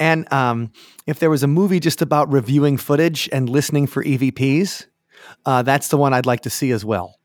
And 0.00 0.32
um, 0.32 0.72
if 1.06 1.18
there 1.18 1.30
was 1.30 1.42
a 1.42 1.46
movie 1.46 1.78
just 1.78 2.00
about 2.00 2.32
reviewing 2.32 2.78
footage 2.78 3.28
and 3.30 3.48
listening 3.48 3.86
for 3.86 4.02
EVPs, 4.02 4.86
uh, 5.44 5.62
that's 5.62 5.88
the 5.88 5.98
one 5.98 6.14
I'd 6.14 6.26
like 6.26 6.40
to 6.42 6.50
see 6.50 6.72
as 6.72 6.84
well. 6.84 7.16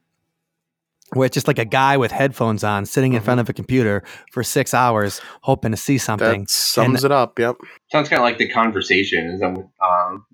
Where 1.14 1.26
it's 1.26 1.34
just 1.34 1.48
like 1.48 1.60
a 1.60 1.66
guy 1.66 1.96
with 1.96 2.12
headphones 2.12 2.64
on 2.64 2.86
sitting 2.86 3.14
in 3.14 3.22
front 3.22 3.40
of 3.40 3.48
a 3.48 3.54
computer 3.54 4.04
for 4.32 4.44
six 4.44 4.74
hours 4.74 5.22
hoping 5.42 5.72
to 5.72 5.78
see 5.78 5.98
something. 5.98 6.42
That 6.42 6.50
sums 6.50 7.06
it 7.06 7.12
up. 7.12 7.40
Yep. 7.40 7.56
Sounds 7.92 8.10
kind 8.10 8.20
of 8.20 8.24
like 8.24 8.38
the 8.38 8.50
conversation. 8.50 9.28
Is 9.28 9.40
that 9.40 9.56
um, 9.82 10.26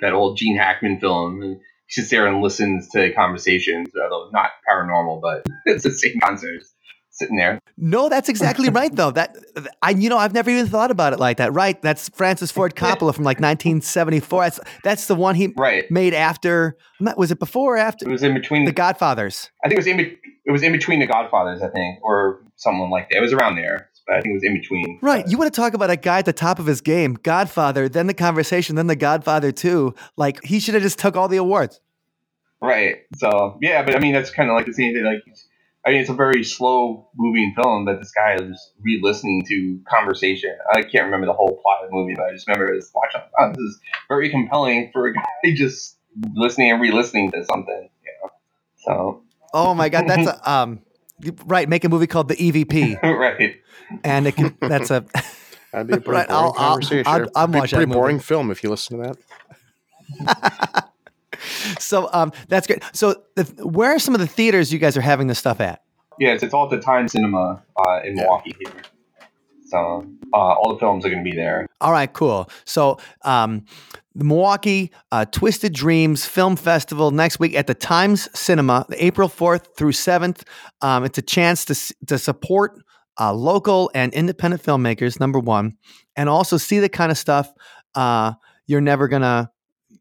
that 0.00 0.14
old 0.14 0.38
Gene 0.38 0.56
Hackman 0.56 1.00
film? 1.00 1.42
And 1.42 1.60
he 1.86 1.92
sits 1.92 2.10
there 2.10 2.26
and 2.26 2.40
listens 2.40 2.88
to 2.90 3.12
conversations, 3.12 3.90
although 4.02 4.30
not 4.32 4.50
paranormal, 4.66 5.20
but 5.20 5.44
it's 5.66 5.84
the 5.84 5.90
same 5.90 6.18
concept. 6.20 6.64
Sitting 7.20 7.36
there, 7.36 7.60
No, 7.76 8.08
that's 8.08 8.30
exactly 8.30 8.70
right 8.80 8.94
though. 8.96 9.10
That 9.10 9.36
I 9.82 9.90
you 9.90 10.08
know, 10.08 10.16
I've 10.16 10.32
never 10.32 10.48
even 10.48 10.66
thought 10.66 10.90
about 10.90 11.12
it 11.12 11.20
like 11.20 11.36
that. 11.36 11.52
Right. 11.52 11.80
That's 11.82 12.08
Francis 12.08 12.50
Ford 12.50 12.74
Coppola 12.82 13.14
from 13.14 13.24
like 13.24 13.38
1974. 13.40 14.42
That's 14.44 14.60
that's 14.82 15.06
the 15.06 15.14
one 15.14 15.34
he 15.34 15.52
right? 15.56 15.90
made 15.90 16.14
after 16.14 16.76
not- 16.98 17.18
was 17.18 17.30
it 17.30 17.38
before 17.38 17.74
or 17.74 17.78
after 17.78 18.08
It 18.08 18.10
was 18.12 18.22
in 18.22 18.32
between. 18.32 18.64
The 18.64 18.72
Godfathers? 18.72 19.50
I 19.62 19.68
think 19.68 19.76
it 19.76 19.80
was 19.80 19.86
in. 19.86 19.96
be- 19.98 20.18
It 20.46 20.50
was 20.52 20.62
in 20.62 20.72
between 20.72 20.98
the 21.00 21.06
Godfathers, 21.06 21.60
I 21.62 21.68
think, 21.68 21.98
or 22.02 22.42
someone 22.56 22.88
like 22.90 23.10
that. 23.10 23.18
It 23.18 23.20
was 23.20 23.32
around 23.34 23.56
there, 23.56 23.90
I 24.08 24.14
think 24.22 24.32
it 24.32 24.34
was 24.34 24.42
in 24.44 24.54
between. 24.54 24.98
Right. 25.02 25.26
You 25.28 25.36
want 25.38 25.52
to 25.52 25.60
talk 25.60 25.74
about 25.74 25.90
a 25.90 25.96
guy 25.96 26.18
at 26.20 26.24
the 26.24 26.32
top 26.32 26.58
of 26.58 26.64
his 26.66 26.80
game, 26.80 27.14
Godfather, 27.22 27.88
then 27.88 28.06
the 28.06 28.14
conversation, 28.14 28.76
then 28.76 28.86
the 28.86 28.96
Godfather 28.96 29.52
2. 29.52 29.94
Like 30.16 30.42
he 30.42 30.58
should 30.58 30.72
have 30.74 30.82
just 30.82 30.98
took 30.98 31.16
all 31.16 31.28
the 31.28 31.36
awards. 31.36 31.80
Right. 32.62 33.02
So 33.16 33.58
yeah, 33.60 33.82
but 33.82 33.94
I 33.94 34.00
mean 34.00 34.14
that's 34.14 34.30
kind 34.30 34.48
of 34.50 34.56
like 34.56 34.66
the 34.66 34.72
same 34.72 34.94
thing. 34.94 35.04
Like, 35.04 35.22
I 35.86 35.90
mean, 35.90 36.00
it's 36.00 36.10
a 36.10 36.14
very 36.14 36.44
slow 36.44 37.08
moving 37.16 37.54
film, 37.56 37.86
but 37.86 37.98
this 38.00 38.10
guy 38.12 38.34
is 38.34 38.42
just 38.42 38.72
re-listening 38.82 39.44
to 39.48 39.80
conversation. 39.88 40.54
I 40.72 40.82
can't 40.82 41.06
remember 41.06 41.26
the 41.26 41.32
whole 41.32 41.58
plot 41.62 41.84
of 41.84 41.90
the 41.90 41.96
movie, 41.96 42.14
but 42.14 42.26
I 42.26 42.32
just 42.32 42.46
remember 42.46 42.72
it's 42.74 42.90
watching. 42.94 43.22
Oh, 43.38 43.48
this 43.48 43.58
is 43.58 43.80
very 44.08 44.28
compelling 44.28 44.90
for 44.92 45.06
a 45.06 45.14
guy 45.14 45.22
just 45.54 45.96
listening 46.34 46.70
and 46.72 46.80
re-listening 46.82 47.30
to 47.32 47.44
something. 47.44 47.88
You 48.04 48.12
know. 48.22 48.30
So 48.84 49.22
Oh 49.54 49.74
my 49.74 49.88
god, 49.88 50.04
that's 50.06 50.28
a 50.28 50.50
um 50.52 50.80
right, 51.46 51.68
make 51.68 51.84
a 51.84 51.88
movie 51.88 52.06
called 52.06 52.28
The 52.28 52.36
EVP 52.36 53.02
right. 53.18 53.56
and 54.04 54.26
it 54.26 54.36
can, 54.36 54.56
that's 54.60 54.90
a 54.90 55.04
That'd 55.72 55.86
be 55.86 55.94
a 55.94 55.96
pretty 56.00 56.10
Right, 56.10 56.28
boring 56.28 56.30
I'll- 56.30 56.54
I'll- 56.58 56.78
I'd- 56.78 57.02
I'd 57.06 57.20
It'd 57.22 57.32
be 57.52 57.58
a 57.58 57.60
watch 57.60 57.70
that 57.70 57.76
pretty 57.76 57.86
movie. 57.86 57.98
boring 57.98 58.18
film 58.18 58.50
if 58.50 58.62
you 58.62 58.70
listen 58.70 58.98
to 59.02 59.16
that. 60.26 60.89
so 61.78 62.08
um 62.12 62.32
that's 62.48 62.66
great. 62.66 62.82
So 62.92 63.22
the, 63.36 63.44
where 63.64 63.94
are 63.94 63.98
some 63.98 64.14
of 64.14 64.20
the 64.20 64.26
theaters 64.26 64.72
you 64.72 64.78
guys 64.78 64.96
are 64.96 65.02
having 65.02 65.26
this 65.26 65.38
stuff 65.38 65.60
at? 65.60 65.82
Yeah, 66.18 66.32
it's, 66.32 66.42
it's 66.42 66.52
all 66.52 66.64
at 66.64 66.70
the 66.70 66.80
Times 66.80 67.12
Cinema 67.12 67.62
uh, 67.76 68.00
in. 68.04 68.14
Milwaukee 68.14 68.54
here. 68.60 68.82
So 69.70 70.04
uh, 70.34 70.36
all 70.36 70.72
the 70.72 70.78
films 70.78 71.06
are 71.06 71.10
going 71.10 71.24
to 71.24 71.30
be 71.30 71.36
there. 71.36 71.66
All 71.80 71.92
right, 71.92 72.12
cool. 72.12 72.50
So, 72.64 72.98
um, 73.22 73.64
the 74.16 74.24
Milwaukee 74.24 74.90
uh, 75.12 75.24
Twisted 75.26 75.72
Dreams 75.72 76.26
Film 76.26 76.56
Festival 76.56 77.12
next 77.12 77.38
week 77.38 77.54
at 77.54 77.68
the 77.68 77.74
Times 77.74 78.28
Cinema, 78.38 78.84
the 78.88 79.02
April 79.02 79.28
4th 79.28 79.76
through 79.76 79.92
7th. 79.92 80.42
Um, 80.82 81.04
it's 81.04 81.18
a 81.18 81.22
chance 81.22 81.64
to, 81.66 81.94
to 82.06 82.18
support 82.18 82.82
uh, 83.20 83.32
local 83.32 83.90
and 83.94 84.12
independent 84.12 84.62
filmmakers, 84.62 85.20
number 85.20 85.38
one, 85.38 85.76
and 86.16 86.28
also 86.28 86.56
see 86.56 86.80
the 86.80 86.88
kind 86.88 87.12
of 87.12 87.18
stuff 87.18 87.52
uh, 87.94 88.32
you're 88.66 88.80
never 88.80 89.06
going 89.06 89.22
to. 89.22 89.50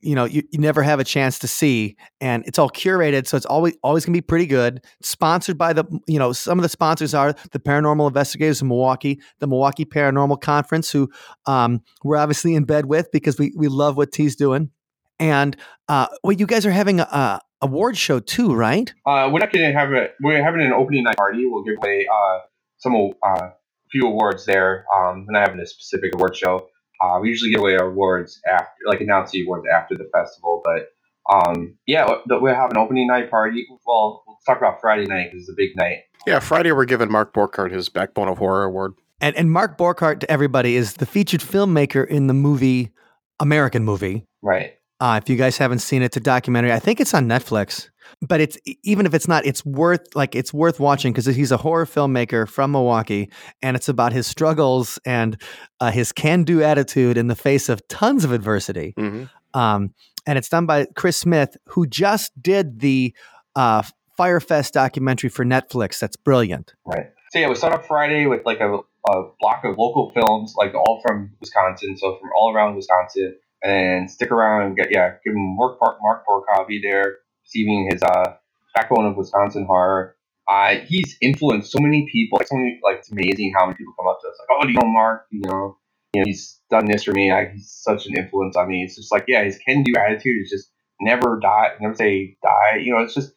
You 0.01 0.15
know, 0.15 0.25
you, 0.25 0.43
you 0.51 0.59
never 0.59 0.81
have 0.81 0.99
a 0.99 1.03
chance 1.03 1.39
to 1.39 1.47
see, 1.47 1.97
and 2.21 2.45
it's 2.47 2.57
all 2.57 2.69
curated, 2.69 3.27
so 3.27 3.35
it's 3.37 3.45
always 3.45 3.75
always 3.83 4.05
gonna 4.05 4.17
be 4.17 4.21
pretty 4.21 4.45
good. 4.45 4.83
Sponsored 5.01 5.57
by 5.57 5.73
the, 5.73 5.85
you 6.07 6.17
know, 6.17 6.31
some 6.31 6.57
of 6.57 6.63
the 6.63 6.69
sponsors 6.69 7.13
are 7.13 7.33
the 7.51 7.59
Paranormal 7.59 8.07
Investigators 8.07 8.61
in 8.61 8.67
Milwaukee, 8.67 9.19
the 9.39 9.47
Milwaukee 9.47 9.85
Paranormal 9.85 10.41
Conference, 10.41 10.91
who 10.91 11.09
um, 11.45 11.81
we're 12.03 12.17
obviously 12.17 12.55
in 12.55 12.63
bed 12.63 12.85
with 12.85 13.11
because 13.11 13.37
we 13.37 13.53
we 13.55 13.67
love 13.67 13.97
what 13.97 14.11
T's 14.11 14.35
doing. 14.35 14.71
And 15.19 15.57
uh, 15.87 16.07
well, 16.23 16.33
you 16.33 16.45
guys 16.45 16.65
are 16.65 16.71
having 16.71 16.99
a, 17.01 17.03
a 17.03 17.41
award 17.61 17.97
show 17.97 18.19
too, 18.19 18.53
right? 18.53 18.93
Uh, 19.05 19.29
we're 19.31 19.39
not 19.39 19.51
going 19.51 19.69
to 19.71 19.77
have 19.77 19.91
a. 19.91 20.07
We're 20.21 20.43
having 20.43 20.61
an 20.61 20.73
opening 20.73 21.03
night 21.03 21.17
party. 21.17 21.45
We'll 21.45 21.63
give 21.63 21.75
away 21.77 22.07
uh, 22.07 22.39
some 22.77 22.95
uh, 23.23 23.49
few 23.91 24.07
awards 24.07 24.45
there. 24.45 24.85
Um, 24.93 25.25
we're 25.27 25.33
not 25.33 25.47
having 25.47 25.59
a 25.59 25.67
specific 25.67 26.13
award 26.15 26.35
show. 26.35 26.67
Uh, 27.01 27.19
we 27.21 27.29
usually 27.29 27.51
give 27.51 27.61
away 27.61 27.75
our 27.75 27.87
awards 27.87 28.39
after, 28.51 28.71
like 28.85 29.01
announce 29.01 29.31
the 29.31 29.43
awards 29.43 29.65
after 29.73 29.95
the 29.95 30.09
festival. 30.13 30.61
But 30.63 30.87
um, 31.33 31.75
yeah, 31.85 32.07
we- 32.27 32.37
we'll 32.39 32.55
have 32.55 32.71
an 32.71 32.77
opening 32.77 33.07
night 33.07 33.29
party. 33.29 33.65
Well, 33.85 34.23
we'll 34.27 34.37
talk 34.45 34.57
about 34.57 34.81
Friday 34.81 35.05
night 35.05 35.29
because 35.31 35.47
it's 35.47 35.51
a 35.51 35.55
big 35.55 35.75
night. 35.75 35.99
Yeah, 36.27 36.39
Friday 36.39 36.71
we're 36.71 36.85
giving 36.85 37.11
Mark 37.11 37.33
Borchardt 37.33 37.71
his 37.71 37.87
Backbone 37.89 38.27
of 38.27 38.37
Horror 38.39 38.63
award. 38.65 38.93
And 39.21 39.35
and 39.35 39.51
Mark 39.51 39.77
Borchardt 39.77 40.19
to 40.21 40.31
everybody 40.31 40.75
is 40.75 40.93
the 40.95 41.05
featured 41.05 41.41
filmmaker 41.41 42.07
in 42.07 42.27
the 42.27 42.33
movie 42.33 42.91
American 43.39 43.83
Movie. 43.83 44.25
Right. 44.41 44.73
Uh, 44.99 45.19
if 45.21 45.29
you 45.29 45.35
guys 45.35 45.57
haven't 45.57 45.79
seen 45.79 46.01
it, 46.01 46.07
it's 46.07 46.17
a 46.17 46.19
documentary. 46.19 46.73
I 46.73 46.79
think 46.79 46.99
it's 46.99 47.13
on 47.13 47.27
Netflix. 47.27 47.89
But 48.21 48.41
it's 48.41 48.57
even 48.83 49.05
if 49.05 49.13
it's 49.13 49.27
not, 49.27 49.45
it's 49.45 49.63
worth 49.63 50.15
like 50.15 50.35
it's 50.35 50.51
worth 50.51 50.79
watching 50.79 51.13
because 51.13 51.27
he's 51.27 51.51
a 51.51 51.57
horror 51.57 51.85
filmmaker 51.85 52.47
from 52.49 52.71
Milwaukee, 52.71 53.29
and 53.61 53.77
it's 53.77 53.87
about 53.87 54.13
his 54.13 54.25
struggles 54.25 54.97
and 55.05 55.39
uh, 55.79 55.91
his 55.91 56.11
can-do 56.11 56.63
attitude 56.63 57.17
in 57.17 57.27
the 57.27 57.35
face 57.35 57.69
of 57.69 57.87
tons 57.87 58.23
of 58.23 58.31
adversity. 58.31 58.93
hmm 58.97 59.25
Um, 59.53 59.93
and 60.25 60.37
it's 60.37 60.49
done 60.49 60.65
by 60.65 60.87
Chris 60.95 61.17
Smith, 61.17 61.55
who 61.67 61.87
just 61.87 62.31
did 62.41 62.79
the 62.81 63.13
uh, 63.55 63.83
Fyre 64.17 64.39
Fest 64.39 64.73
documentary 64.73 65.29
for 65.29 65.45
Netflix. 65.45 65.99
That's 65.99 66.17
brilliant. 66.17 66.73
Right. 66.85 67.07
So 67.31 67.39
yeah, 67.39 67.47
we 67.47 67.55
start 67.55 67.73
up 67.73 67.85
Friday 67.85 68.25
with 68.25 68.41
like 68.45 68.59
a, 68.59 68.73
a 68.73 69.23
block 69.39 69.63
of 69.63 69.77
local 69.77 70.11
films, 70.11 70.55
like 70.57 70.73
all 70.73 70.99
from 71.05 71.31
Wisconsin, 71.39 71.95
so 71.95 72.17
from 72.19 72.29
all 72.37 72.53
around 72.53 72.75
Wisconsin, 72.75 73.35
and 73.63 74.09
stick 74.09 74.31
around 74.31 74.75
get 74.75 74.89
yeah, 74.91 75.15
give 75.23 75.33
him 75.33 75.55
Mark 75.57 75.77
Mark 75.81 75.97
Mark 76.01 76.23
Borchardt 76.25 76.67
be 76.67 76.81
there, 76.81 77.17
receiving 77.43 77.89
his 77.91 78.01
uh 78.03 78.33
backbone 78.75 79.05
of 79.05 79.17
Wisconsin 79.17 79.65
horror. 79.65 80.15
Uh, 80.47 80.77
he's 80.87 81.15
influenced 81.21 81.71
so 81.71 81.79
many 81.79 82.07
people. 82.11 82.39
So 82.43 82.55
many, 82.55 82.79
like 82.83 82.97
it's 82.97 83.11
amazing 83.11 83.53
how 83.55 83.65
many 83.65 83.77
people 83.77 83.93
come 83.99 84.07
up 84.07 84.19
to 84.21 84.27
us 84.27 84.39
like, 84.39 84.57
oh, 84.57 84.65
do 84.65 84.71
you 84.71 84.79
know 84.79 84.87
Mark? 84.87 85.27
You 85.29 85.41
know, 85.41 85.77
you 86.13 86.21
know, 86.21 86.25
he's 86.25 86.59
done 86.71 86.85
this 86.85 87.03
for 87.03 87.11
me. 87.11 87.31
I, 87.31 87.49
he's 87.49 87.69
such 87.69 88.07
an 88.07 88.15
influence 88.17 88.55
on 88.55 88.67
me. 88.67 88.83
It's 88.83 88.95
just 88.95 89.11
like 89.11 89.25
yeah, 89.27 89.43
his 89.43 89.59
can-do 89.59 89.93
attitude 89.99 90.41
is 90.41 90.49
just 90.49 90.71
never 90.99 91.39
die, 91.41 91.73
never 91.79 91.95
say 91.95 92.37
die. 92.41 92.77
You 92.77 92.93
know, 92.93 93.03
it's 93.03 93.13
just 93.13 93.33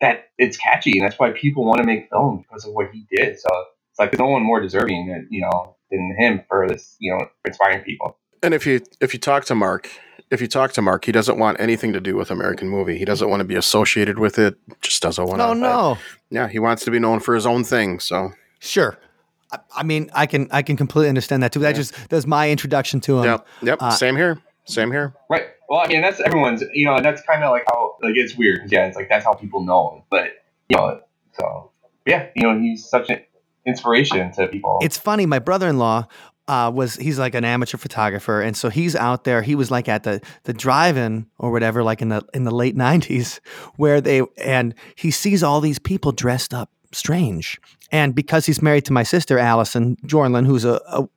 that 0.00 0.28
it's 0.38 0.56
catchy, 0.56 0.98
and 0.98 1.02
that's 1.02 1.18
why 1.18 1.30
people 1.32 1.64
want 1.64 1.80
to 1.80 1.86
make 1.86 2.08
films 2.10 2.44
because 2.48 2.66
of 2.66 2.72
what 2.72 2.90
he 2.92 3.06
did. 3.10 3.38
So 3.38 3.48
it's 3.90 3.98
like 3.98 4.10
there's 4.10 4.20
no 4.20 4.28
one 4.28 4.42
more 4.42 4.60
deserving 4.60 5.08
than 5.08 5.28
you 5.30 5.42
know 5.42 5.76
than 5.90 6.16
him 6.18 6.42
for 6.48 6.68
this, 6.68 6.96
you 6.98 7.12
know, 7.12 7.26
inspiring 7.44 7.82
people. 7.84 8.18
And 8.42 8.54
if 8.54 8.66
you 8.66 8.80
if 9.00 9.12
you 9.14 9.20
talk 9.20 9.44
to 9.46 9.54
Mark, 9.54 9.90
if 10.30 10.40
you 10.40 10.46
talk 10.48 10.72
to 10.72 10.82
Mark, 10.82 11.04
he 11.04 11.12
doesn't 11.12 11.38
want 11.38 11.60
anything 11.60 11.92
to 11.92 12.00
do 12.00 12.16
with 12.16 12.30
American 12.30 12.68
Movie. 12.68 12.98
He 12.98 13.04
doesn't 13.04 13.28
want 13.28 13.40
to 13.40 13.44
be 13.44 13.54
associated 13.56 14.18
with 14.18 14.38
it. 14.38 14.56
Just 14.82 15.02
doesn't 15.02 15.24
want 15.24 15.38
No, 15.38 15.54
to. 15.54 15.60
no, 15.60 15.68
no. 15.68 15.98
Yeah, 16.30 16.48
he 16.48 16.58
wants 16.58 16.84
to 16.84 16.90
be 16.90 16.98
known 16.98 17.20
for 17.20 17.34
his 17.34 17.46
own 17.46 17.64
thing. 17.64 18.00
So 18.00 18.30
sure. 18.58 18.98
I, 19.52 19.58
I 19.76 19.82
mean, 19.82 20.10
I 20.14 20.26
can 20.26 20.48
I 20.50 20.62
can 20.62 20.76
completely 20.76 21.08
understand 21.08 21.42
that 21.42 21.52
too. 21.52 21.60
That 21.60 21.74
just 21.76 21.94
that's 22.10 22.26
my 22.26 22.50
introduction 22.50 23.00
to 23.02 23.18
him. 23.18 23.24
yep, 23.24 23.46
yep. 23.62 23.78
uh, 23.80 23.90
Same 23.90 24.16
here. 24.16 24.40
Same 24.64 24.90
here. 24.90 25.14
Right. 25.30 25.44
Well, 25.68 25.80
I 25.80 25.86
mean, 25.88 26.00
that's 26.02 26.20
everyone's. 26.20 26.62
You 26.72 26.86
know, 26.86 27.00
that's 27.00 27.22
kind 27.22 27.42
of 27.44 27.50
like 27.50 27.64
how 27.68 27.96
like 28.02 28.14
it's 28.16 28.36
weird. 28.36 28.70
Yeah, 28.70 28.86
it's 28.86 28.96
like 28.96 29.08
that's 29.08 29.24
how 29.24 29.32
people 29.34 29.64
know 29.64 29.94
him. 29.96 30.02
But 30.10 30.30
you 30.68 30.76
know, 30.76 31.00
so 31.38 31.70
yeah, 32.04 32.26
you 32.34 32.42
know, 32.42 32.58
he's 32.58 32.88
such 32.88 33.08
an 33.10 33.20
inspiration 33.64 34.32
to 34.32 34.48
people. 34.48 34.78
It's 34.82 34.98
funny. 34.98 35.26
My 35.26 35.38
brother-in-law 35.38 36.06
uh, 36.48 36.70
was 36.74 36.96
he's 36.96 37.18
like 37.18 37.34
an 37.34 37.44
amateur 37.44 37.76
photographer, 37.76 38.40
and 38.40 38.56
so 38.56 38.68
he's 38.68 38.94
out 38.94 39.24
there. 39.24 39.42
He 39.42 39.54
was 39.54 39.70
like 39.70 39.88
at 39.88 40.02
the 40.04 40.20
the 40.44 40.52
drive-in 40.52 41.26
or 41.38 41.50
whatever, 41.50 41.82
like 41.82 42.00
in 42.02 42.08
the 42.08 42.24
in 42.34 42.44
the 42.44 42.50
late 42.54 42.76
'90s, 42.86 43.40
where 43.76 44.00
they 44.00 44.22
and 44.38 44.74
he 44.94 45.10
sees 45.10 45.42
all 45.42 45.60
these 45.60 45.78
people 45.78 46.12
dressed 46.12 46.54
up 46.54 46.70
strange. 46.92 47.60
And 47.92 48.14
because 48.14 48.46
he's 48.46 48.62
married 48.62 48.84
to 48.86 48.92
my 48.92 49.02
sister 49.02 49.38
Allison 49.38 49.96
Jorlin, 50.06 50.46
who's 50.46 50.64
a, 50.64 50.80
a 50.88 51.08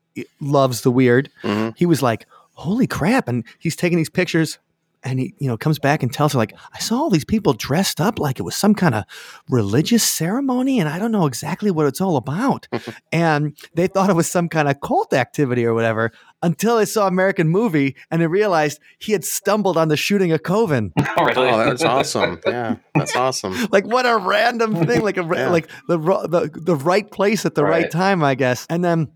loves 0.42 0.82
the 0.82 0.92
weird, 0.92 1.30
Mhm. 1.44 1.74
he 1.78 1.86
was 1.86 2.02
like, 2.02 2.26
"Holy 2.54 2.88
crap!" 2.88 3.28
And 3.28 3.44
he's 3.60 3.76
taking 3.76 3.98
these 3.98 4.10
pictures 4.10 4.58
and 5.04 5.20
he, 5.20 5.34
you 5.40 5.48
know, 5.48 5.58
comes 5.58 5.80
back 5.80 6.04
and 6.04 6.12
tells 6.14 6.34
her 6.34 6.38
like, 6.40 6.54
I 6.74 6.80
saw 6.80 6.96
all 6.98 7.10
these 7.10 7.26
people 7.26 7.54
dressed 7.54 8.02
up 8.02 8.20
like 8.20 8.40
it 8.40 8.44
was 8.44 8.56
some 8.56 8.76
kind 8.76 8.96
of 8.96 9.04
religious 9.50 10.04
ceremony, 10.04 10.80
and 10.80 10.90
I 10.90 11.00
don't 11.00 11.12
know 11.12 11.26
exactly 11.26 11.72
what 11.72 11.86
it's 11.86 12.02
all 12.02 12.18
about. 12.18 12.68
and 13.12 13.58
they 13.76 13.88
thought 13.88 14.10
it 14.10 14.16
was 14.16 14.30
some 14.30 14.50
kind 14.50 14.68
of 14.68 14.82
cult 14.82 15.14
activity 15.14 15.66
or 15.66 15.74
whatever 15.74 16.12
until 16.42 16.78
they 16.78 16.86
saw 16.86 17.06
American 17.08 17.50
movie 17.50 17.96
and 18.10 18.22
they 18.22 18.28
realized 18.28 18.80
he 18.98 19.12
had 19.12 19.26
stumbled 19.26 19.76
on 19.78 19.90
the 19.90 19.98
shooting 19.98 20.32
of 20.32 20.44
Coven. 20.44 20.94
Oh, 21.18 21.26
really? 21.26 21.50
Oh, 21.50 21.58
that's 21.66 21.84
awesome. 21.84 22.40
Yeah, 22.46 22.78
that's 22.96 23.14
awesome. 23.16 23.54
like 23.72 23.86
what 23.86 24.06
a 24.06 24.16
random 24.16 24.86
thing, 24.86 25.02
like 25.02 25.18
a 25.18 25.24
Yeah. 25.24 25.50
like 25.50 25.70
the 25.88 25.98
the 25.98 26.50
the 26.54 26.76
right 26.76 27.10
place 27.10 27.46
at 27.46 27.56
the 27.56 27.64
right. 27.64 27.84
Right. 27.84 27.92
time, 27.92 28.24
I 28.24 28.36
guess. 28.36 28.66
And 28.70 28.84
then 28.86 29.12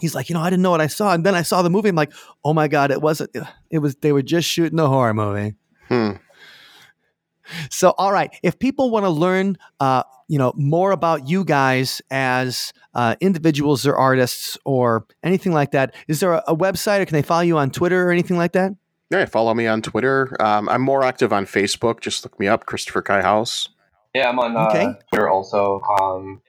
he's 0.00 0.14
like, 0.14 0.28
you 0.28 0.34
know, 0.34 0.40
I 0.40 0.50
didn't 0.50 0.62
know 0.62 0.70
what 0.70 0.80
I 0.80 0.86
saw, 0.86 1.12
and 1.12 1.24
then 1.24 1.34
I 1.34 1.42
saw 1.42 1.62
the 1.62 1.70
movie. 1.70 1.88
I'm 1.88 1.96
like, 1.96 2.12
oh 2.44 2.54
my 2.54 2.68
god, 2.68 2.90
it 2.90 3.00
wasn't. 3.00 3.36
It 3.70 3.78
was 3.78 3.96
they 3.96 4.12
were 4.12 4.22
just 4.22 4.48
shooting 4.48 4.78
a 4.78 4.88
horror 4.88 5.14
movie. 5.14 5.54
Hmm. 5.88 6.12
So, 7.70 7.94
all 7.98 8.12
right, 8.12 8.34
if 8.42 8.58
people 8.58 8.90
want 8.90 9.04
to 9.04 9.10
learn, 9.10 9.58
uh, 9.80 10.04
you 10.28 10.38
know, 10.38 10.52
more 10.56 10.92
about 10.92 11.28
you 11.28 11.44
guys 11.44 12.00
as 12.10 12.72
uh, 12.94 13.16
individuals 13.20 13.86
or 13.86 13.96
artists 13.96 14.56
or 14.64 15.06
anything 15.22 15.52
like 15.52 15.72
that, 15.72 15.94
is 16.08 16.20
there 16.20 16.32
a, 16.32 16.42
a 16.48 16.56
website 16.56 17.00
or 17.00 17.04
can 17.04 17.14
they 17.14 17.22
follow 17.22 17.42
you 17.42 17.58
on 17.58 17.70
Twitter 17.70 18.08
or 18.08 18.12
anything 18.12 18.36
like 18.36 18.52
that? 18.52 18.72
Yeah, 19.10 19.26
follow 19.26 19.52
me 19.52 19.66
on 19.66 19.82
Twitter. 19.82 20.34
Um, 20.40 20.68
I'm 20.68 20.80
more 20.80 21.04
active 21.04 21.32
on 21.32 21.44
Facebook. 21.44 22.00
Just 22.00 22.24
look 22.24 22.38
me 22.40 22.48
up, 22.48 22.64
Christopher 22.64 23.02
Kai 23.02 23.20
House. 23.20 23.68
Yeah, 24.14 24.30
I'm 24.30 24.38
on 24.38 24.56
uh, 24.56 24.68
Okay. 24.68 24.86
Twitter 25.10 25.28
also. 25.28 25.80
Um, 26.00 26.40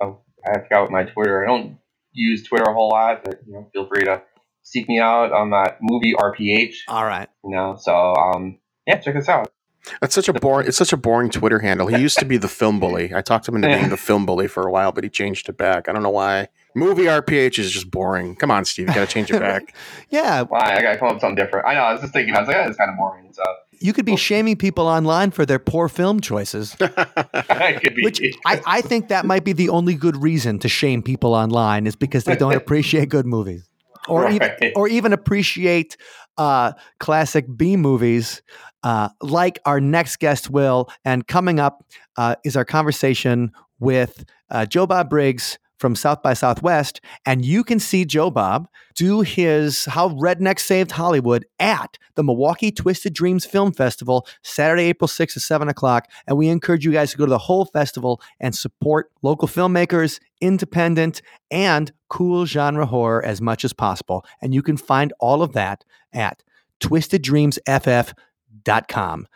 oh, 0.00 0.18
I 0.46 0.60
forgot 0.60 0.82
what 0.82 0.90
my 0.92 1.04
Twitter. 1.04 1.44
I 1.44 1.48
don't 1.48 1.78
use 2.16 2.44
Twitter 2.44 2.64
a 2.64 2.74
whole 2.74 2.88
lot, 2.90 3.24
but 3.24 3.40
you 3.46 3.52
know, 3.52 3.68
feel 3.72 3.86
free 3.86 4.04
to 4.04 4.22
seek 4.62 4.88
me 4.88 4.98
out 4.98 5.32
on 5.32 5.50
that 5.50 5.78
movie 5.80 6.14
RPH. 6.14 6.74
All 6.88 7.04
right. 7.04 7.28
You 7.44 7.50
know, 7.50 7.76
so 7.78 7.94
um, 8.14 8.58
yeah, 8.86 8.98
check 8.98 9.16
us 9.16 9.28
out. 9.28 9.52
That's 10.00 10.14
such 10.14 10.28
a 10.28 10.32
boring. 10.32 10.66
It's 10.66 10.76
such 10.76 10.92
a 10.92 10.96
boring 10.96 11.30
Twitter 11.30 11.60
handle. 11.60 11.86
He 11.86 12.00
used 12.00 12.18
to 12.18 12.24
be 12.24 12.36
the 12.36 12.48
film 12.48 12.80
bully. 12.80 13.14
I 13.14 13.20
talked 13.22 13.48
him 13.48 13.56
into 13.56 13.68
being 13.68 13.88
the 13.88 13.96
film 13.96 14.26
bully 14.26 14.48
for 14.48 14.66
a 14.66 14.70
while, 14.70 14.92
but 14.92 15.04
he 15.04 15.10
changed 15.10 15.48
it 15.48 15.56
back. 15.56 15.88
I 15.88 15.92
don't 15.92 16.02
know 16.02 16.10
why. 16.10 16.48
Movie 16.74 17.04
RPH 17.04 17.58
is 17.58 17.70
just 17.70 17.90
boring. 17.90 18.34
Come 18.36 18.50
on, 18.50 18.64
Steve, 18.64 18.88
you 18.88 18.94
got 18.94 19.06
to 19.08 19.12
change 19.12 19.30
it 19.30 19.40
back. 19.40 19.74
Yeah, 20.10 20.42
Why? 20.42 20.76
I 20.76 20.82
gotta 20.82 20.98
come 20.98 21.08
up 21.08 21.14
with 21.14 21.20
something 21.20 21.36
different. 21.36 21.66
I 21.66 21.74
know. 21.74 21.80
I 21.80 21.92
was 21.92 22.00
just 22.00 22.12
thinking. 22.12 22.34
I 22.34 22.40
was 22.40 22.48
like, 22.48 22.56
oh, 22.58 22.68
it's 22.68 22.76
kind 22.76 22.90
of 22.90 22.96
boring. 22.96 23.32
So 23.32 23.42
you 23.80 23.92
could 23.92 24.04
be 24.04 24.16
shaming 24.16 24.56
people 24.56 24.86
online 24.86 25.30
for 25.30 25.46
their 25.46 25.58
poor 25.58 25.88
film 25.88 26.20
choices. 26.20 26.76
it 26.80 27.82
could 27.82 27.94
be. 27.94 28.02
Which 28.02 28.20
I, 28.44 28.60
I 28.66 28.80
think 28.80 29.08
that 29.08 29.26
might 29.26 29.44
be 29.44 29.52
the 29.52 29.68
only 29.68 29.94
good 29.94 30.16
reason 30.16 30.58
to 30.60 30.68
shame 30.68 31.02
people 31.02 31.34
online 31.34 31.86
is 31.86 31.96
because 31.96 32.24
they 32.24 32.36
don't 32.36 32.54
appreciate 32.56 33.08
good 33.08 33.26
movies, 33.26 33.68
or 34.08 34.30
even 34.30 34.50
or 34.74 34.88
even 34.88 35.12
appreciate 35.12 35.96
uh, 36.38 36.72
classic 37.00 37.46
B 37.56 37.76
movies, 37.76 38.42
uh, 38.82 39.08
like 39.20 39.58
our 39.64 39.80
next 39.80 40.16
guest 40.18 40.50
will. 40.50 40.88
And 41.04 41.26
coming 41.26 41.60
up 41.60 41.84
uh, 42.16 42.36
is 42.44 42.56
our 42.56 42.64
conversation 42.64 43.52
with 43.78 44.24
uh, 44.50 44.66
Joe 44.66 44.86
Bob 44.86 45.10
Briggs 45.10 45.58
from 45.78 45.94
South 45.94 46.22
by 46.22 46.32
Southwest, 46.32 47.00
and 47.24 47.44
you 47.44 47.62
can 47.62 47.78
see 47.78 48.04
Joe 48.04 48.28
Bob 48.30 48.66
do 48.94 49.20
his 49.20 49.84
How 49.84 50.08
Redneck 50.08 50.58
Saved 50.58 50.90
Hollywood 50.92 51.44
at 51.58 51.98
the 52.14 52.24
Milwaukee 52.24 52.72
Twisted 52.72 53.12
Dreams 53.12 53.44
Film 53.44 53.72
Festival, 53.72 54.26
Saturday, 54.42 54.84
April 54.84 55.08
6th 55.08 55.36
at 55.36 55.42
7 55.42 55.68
o'clock. 55.68 56.08
And 56.26 56.38
we 56.38 56.48
encourage 56.48 56.84
you 56.84 56.92
guys 56.92 57.10
to 57.12 57.18
go 57.18 57.26
to 57.26 57.30
the 57.30 57.38
whole 57.38 57.66
festival 57.66 58.20
and 58.40 58.54
support 58.54 59.10
local 59.22 59.48
filmmakers, 59.48 60.18
independent, 60.40 61.20
and 61.50 61.92
cool 62.08 62.46
genre 62.46 62.86
horror 62.86 63.22
as 63.24 63.42
much 63.42 63.64
as 63.64 63.72
possible. 63.72 64.24
And 64.40 64.54
you 64.54 64.62
can 64.62 64.76
find 64.76 65.12
all 65.20 65.42
of 65.42 65.52
that 65.52 65.84
at 66.12 66.42
twisteddreamsff.com. 66.80 69.26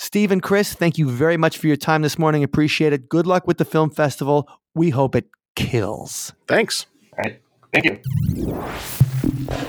Steve 0.00 0.30
and 0.30 0.42
Chris, 0.42 0.74
thank 0.74 0.96
you 0.96 1.10
very 1.10 1.36
much 1.36 1.58
for 1.58 1.66
your 1.66 1.76
time 1.76 2.02
this 2.02 2.18
morning. 2.18 2.44
Appreciate 2.44 2.92
it. 2.92 3.08
Good 3.08 3.26
luck 3.26 3.48
with 3.48 3.58
the 3.58 3.64
film 3.64 3.90
festival. 3.90 4.48
We 4.74 4.90
hope 4.90 5.16
it 5.16 5.28
kills. 5.58 6.32
Thanks. 6.46 6.86
All 7.12 7.24
right. 7.24 7.40
Thank 7.72 7.84
you. 7.84 8.62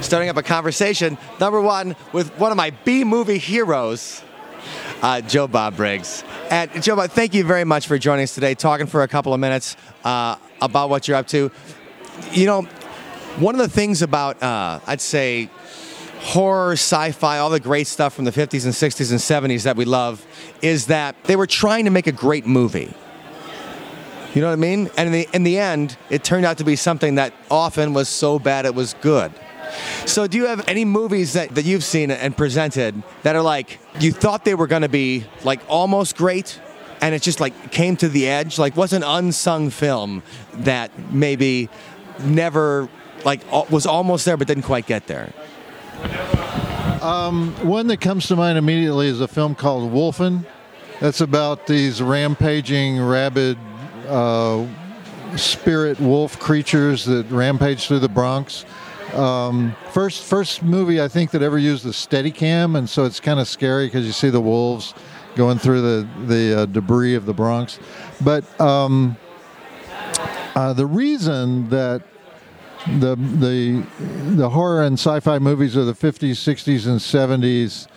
starting 0.02 0.30
up 0.30 0.38
a 0.38 0.44
conversation. 0.44 1.18
Number 1.40 1.60
one 1.60 1.96
with 2.14 2.30
one 2.38 2.52
of 2.52 2.58
my 2.58 2.70
B 2.70 3.04
movie 3.04 3.40
heroes, 3.40 4.24
uh, 5.02 5.22
Joe 5.22 5.48
Bob 5.48 5.76
Briggs. 5.76 6.24
And 6.52 6.82
Joe 6.84 6.96
Bob, 6.96 7.10
thank 7.10 7.34
you 7.34 7.44
very 7.44 7.64
much 7.64 7.88
for 7.88 7.98
joining 7.98 8.24
us 8.24 8.36
today, 8.36 8.54
talking 8.54 8.86
for 8.86 9.02
a 9.02 9.08
couple 9.08 9.34
of 9.34 9.40
minutes 9.40 9.76
uh, 10.04 10.36
about 10.62 10.90
what 10.90 11.08
you're 11.08 11.18
up 11.18 11.28
to. 11.30 11.52
You 12.32 12.46
know, 12.46 12.62
one 13.40 13.56
of 13.56 13.62
the 13.62 13.70
things 13.70 14.02
about, 14.02 14.42
uh, 14.44 14.80
I'd 14.86 15.02
say, 15.02 15.50
horror, 16.20 16.74
sci-fi, 16.74 17.40
all 17.40 17.50
the 17.50 17.60
great 17.60 17.88
stuff 17.88 18.14
from 18.14 18.26
the 18.26 18.32
50s 18.32 18.66
and 18.66 18.74
60s 18.74 19.12
and 19.12 19.20
70s 19.20 19.64
that 19.64 19.76
we 19.76 19.86
love 19.86 20.26
is 20.62 20.88
that 20.88 21.16
they 21.24 21.36
were 21.36 21.48
trying 21.48 21.86
to 21.86 21.92
make 21.92 22.08
a 22.08 22.12
great 22.12 22.46
movie. 22.46 22.94
You 24.34 24.42
know 24.42 24.48
what 24.48 24.54
I 24.54 24.58
mean? 24.58 24.90
And 24.96 25.08
in 25.08 25.12
the 25.12 25.28
in 25.34 25.44
the 25.44 25.58
end, 25.58 25.98
it 26.10 26.24
turned 26.24 26.46
out 26.46 26.60
to 26.60 26.64
be 26.64 26.76
something 26.76 27.16
that 27.16 27.34
often 27.50 27.94
was 27.94 28.08
so 28.08 28.38
bad 28.38 28.66
it 28.66 28.76
was 28.76 28.94
good. 29.02 29.32
So 30.06 30.28
do 30.28 30.38
you 30.38 30.48
have 30.48 30.68
any 30.68 30.86
movies 30.86 31.34
that, 31.34 31.56
that 31.56 31.66
you've 31.66 31.84
seen 31.84 32.12
and 32.12 32.36
presented 32.36 33.02
that 33.24 33.36
are 33.36 33.42
like 33.42 33.80
you 34.00 34.12
thought 34.12 34.46
they 34.46 34.56
were 34.56 34.68
gonna 34.68 34.90
be 34.90 35.26
like 35.44 35.62
almost 35.68 36.16
great 36.16 36.60
and 37.02 37.16
it 37.16 37.22
just 37.22 37.40
like 37.40 37.72
came 37.72 37.96
to 37.98 38.10
the 38.10 38.28
edge? 38.28 38.60
Like 38.60 38.76
was 38.76 38.94
an 38.94 39.04
unsung 39.04 39.70
film 39.72 40.24
that 40.54 40.92
maybe 41.12 41.70
never 42.24 42.88
like 43.26 43.42
was 43.72 43.86
almost 43.86 44.26
there 44.26 44.38
but 44.38 44.48
didn't 44.48 44.64
quite 44.64 44.86
get 44.86 45.08
there. 45.08 45.34
Um, 47.02 47.54
One 47.66 47.88
that 47.88 48.02
comes 48.02 48.28
to 48.28 48.36
mind 48.36 48.58
immediately 48.58 49.08
is 49.08 49.22
a 49.22 49.28
film 49.28 49.56
called 49.56 49.92
Wolfen. 49.92 50.46
That's 51.00 51.22
about 51.22 51.66
these 51.66 52.02
rampaging, 52.02 53.02
rabid 53.02 53.58
uh, 54.10 54.66
spirit 55.38 56.00
wolf 56.00 56.40
creatures 56.40 57.06
that 57.06 57.30
rampage 57.30 57.88
through 57.88 58.00
the 58.00 58.10
Bronx. 58.10 58.66
Um, 59.14 59.76
first, 59.92 60.24
first 60.24 60.62
movie 60.62 61.02
I 61.02 61.08
think 61.08 61.32
that 61.32 61.42
ever 61.42 61.58
used 61.58 61.86
a 61.86 61.90
Steadicam, 61.90 62.78
and 62.78 62.90
so 62.90 63.06
it's 63.06 63.20
kind 63.20 63.40
of 63.40 63.48
scary 63.48 63.88
because 63.88 64.06
you 64.06 64.12
see 64.12 64.30
the 64.30 64.42
wolves 64.42 64.94
going 65.36 65.58
through 65.58 65.82
the 65.82 66.08
the 66.26 66.62
uh, 66.62 66.66
debris 66.66 67.16
of 67.16 67.26
the 67.26 67.34
Bronx. 67.34 67.80
But 68.22 68.60
um, 68.60 69.18
uh, 70.56 70.74
the 70.74 70.86
reason 70.86 71.70
that 71.70 72.04
the 73.00 73.16
the 73.16 73.86
the 74.36 74.50
horror 74.50 74.84
and 74.84 74.98
sci-fi 74.98 75.40
movies 75.40 75.76
of 75.76 75.86
the 75.86 75.94
50s, 75.94 76.32
60s, 76.32 76.88
and 76.88 77.00
70s 77.00 77.88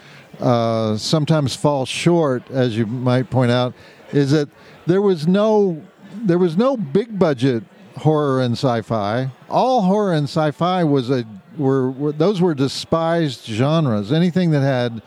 uh, 0.41 0.97
sometimes 0.97 1.55
fall 1.55 1.85
short, 1.87 2.51
as 2.51 2.77
you 2.77 2.87
might 2.87 3.31
point 3.31 3.51
out, 3.51 3.75
is 4.13 4.31
that 4.33 4.49
there 4.87 5.03
was 5.03 5.27
no 5.27 5.83
there 6.15 6.39
was 6.39 6.57
no 6.57 6.77
big 6.77 7.19
budget 7.19 7.65
horror 7.97 8.41
and 8.43 8.53
sci-fi. 8.53 9.31
All 9.49 9.83
horror 9.83 10.13
and 10.13 10.25
sci-fi 10.25 10.85
was 10.85 11.11
a 11.11 11.25
were, 11.59 11.91
were 11.91 12.13
those 12.13 12.41
were 12.41 12.55
despised 12.55 13.45
genres. 13.45 14.13
Anything 14.13 14.51
that 14.53 14.63
had 14.63 15.03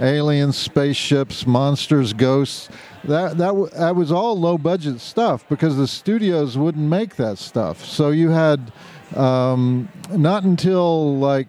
aliens, 0.00 0.56
spaceships, 0.56 1.46
monsters, 1.46 2.12
ghosts. 2.12 2.68
That 3.04 3.38
that 3.38 3.70
that 3.76 3.96
was 3.96 4.12
all 4.12 4.38
low 4.38 4.58
budget 4.58 5.00
stuff 5.00 5.48
because 5.48 5.76
the 5.76 5.88
studios 5.88 6.58
wouldn't 6.58 6.88
make 6.88 7.16
that 7.16 7.38
stuff. 7.38 7.84
So 7.84 8.10
you 8.10 8.30
had 8.30 8.72
um, 9.16 9.88
not 10.10 10.44
until 10.44 11.16
like 11.16 11.48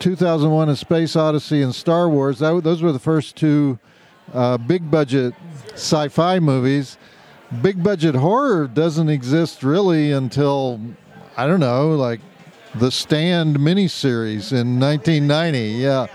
2001: 0.00 0.68
A 0.68 0.76
Space 0.76 1.16
Odyssey 1.16 1.62
and 1.62 1.74
Star 1.74 2.08
Wars. 2.08 2.40
That, 2.40 2.62
those 2.62 2.82
were 2.82 2.92
the 2.92 2.98
first 2.98 3.36
two 3.36 3.78
uh, 4.32 4.58
big 4.58 4.90
budget 4.90 5.34
sci-fi 5.72 6.38
movies. 6.40 6.98
Big 7.62 7.82
budget 7.82 8.14
horror 8.14 8.66
doesn't 8.66 9.08
exist 9.08 9.62
really 9.62 10.12
until 10.12 10.80
I 11.36 11.46
don't 11.46 11.60
know, 11.60 11.90
like 11.90 12.20
the 12.74 12.90
Stand 12.90 13.56
miniseries 13.56 14.52
in 14.52 14.80
1990. 14.80 15.58
Yeah. 15.60 16.06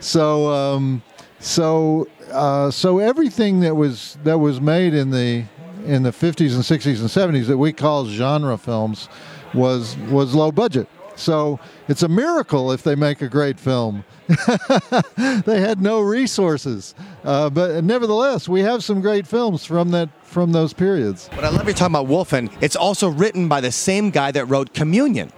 So 0.00 0.50
um, 0.50 1.02
so 1.38 2.08
uh, 2.32 2.70
so 2.70 2.98
everything 2.98 3.60
that 3.60 3.74
was 3.74 4.18
that 4.24 4.38
was 4.38 4.60
made 4.60 4.94
in 4.94 5.10
the 5.10 5.44
in 5.84 6.02
the 6.02 6.10
50s 6.10 6.54
and 6.54 6.64
60s 6.64 7.00
and 7.00 7.34
70s 7.34 7.46
that 7.46 7.58
we 7.58 7.72
call 7.72 8.06
genre 8.06 8.58
films 8.58 9.08
was 9.54 9.96
was 10.10 10.34
low 10.34 10.50
budget. 10.50 10.88
So 11.14 11.58
it's 11.88 12.02
a 12.02 12.08
miracle 12.08 12.72
if 12.72 12.82
they 12.82 12.94
make 12.94 13.22
a 13.22 13.28
great 13.28 13.58
film. 13.58 14.04
they 15.44 15.60
had 15.60 15.80
no 15.80 16.00
resources, 16.00 16.94
uh, 17.22 17.48
but 17.48 17.84
nevertheless, 17.84 18.48
we 18.48 18.60
have 18.60 18.82
some 18.82 19.00
great 19.00 19.26
films 19.26 19.64
from 19.64 19.90
that 19.90 20.08
from 20.24 20.52
those 20.52 20.72
periods. 20.72 21.30
But 21.34 21.44
I 21.44 21.50
love 21.50 21.68
you 21.68 21.74
talking 21.74 21.94
about 21.94 22.08
Wolfen. 22.08 22.52
It's 22.60 22.76
also 22.76 23.08
written 23.08 23.48
by 23.48 23.60
the 23.60 23.70
same 23.70 24.10
guy 24.10 24.32
that 24.32 24.46
wrote 24.46 24.74
Communion. 24.74 25.32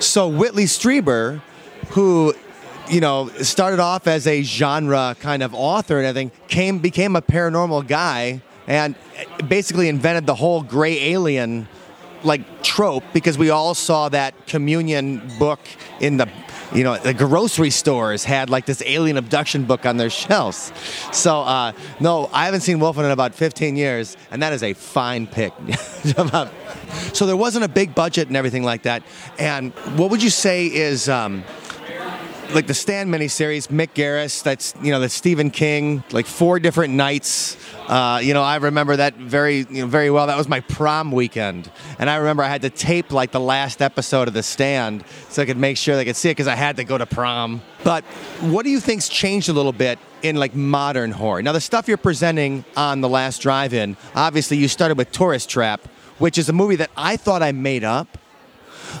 So 0.00 0.26
Whitley 0.26 0.64
Strieber, 0.64 1.40
who 1.90 2.34
you 2.88 3.00
know 3.00 3.28
started 3.40 3.78
off 3.78 4.08
as 4.08 4.26
a 4.26 4.42
genre 4.42 5.16
kind 5.20 5.42
of 5.42 5.54
author 5.54 5.98
and 5.98 6.06
everything, 6.06 6.32
came 6.48 6.80
became 6.80 7.14
a 7.14 7.22
paranormal 7.22 7.86
guy 7.86 8.42
and 8.66 8.96
basically 9.48 9.88
invented 9.88 10.26
the 10.26 10.34
whole 10.34 10.62
gray 10.62 10.98
alien 11.12 11.68
like 12.24 12.62
trope 12.62 13.04
because 13.12 13.36
we 13.38 13.50
all 13.50 13.74
saw 13.74 14.08
that 14.08 14.46
Communion 14.46 15.22
book 15.38 15.60
in 16.00 16.16
the 16.16 16.28
you 16.74 16.84
know, 16.84 16.96
the 16.96 17.14
grocery 17.14 17.70
stores 17.70 18.24
had 18.24 18.50
like 18.50 18.66
this 18.66 18.82
alien 18.86 19.16
abduction 19.16 19.64
book 19.64 19.84
on 19.86 19.96
their 19.96 20.10
shelves. 20.22 20.72
So, 21.12 21.40
uh, 21.40 21.72
no, 22.00 22.30
I 22.32 22.46
haven't 22.46 22.60
seen 22.62 22.78
Wolfen 22.78 23.04
in 23.04 23.10
about 23.10 23.34
15 23.34 23.76
years, 23.76 24.16
and 24.30 24.42
that 24.42 24.52
is 24.52 24.62
a 24.62 24.72
fine 24.72 25.26
pick. 25.26 25.52
so 27.12 27.26
there 27.26 27.36
wasn't 27.36 27.64
a 27.64 27.68
big 27.68 27.94
budget 27.94 28.28
and 28.28 28.36
everything 28.36 28.62
like 28.62 28.82
that. 28.82 29.02
And 29.38 29.72
what 29.96 30.10
would 30.10 30.22
you 30.22 30.30
say 30.30 30.66
is 30.66 31.08
um, 31.08 31.44
like 32.54 32.66
the 32.66 32.74
Stand 32.74 33.12
miniseries, 33.12 33.68
Mick 33.68 33.94
Garris, 33.94 34.42
that's 34.42 34.74
you 34.82 34.90
know 34.90 35.00
the 35.00 35.08
Stephen 35.08 35.50
King, 35.50 36.04
like 36.12 36.26
four 36.26 36.58
different 36.60 36.94
nights. 36.94 37.56
Uh, 37.88 38.20
you 38.22 38.34
know, 38.34 38.42
I 38.42 38.56
remember 38.56 38.96
that 38.96 39.14
very 39.14 39.66
you 39.70 39.82
know, 39.82 39.86
very 39.86 40.10
well. 40.10 40.26
That 40.26 40.36
was 40.36 40.48
my 40.48 40.60
prom 40.60 41.12
weekend, 41.12 41.70
and 41.98 42.08
I 42.10 42.16
remember 42.16 42.42
I 42.42 42.48
had 42.48 42.62
to 42.62 42.70
tape 42.70 43.12
like 43.12 43.32
the 43.32 43.40
last 43.40 43.82
episode 43.82 44.28
of 44.28 44.34
The 44.34 44.42
Stand 44.42 45.04
so 45.28 45.42
I 45.42 45.46
could 45.46 45.56
make 45.56 45.76
sure 45.76 45.96
they 45.96 46.04
could 46.04 46.16
see 46.16 46.30
it 46.30 46.32
because 46.32 46.48
I 46.48 46.54
had 46.54 46.76
to 46.76 46.84
go 46.84 46.98
to 46.98 47.06
prom. 47.06 47.62
But 47.84 48.04
what 48.40 48.64
do 48.64 48.70
you 48.70 48.80
think's 48.80 49.08
changed 49.08 49.48
a 49.48 49.52
little 49.52 49.72
bit 49.72 49.98
in 50.22 50.36
like 50.36 50.54
modern 50.54 51.10
horror? 51.10 51.42
Now, 51.42 51.52
the 51.52 51.60
stuff 51.60 51.88
you're 51.88 51.96
presenting 51.96 52.64
on 52.76 53.00
the 53.00 53.08
last 53.08 53.42
drive-in, 53.42 53.96
obviously 54.14 54.56
you 54.56 54.68
started 54.68 54.98
with 54.98 55.10
Tourist 55.10 55.48
Trap, 55.50 55.80
which 56.18 56.38
is 56.38 56.48
a 56.48 56.52
movie 56.52 56.76
that 56.76 56.90
I 56.96 57.16
thought 57.16 57.42
I 57.42 57.52
made 57.52 57.84
up. 57.84 58.18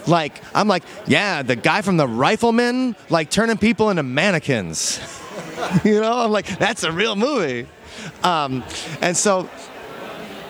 Like, 0.06 0.42
I'm 0.54 0.68
like, 0.68 0.82
yeah, 1.06 1.42
the 1.42 1.56
guy 1.56 1.82
from 1.82 1.96
the 1.96 2.06
Rifleman, 2.06 2.96
like 3.08 3.30
turning 3.30 3.58
people 3.58 3.90
into 3.90 4.02
mannequins. 4.02 5.00
you 5.84 6.00
know, 6.00 6.18
I'm 6.18 6.30
like, 6.30 6.58
that's 6.58 6.82
a 6.82 6.92
real 6.92 7.16
movie. 7.16 7.66
Um, 8.22 8.64
and 9.00 9.16
so, 9.16 9.48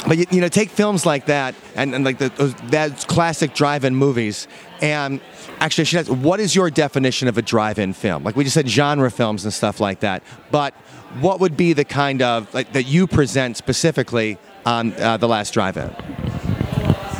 but 0.06 0.18
you, 0.18 0.26
you, 0.30 0.40
know, 0.40 0.48
take 0.48 0.70
films 0.70 1.06
like 1.06 1.26
that 1.26 1.54
and, 1.74 1.94
and 1.94 2.04
like 2.04 2.18
the, 2.18 2.28
those, 2.30 2.54
that 2.70 3.06
classic 3.06 3.54
drive-in 3.54 3.94
movies, 3.94 4.48
and 4.80 5.20
actually, 5.60 5.84
she 5.84 5.96
has, 5.96 6.10
what 6.10 6.40
is 6.40 6.56
your 6.56 6.70
definition 6.70 7.28
of 7.28 7.38
a 7.38 7.42
drive-in 7.42 7.92
film? 7.92 8.24
Like 8.24 8.34
we 8.34 8.44
just 8.44 8.54
said, 8.54 8.68
genre 8.68 9.10
films 9.10 9.44
and 9.44 9.52
stuff 9.52 9.80
like 9.80 10.00
that. 10.00 10.22
But 10.50 10.74
what 11.20 11.40
would 11.40 11.56
be 11.56 11.72
the 11.72 11.84
kind 11.84 12.22
of 12.22 12.52
like 12.52 12.72
that 12.72 12.84
you 12.84 13.06
present 13.06 13.56
specifically 13.56 14.38
on 14.66 14.92
uh, 14.94 15.18
the 15.18 15.28
last 15.28 15.52
drive-in? 15.52 15.94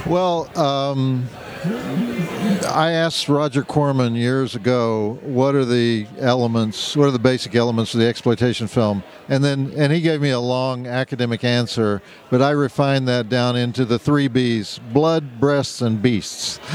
Well. 0.06 0.50
Um 0.58 1.28
I 1.64 2.90
asked 2.92 3.28
Roger 3.28 3.62
Corman 3.62 4.14
years 4.16 4.54
ago, 4.54 5.18
what 5.22 5.54
are 5.54 5.64
the 5.64 6.06
elements, 6.18 6.96
what 6.96 7.06
are 7.06 7.12
the 7.12 7.18
basic 7.18 7.54
elements 7.54 7.94
of 7.94 8.00
the 8.00 8.06
exploitation 8.06 8.66
film? 8.66 9.04
And 9.28 9.44
then, 9.44 9.72
and 9.76 9.92
he 9.92 10.00
gave 10.00 10.20
me 10.20 10.30
a 10.30 10.40
long 10.40 10.86
academic 10.86 11.44
answer, 11.44 12.02
but 12.30 12.42
I 12.42 12.50
refined 12.50 13.06
that 13.08 13.28
down 13.28 13.56
into 13.56 13.84
the 13.84 13.98
three 13.98 14.28
B's 14.28 14.80
blood, 14.92 15.38
breasts, 15.38 15.82
and 15.82 16.02
beasts. 16.02 16.58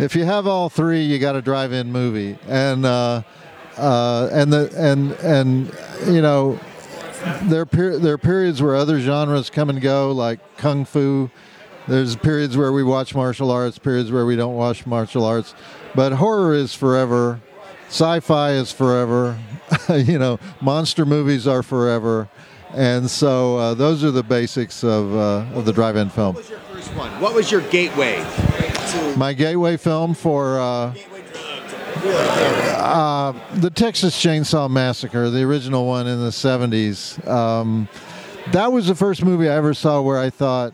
If 0.00 0.16
you 0.16 0.24
have 0.24 0.46
all 0.46 0.70
three, 0.70 1.02
you 1.02 1.18
got 1.18 1.36
a 1.36 1.42
drive 1.42 1.72
in 1.72 1.92
movie. 1.92 2.38
And, 2.48 2.86
uh, 2.86 3.22
uh, 3.76 4.28
and 4.32 4.52
the 4.52 4.70
and 4.76 5.12
and 5.20 5.72
you 6.14 6.20
know 6.20 6.58
there 7.42 7.62
are 7.62 7.98
there 7.98 8.14
are 8.14 8.18
periods 8.18 8.62
where 8.62 8.76
other 8.76 9.00
genres 9.00 9.50
come 9.50 9.70
and 9.70 9.80
go 9.80 10.12
like 10.12 10.38
kung 10.56 10.84
fu 10.84 11.30
there's 11.88 12.16
periods 12.16 12.56
where 12.56 12.72
we 12.72 12.82
watch 12.82 13.14
martial 13.14 13.50
arts, 13.50 13.78
periods 13.78 14.12
where 14.12 14.26
we 14.26 14.36
don't 14.36 14.54
watch 14.54 14.86
martial 14.86 15.24
arts, 15.24 15.54
but 15.94 16.12
horror 16.12 16.54
is 16.54 16.74
forever. 16.74 17.40
Sci-fi 17.88 18.52
is 18.52 18.70
forever. 18.70 19.38
you 19.94 20.18
know, 20.18 20.38
monster 20.60 21.04
movies 21.04 21.46
are 21.46 21.62
forever, 21.62 22.28
and 22.72 23.10
so 23.10 23.56
uh, 23.56 23.74
those 23.74 24.04
are 24.04 24.10
the 24.10 24.22
basics 24.22 24.84
of 24.84 25.14
uh, 25.14 25.46
of 25.54 25.64
the 25.64 25.72
drive-in 25.72 26.10
film. 26.10 26.34
What 26.34 26.42
was 26.42 26.50
your 26.50 26.60
first 26.60 26.94
one? 26.94 27.20
What 27.20 27.34
was 27.34 27.50
your 27.50 27.62
gateway? 27.62 28.24
My 29.16 29.32
gateway 29.32 29.76
film 29.76 30.14
for. 30.14 30.58
Uh, 30.58 30.94
uh, 32.02 33.32
the 33.56 33.70
Texas 33.70 34.16
Chainsaw 34.16 34.70
Massacre, 34.70 35.28
the 35.28 35.42
original 35.42 35.86
one 35.86 36.06
in 36.06 36.18
the 36.18 36.30
70s. 36.30 37.26
Um, 37.28 37.88
that 38.52 38.72
was 38.72 38.86
the 38.86 38.94
first 38.94 39.22
movie 39.22 39.48
I 39.48 39.54
ever 39.54 39.74
saw 39.74 40.00
where 40.00 40.18
I 40.18 40.30
thought, 40.30 40.72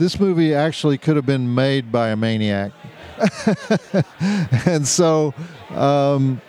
this 0.00 0.18
movie 0.18 0.54
actually 0.54 0.96
could 0.96 1.14
have 1.14 1.26
been 1.26 1.54
made 1.54 1.92
by 1.92 2.08
a 2.08 2.16
maniac. 2.16 2.72
and 4.66 4.88
so, 4.88 5.34
um, 5.74 6.40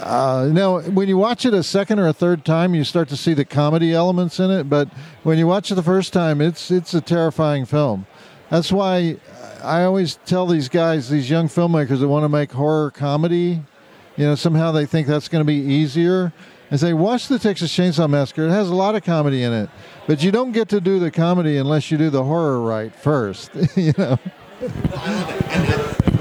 uh, 0.00 0.50
now, 0.52 0.80
when 0.82 1.08
you 1.08 1.16
watch 1.16 1.46
it 1.46 1.54
a 1.54 1.62
second 1.62 1.98
or 1.98 2.08
a 2.08 2.12
third 2.12 2.44
time, 2.44 2.74
you 2.74 2.84
start 2.84 3.08
to 3.08 3.16
see 3.16 3.32
the 3.32 3.44
comedy 3.44 3.94
elements 3.94 4.38
in 4.38 4.50
it. 4.50 4.64
But 4.68 4.88
when 5.22 5.38
you 5.38 5.46
watch 5.46 5.72
it 5.72 5.76
the 5.76 5.82
first 5.82 6.12
time, 6.12 6.42
it's 6.42 6.70
it's 6.70 6.92
a 6.92 7.00
terrifying 7.00 7.64
film. 7.64 8.06
That's 8.50 8.70
why 8.70 9.16
I 9.64 9.84
always 9.84 10.16
tell 10.26 10.46
these 10.46 10.68
guys, 10.68 11.08
these 11.08 11.30
young 11.30 11.48
filmmakers 11.48 12.00
that 12.00 12.08
want 12.08 12.24
to 12.24 12.28
make 12.28 12.52
horror 12.52 12.90
comedy, 12.90 13.62
you 14.18 14.24
know, 14.26 14.34
somehow 14.34 14.72
they 14.72 14.84
think 14.84 15.06
that's 15.06 15.28
going 15.28 15.40
to 15.40 15.46
be 15.46 15.54
easier 15.54 16.34
and 16.70 16.78
say, 16.78 16.92
watch 16.92 17.28
the 17.28 17.38
Texas 17.38 17.76
Chainsaw 17.76 18.08
Massacre. 18.08 18.46
It 18.46 18.50
has 18.50 18.68
a 18.68 18.74
lot 18.74 18.94
of 18.94 19.02
comedy 19.02 19.42
in 19.42 19.52
it, 19.52 19.70
but 20.06 20.22
you 20.22 20.30
don't 20.30 20.52
get 20.52 20.68
to 20.68 20.80
do 20.80 20.98
the 20.98 21.10
comedy 21.10 21.56
unless 21.56 21.90
you 21.90 21.98
do 21.98 22.10
the 22.10 22.22
horror 22.22 22.60
right 22.60 22.94
first. 22.94 23.50
you 23.76 23.92
know. 23.98 24.18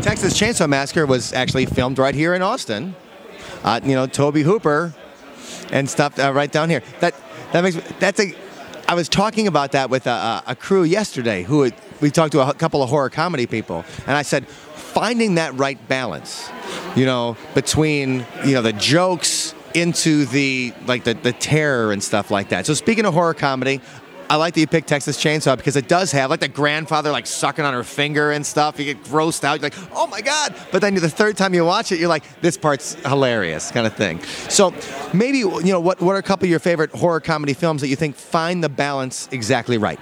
Texas 0.02 0.40
Chainsaw 0.40 0.68
Massacre 0.68 1.06
was 1.06 1.34
actually 1.34 1.66
filmed 1.66 2.00
right 2.00 2.16
here 2.16 2.34
in 2.34 2.42
Austin. 2.42 2.96
Uh, 3.64 3.80
you 3.84 3.94
know, 3.94 4.08
Tobe 4.08 4.38
Hooper 4.38 4.94
and 5.72 5.90
stuff 5.90 6.18
uh, 6.18 6.32
right 6.34 6.52
down 6.52 6.70
here. 6.70 6.82
That 7.02 7.14
that 7.52 7.62
makes 7.62 7.78
that's 8.00 8.20
a. 8.20 8.34
I 8.88 8.96
was 8.96 9.08
talking 9.08 9.46
about 9.46 9.74
that 9.74 9.90
with 9.90 10.08
a, 10.08 10.42
a 10.48 10.56
crew 10.56 10.84
yesterday. 10.84 11.44
Who 11.44 11.64
had, 11.64 11.76
we 12.02 12.10
talked 12.10 12.32
to 12.32 12.48
a 12.48 12.54
couple 12.54 12.82
of 12.82 12.90
horror 12.90 13.10
comedy 13.10 13.46
people, 13.46 13.84
and 14.08 14.16
I 14.16 14.24
said, 14.24 14.48
finding 14.48 15.36
that 15.36 15.54
right 15.56 15.86
balance, 15.88 16.50
you 16.96 17.06
know, 17.06 17.38
between 17.54 18.26
you 18.46 18.54
know 18.54 18.62
the 18.62 18.74
jokes 18.74 19.54
into 19.76 20.26
the 20.26 20.74
like 20.86 21.04
the, 21.04 21.14
the 21.14 21.34
terror 21.34 21.92
and 21.92 22.04
stuff 22.04 22.32
like 22.32 22.50
that. 22.50 22.66
So 22.66 22.74
speaking 22.74 23.06
of 23.06 23.14
horror 23.14 23.34
comedy, 23.34 23.82
I 24.30 24.36
like 24.36 24.54
that 24.54 24.60
you 24.60 24.68
picked 24.68 24.88
Texas 24.88 25.18
Chainsaw 25.18 25.58
because 25.58 25.76
it 25.76 25.88
does 25.88 26.12
have 26.12 26.30
like 26.30 26.40
the 26.40 26.48
grandfather 26.48 27.12
like 27.12 27.26
sucking 27.26 27.66
on 27.66 27.74
her 27.74 27.84
finger 27.84 28.32
and 28.32 28.46
stuff. 28.46 28.78
You 28.78 28.86
get 28.86 29.04
grossed 29.04 29.44
out. 29.44 29.60
You're 29.60 29.72
like, 29.72 29.92
oh 29.94 30.06
my 30.06 30.22
god! 30.22 30.54
But 30.72 30.82
then 30.82 30.94
the 30.94 31.10
third 31.10 31.36
time 31.36 31.56
you 31.56 31.66
watch 31.66 31.92
it, 31.92 32.00
you're 32.00 32.10
like, 32.10 32.40
this 32.42 32.56
part's 32.56 32.94
hilarious, 33.08 33.72
kind 33.72 33.88
of 33.88 33.96
thing. 33.96 34.22
So 34.50 34.74
maybe 35.14 35.40
you 35.40 35.64
know 35.64 35.80
what? 35.80 36.00
What 36.00 36.16
are 36.16 36.20
a 36.20 36.24
couple 36.24 36.46
of 36.46 36.52
your 36.52 36.60
favorite 36.60 36.92
horror 36.92 37.20
comedy 37.20 37.54
films 37.54 37.82
that 37.82 37.88
you 37.88 37.96
think 37.96 38.16
find 38.16 38.64
the 38.64 38.70
balance 38.70 39.28
exactly 39.32 39.80
right? 39.80 40.00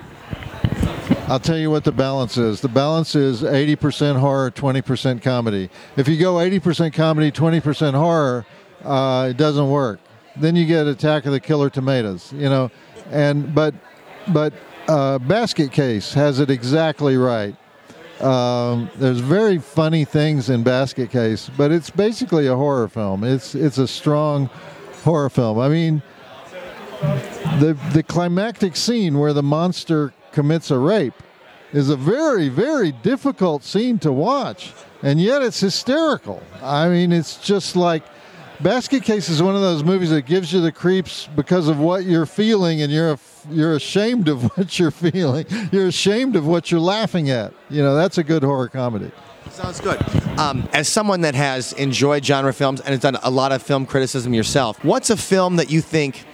I'll 1.29 1.41
tell 1.41 1.57
you 1.57 1.69
what 1.69 1.83
the 1.83 1.91
balance 1.91 2.37
is. 2.37 2.61
The 2.61 2.69
balance 2.69 3.13
is 3.13 3.41
80% 3.41 4.17
horror, 4.17 4.49
20% 4.49 5.21
comedy. 5.21 5.69
If 5.97 6.07
you 6.07 6.17
go 6.17 6.35
80% 6.35 6.93
comedy, 6.93 7.33
20% 7.33 7.95
horror, 7.95 8.45
uh, 8.83 9.27
it 9.29 9.37
doesn't 9.37 9.69
work. 9.69 9.99
Then 10.35 10.55
you 10.55 10.65
get 10.65 10.87
Attack 10.87 11.25
of 11.25 11.31
the 11.31 11.39
Killer 11.39 11.69
Tomatoes, 11.69 12.31
you 12.33 12.49
know, 12.49 12.69
and 13.11 13.53
but 13.53 13.73
but 14.27 14.53
uh, 14.87 15.19
Basket 15.19 15.71
Case 15.71 16.13
has 16.13 16.39
it 16.39 16.49
exactly 16.49 17.17
right. 17.17 17.55
Um, 18.21 18.89
there's 18.95 19.19
very 19.19 19.59
funny 19.59 20.03
things 20.03 20.49
in 20.49 20.63
Basket 20.63 21.11
Case, 21.11 21.49
but 21.55 21.71
it's 21.71 21.89
basically 21.89 22.47
a 22.47 22.55
horror 22.55 22.87
film. 22.87 23.23
It's 23.23 23.53
it's 23.55 23.77
a 23.77 23.87
strong 23.87 24.49
horror 25.03 25.29
film. 25.29 25.59
I 25.59 25.69
mean, 25.69 26.01
the 27.59 27.77
the 27.93 28.03
climactic 28.03 28.75
scene 28.75 29.19
where 29.19 29.33
the 29.33 29.43
monster 29.43 30.13
commits 30.31 30.71
a 30.71 30.77
rape 30.77 31.13
is 31.73 31.89
a 31.89 31.95
very 31.95 32.49
very 32.49 32.91
difficult 32.91 33.63
scene 33.63 33.99
to 33.99 34.11
watch, 34.11 34.73
and 35.03 35.21
yet 35.21 35.41
it's 35.41 35.59
hysterical. 35.59 36.41
I 36.63 36.89
mean, 36.89 37.11
it's 37.11 37.37
just 37.37 37.75
like 37.75 38.03
Basket 38.59 39.03
Case 39.03 39.29
is 39.29 39.43
one 39.43 39.55
of 39.55 39.61
those 39.61 39.83
movies 39.83 40.09
that 40.09 40.23
gives 40.23 40.51
you 40.51 40.61
the 40.61 40.71
creeps 40.71 41.29
because 41.35 41.67
of 41.67 41.79
what 41.79 42.05
you're 42.05 42.25
feeling, 42.25 42.81
and 42.81 42.91
you're 42.91 43.19
you're 43.51 43.75
ashamed 43.75 44.27
of 44.27 44.43
what 44.57 44.79
you're 44.79 44.89
feeling. 44.89 45.45
You're 45.71 45.87
ashamed 45.87 46.35
of 46.35 46.47
what 46.47 46.71
you're 46.71 46.79
laughing 46.79 47.29
at. 47.29 47.53
You 47.69 47.83
know, 47.83 47.95
that's 47.95 48.17
a 48.17 48.23
good 48.23 48.43
horror 48.43 48.67
comedy. 48.67 49.11
Sounds 49.51 49.79
good. 49.79 50.01
Um, 50.39 50.67
as 50.73 50.87
someone 50.87 51.21
that 51.21 51.35
has 51.35 51.73
enjoyed 51.73 52.25
genre 52.25 52.51
films 52.51 52.79
and 52.81 52.89
has 52.89 52.99
done 52.99 53.17
a 53.21 53.29
lot 53.29 53.51
of 53.51 53.61
film 53.61 53.85
criticism 53.85 54.33
yourself, 54.33 54.83
what's 54.83 55.09
a 55.09 55.17
film 55.17 55.55
that 55.57 55.69
you 55.69 55.81
think 55.81 56.25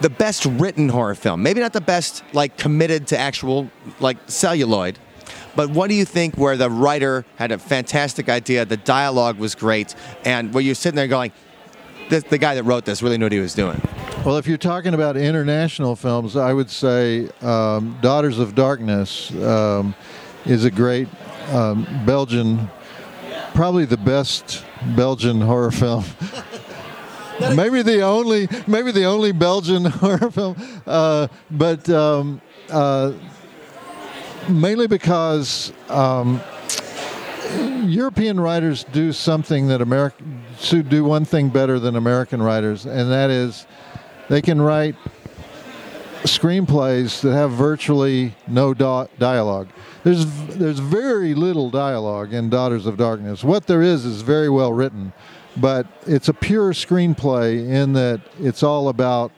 the 0.00 0.10
best 0.10 0.46
written 0.46 0.88
horror 0.88 1.14
film? 1.14 1.42
Maybe 1.42 1.60
not 1.60 1.74
the 1.74 1.80
best, 1.80 2.24
like 2.32 2.56
committed 2.56 3.06
to 3.08 3.18
actual 3.18 3.70
like 4.00 4.16
celluloid, 4.26 4.98
but 5.56 5.70
what 5.70 5.88
do 5.88 5.94
you 5.94 6.04
think 6.04 6.36
where 6.36 6.56
the 6.56 6.70
writer 6.70 7.24
had 7.36 7.52
a 7.52 7.58
fantastic 7.58 8.28
idea, 8.28 8.64
the 8.64 8.76
dialogue 8.76 9.38
was 9.38 9.54
great, 9.54 9.94
and 10.24 10.52
where 10.54 10.62
you're 10.62 10.74
sitting 10.74 10.96
there 10.96 11.08
going, 11.08 11.32
the, 12.10 12.20
the 12.20 12.38
guy 12.38 12.54
that 12.54 12.62
wrote 12.64 12.84
this 12.84 13.02
really 13.02 13.18
knew 13.18 13.26
what 13.26 13.32
he 13.32 13.40
was 13.40 13.54
doing? 13.54 13.80
Well, 14.24 14.36
if 14.36 14.46
you're 14.46 14.58
talking 14.58 14.94
about 14.94 15.16
international 15.16 15.94
films, 15.94 16.36
I 16.36 16.52
would 16.52 16.70
say 16.70 17.28
um, 17.40 17.96
Daughters 18.02 18.38
of 18.38 18.54
Darkness 18.54 19.30
um, 19.36 19.94
is 20.44 20.64
a 20.64 20.70
great 20.70 21.08
um, 21.50 21.86
Belgian, 22.04 22.68
probably 23.54 23.84
the 23.84 23.96
best 23.96 24.64
Belgian 24.96 25.40
horror 25.40 25.70
film. 25.70 26.04
maybe 27.54 27.82
the 27.82 28.02
only, 28.02 28.48
maybe 28.66 28.90
the 28.90 29.04
only 29.04 29.32
Belgian 29.32 29.84
horror 29.86 30.30
film, 30.30 30.56
uh, 30.86 31.28
but 31.50 31.88
um, 31.88 32.40
uh, 32.70 33.12
mainly 34.48 34.86
because 34.86 35.72
um, 35.88 36.40
European 37.84 38.40
writers 38.40 38.84
do 38.84 39.12
something 39.12 39.68
that 39.68 39.80
American 39.80 40.42
do 40.88 41.04
one 41.04 41.24
thing 41.24 41.48
better 41.48 41.78
than 41.78 41.96
American 41.96 42.42
writers, 42.42 42.84
and 42.84 43.10
that 43.10 43.30
is 43.30 43.66
they 44.28 44.42
can 44.42 44.60
write 44.60 44.96
screenplays 46.24 47.20
that 47.20 47.32
have 47.32 47.52
virtually 47.52 48.34
no 48.46 48.74
dialogue. 48.74 49.68
There's 50.04 50.26
there's 50.48 50.78
very 50.78 51.34
little 51.34 51.70
dialogue 51.70 52.32
in 52.32 52.50
Daughters 52.50 52.86
of 52.86 52.96
Darkness. 52.96 53.44
What 53.44 53.66
there 53.66 53.82
is 53.82 54.04
is 54.04 54.22
very 54.22 54.48
well 54.48 54.72
written, 54.72 55.12
but 55.56 55.86
it's 56.06 56.28
a 56.28 56.34
pure 56.34 56.72
screenplay 56.72 57.68
in 57.68 57.92
that 57.94 58.20
it's 58.40 58.62
all 58.62 58.88
about 58.88 59.32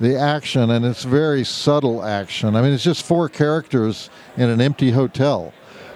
the 0.00 0.18
action 0.18 0.70
and 0.70 0.84
it's 0.84 1.04
very 1.04 1.44
subtle 1.44 2.04
action. 2.04 2.56
I 2.56 2.62
mean, 2.62 2.72
it's 2.72 2.84
just 2.84 3.04
four 3.04 3.28
characters 3.28 4.10
in 4.36 4.48
an 4.48 4.60
empty 4.60 4.90
hotel. 4.90 5.52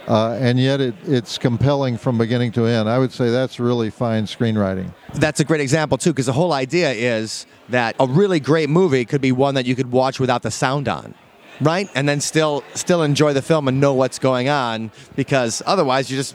Uh, 0.08 0.38
and 0.40 0.58
yet 0.58 0.80
it, 0.80 0.94
it's 1.04 1.36
compelling 1.36 1.98
from 1.98 2.16
beginning 2.16 2.50
to 2.50 2.64
end. 2.64 2.88
I 2.88 2.98
would 2.98 3.12
say 3.12 3.30
that's 3.30 3.60
really 3.60 3.90
fine 3.90 4.24
screenwriting. 4.24 4.90
That's 5.14 5.40
a 5.40 5.44
great 5.44 5.60
example 5.60 5.98
too, 5.98 6.12
because 6.12 6.24
the 6.24 6.32
whole 6.32 6.54
idea 6.54 6.92
is 6.92 7.44
that 7.68 7.94
a 8.00 8.06
really 8.06 8.40
great 8.40 8.70
movie 8.70 9.04
could 9.04 9.20
be 9.20 9.32
one 9.32 9.54
that 9.56 9.66
you 9.66 9.76
could 9.76 9.92
watch 9.92 10.18
without 10.18 10.42
the 10.42 10.50
sound 10.50 10.88
on, 10.88 11.14
right? 11.60 11.90
And 11.94 12.08
then 12.08 12.22
still 12.22 12.64
still 12.72 13.02
enjoy 13.02 13.34
the 13.34 13.42
film 13.42 13.68
and 13.68 13.80
know 13.80 13.92
what's 13.92 14.18
going 14.18 14.48
on, 14.48 14.92
because 15.14 15.62
otherwise 15.66 16.10
you're 16.10 16.18
just 16.18 16.34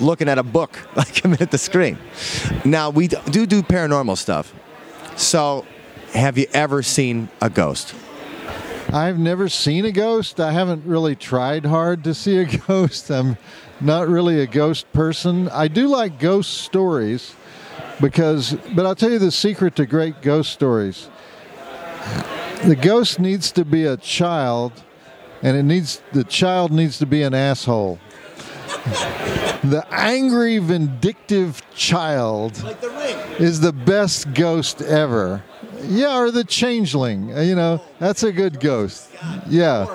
looking 0.00 0.28
at 0.28 0.38
a 0.38 0.44
book 0.44 0.78
like 0.96 1.24
at 1.40 1.50
the 1.50 1.58
screen. 1.58 1.98
Now 2.64 2.90
we 2.90 3.08
do 3.08 3.46
do 3.46 3.62
paranormal 3.62 4.16
stuff. 4.16 4.54
So, 5.16 5.66
have 6.12 6.38
you 6.38 6.46
ever 6.52 6.82
seen 6.82 7.28
a 7.40 7.50
ghost? 7.50 7.94
I've 8.92 9.18
never 9.18 9.50
seen 9.50 9.84
a 9.84 9.92
ghost. 9.92 10.40
I 10.40 10.52
haven't 10.52 10.86
really 10.86 11.14
tried 11.14 11.66
hard 11.66 12.04
to 12.04 12.14
see 12.14 12.38
a 12.38 12.44
ghost. 12.66 13.10
I'm 13.10 13.36
not 13.80 14.08
really 14.08 14.40
a 14.40 14.46
ghost 14.46 14.90
person. 14.92 15.48
I 15.50 15.68
do 15.68 15.88
like 15.88 16.18
ghost 16.18 16.62
stories 16.62 17.34
because, 18.00 18.56
but 18.74 18.86
I'll 18.86 18.94
tell 18.94 19.10
you 19.10 19.18
the 19.18 19.30
secret 19.30 19.76
to 19.76 19.86
great 19.86 20.22
ghost 20.22 20.52
stories. 20.52 21.10
The 22.64 22.76
ghost 22.76 23.20
needs 23.20 23.52
to 23.52 23.64
be 23.64 23.84
a 23.84 23.96
child, 23.96 24.72
and 25.42 25.56
it 25.56 25.62
needs 25.62 26.02
the 26.12 26.24
child 26.24 26.72
needs 26.72 26.98
to 26.98 27.06
be 27.06 27.22
an 27.22 27.34
asshole. 27.34 27.98
The 29.64 29.84
angry, 29.90 30.58
vindictive 30.58 31.62
child 31.74 32.52
is 33.40 33.58
the 33.58 33.72
best 33.72 34.32
ghost 34.32 34.80
ever. 34.80 35.42
Yeah, 35.82 36.18
or 36.18 36.30
the 36.30 36.44
changeling. 36.44 37.36
uh, 37.36 37.40
You 37.40 37.54
know, 37.54 37.80
that's 37.98 38.22
a 38.22 38.32
good 38.32 38.60
ghost. 38.60 39.10
Yeah, 39.48 39.86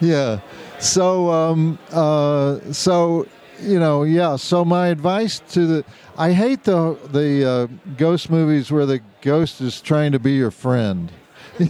yeah. 0.00 0.40
So, 0.78 1.30
um, 1.32 1.78
uh, 1.92 2.60
so 2.72 3.26
you 3.60 3.78
know, 3.78 4.04
yeah. 4.04 4.36
So 4.36 4.64
my 4.64 4.88
advice 4.88 5.40
to 5.52 5.66
the, 5.66 5.84
I 6.16 6.32
hate 6.32 6.64
the 6.64 6.96
the 7.12 7.48
uh, 7.48 7.66
ghost 7.96 8.30
movies 8.30 8.70
where 8.70 8.86
the 8.86 9.00
ghost 9.22 9.60
is 9.60 9.80
trying 9.80 10.12
to 10.12 10.18
be 10.18 10.32
your 10.32 10.50
friend. 10.50 11.10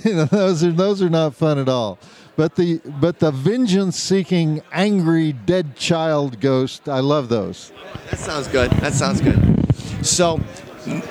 You 0.05 0.15
know, 0.15 0.25
those 0.27 0.63
are 0.65 0.73
those 0.73 1.01
are 1.03 1.09
not 1.09 1.35
fun 1.35 1.59
at 1.59 1.69
all. 1.69 1.99
But 2.37 2.57
the 2.57 2.81
but 3.01 3.19
the 3.21 3.31
vengeance-seeking, 3.31 4.63
angry, 4.71 5.33
dead 5.33 5.77
child 5.77 6.41
ghost, 6.41 6.89
I 6.89 7.01
love 7.01 7.29
those. 7.31 7.73
That 8.11 8.19
sounds 8.19 8.49
good. 8.49 8.71
That 8.83 8.93
sounds 8.93 9.21
good. 9.23 9.39
So, 10.03 10.41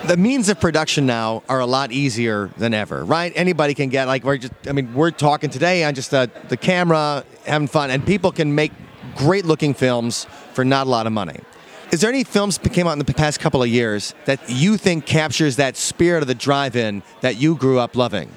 the 0.06 0.16
means 0.18 0.50
of 0.50 0.60
production 0.60 1.06
now 1.06 1.44
are 1.48 1.60
a 1.60 1.66
lot 1.66 1.92
easier 1.92 2.50
than 2.58 2.74
ever, 2.74 3.04
right? 3.06 3.32
Anybody 3.36 3.74
can 3.74 3.90
get 3.90 4.08
like 4.08 4.24
we're 4.24 4.38
just. 4.38 4.54
I 4.68 4.72
mean, 4.72 4.94
we're 4.94 5.12
talking 5.12 5.50
today 5.50 5.84
on 5.84 5.96
just 5.96 6.12
the 6.12 6.30
the 6.50 6.58
camera, 6.58 7.24
having 7.46 7.68
fun, 7.68 7.92
and 7.92 8.06
people 8.06 8.32
can 8.32 8.56
make 8.56 8.72
great 9.16 9.46
looking 9.46 9.74
films 9.74 10.26
for 10.54 10.66
not 10.66 10.88
a 10.88 10.90
lot 10.90 11.08
of 11.08 11.14
money. 11.14 11.40
Is 11.92 12.02
there 12.02 12.10
any 12.10 12.24
films 12.24 12.58
that 12.58 12.74
came 12.74 12.88
out 12.88 12.94
in 12.94 13.00
the 13.00 13.06
past 13.06 13.40
couple 13.40 13.64
of 13.64 13.70
years 13.70 14.14
that 14.26 14.42
you 14.50 14.78
think 14.78 15.06
captures 15.06 15.56
that 15.56 15.78
spirit 15.78 16.22
of 16.22 16.28
the 16.28 16.36
drive-in 16.36 17.02
that 17.22 17.38
you 17.38 17.56
grew 17.56 17.80
up 17.80 17.96
loving? 17.96 18.30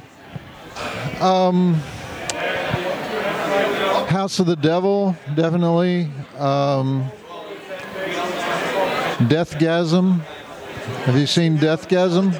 House 4.09 4.39
of 4.39 4.47
the 4.47 4.57
Devil, 4.57 5.17
definitely. 5.35 6.11
Um, 6.39 7.11
Deathgasm. 9.29 10.21
Have 11.05 11.17
you 11.17 11.27
seen 11.27 11.59
Deathgasm? 11.59 12.35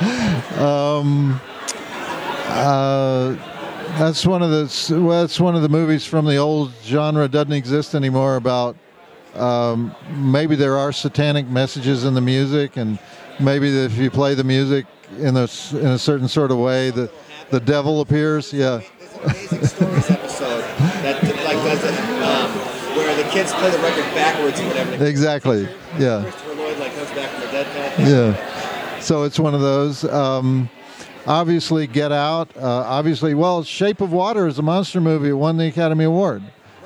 um, 0.60 1.40
uh, 2.48 3.36
that's 3.98 4.26
one 4.26 4.42
of 4.42 4.50
the 4.50 5.00
well, 5.00 5.22
that's 5.22 5.40
one 5.40 5.54
of 5.56 5.62
the 5.62 5.68
movies 5.68 6.06
from 6.06 6.24
the 6.26 6.36
old 6.36 6.72
genre. 6.82 7.28
Doesn't 7.28 7.52
exist 7.52 7.94
anymore. 7.94 8.36
About 8.36 8.76
um, 9.34 9.94
maybe 10.14 10.56
there 10.56 10.78
are 10.78 10.92
satanic 10.92 11.46
messages 11.46 12.04
in 12.04 12.14
the 12.14 12.20
music, 12.20 12.76
and 12.76 12.98
maybe 13.38 13.68
if 13.68 13.96
you 13.96 14.10
play 14.10 14.34
the 14.34 14.44
music 14.44 14.86
in 15.18 15.36
a 15.36 15.48
in 15.72 15.86
a 15.86 15.98
certain 15.98 16.28
sort 16.28 16.50
of 16.50 16.58
way, 16.58 16.90
the 16.90 17.10
the 17.50 17.60
devil 17.60 18.00
appears. 18.00 18.52
Yeah. 18.52 18.80
amazing 19.24 19.66
stories 19.66 20.10
episode 20.10 20.62
that 21.02 21.22
like 21.44 21.56
does 21.64 21.84
it, 21.84 21.98
um, 22.22 22.50
where 22.96 23.14
the 23.16 23.28
kids 23.30 23.52
play 23.52 23.70
the 23.70 23.78
record 23.78 24.04
backwards 24.14 24.60
or 24.60 24.66
whatever. 24.66 25.04
Exactly. 25.04 25.68
Yeah. 25.98 26.22
Christopher 26.22 26.54
Lloyd 26.54 26.78
like 26.78 26.94
comes 26.94 27.10
back 27.10 27.30
from 27.30 27.40
the 27.42 27.52
dead 27.52 27.66
path. 27.66 27.79
Yeah. 27.98 29.00
So 29.00 29.24
it's 29.24 29.38
one 29.38 29.54
of 29.54 29.60
those. 29.60 30.04
Um, 30.04 30.68
obviously, 31.26 31.86
Get 31.86 32.12
Out. 32.12 32.54
Uh, 32.56 32.62
obviously, 32.62 33.34
well, 33.34 33.62
Shape 33.62 34.00
of 34.00 34.12
Water 34.12 34.46
is 34.46 34.58
a 34.58 34.62
monster 34.62 35.00
movie. 35.00 35.30
It 35.30 35.34
won 35.34 35.56
the 35.56 35.66
Academy 35.66 36.04
Award. 36.04 36.42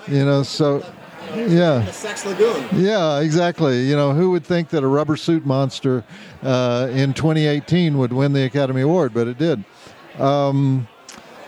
You 0.07 0.25
know, 0.25 0.43
so 0.43 0.85
yeah. 1.35 1.85
Sex 1.91 2.25
Lagoon. 2.25 2.67
Yeah, 2.73 3.21
exactly. 3.21 3.83
You 3.83 3.97
know, 3.97 4.13
who 4.13 4.31
would 4.31 4.45
think 4.45 4.69
that 4.71 4.83
a 4.83 4.87
rubber 4.87 5.17
suit 5.17 5.45
monster 5.45 6.05
uh, 6.43 6.89
in 6.93 7.15
2018 7.15 7.99
would 7.99 8.13
win 8.13 8.33
the 8.33 8.45
Academy 8.45 8.83
Award, 8.83 9.13
but 9.15 9.27
it 9.27 9.39
did. 9.39 9.65
Um, 10.19 10.87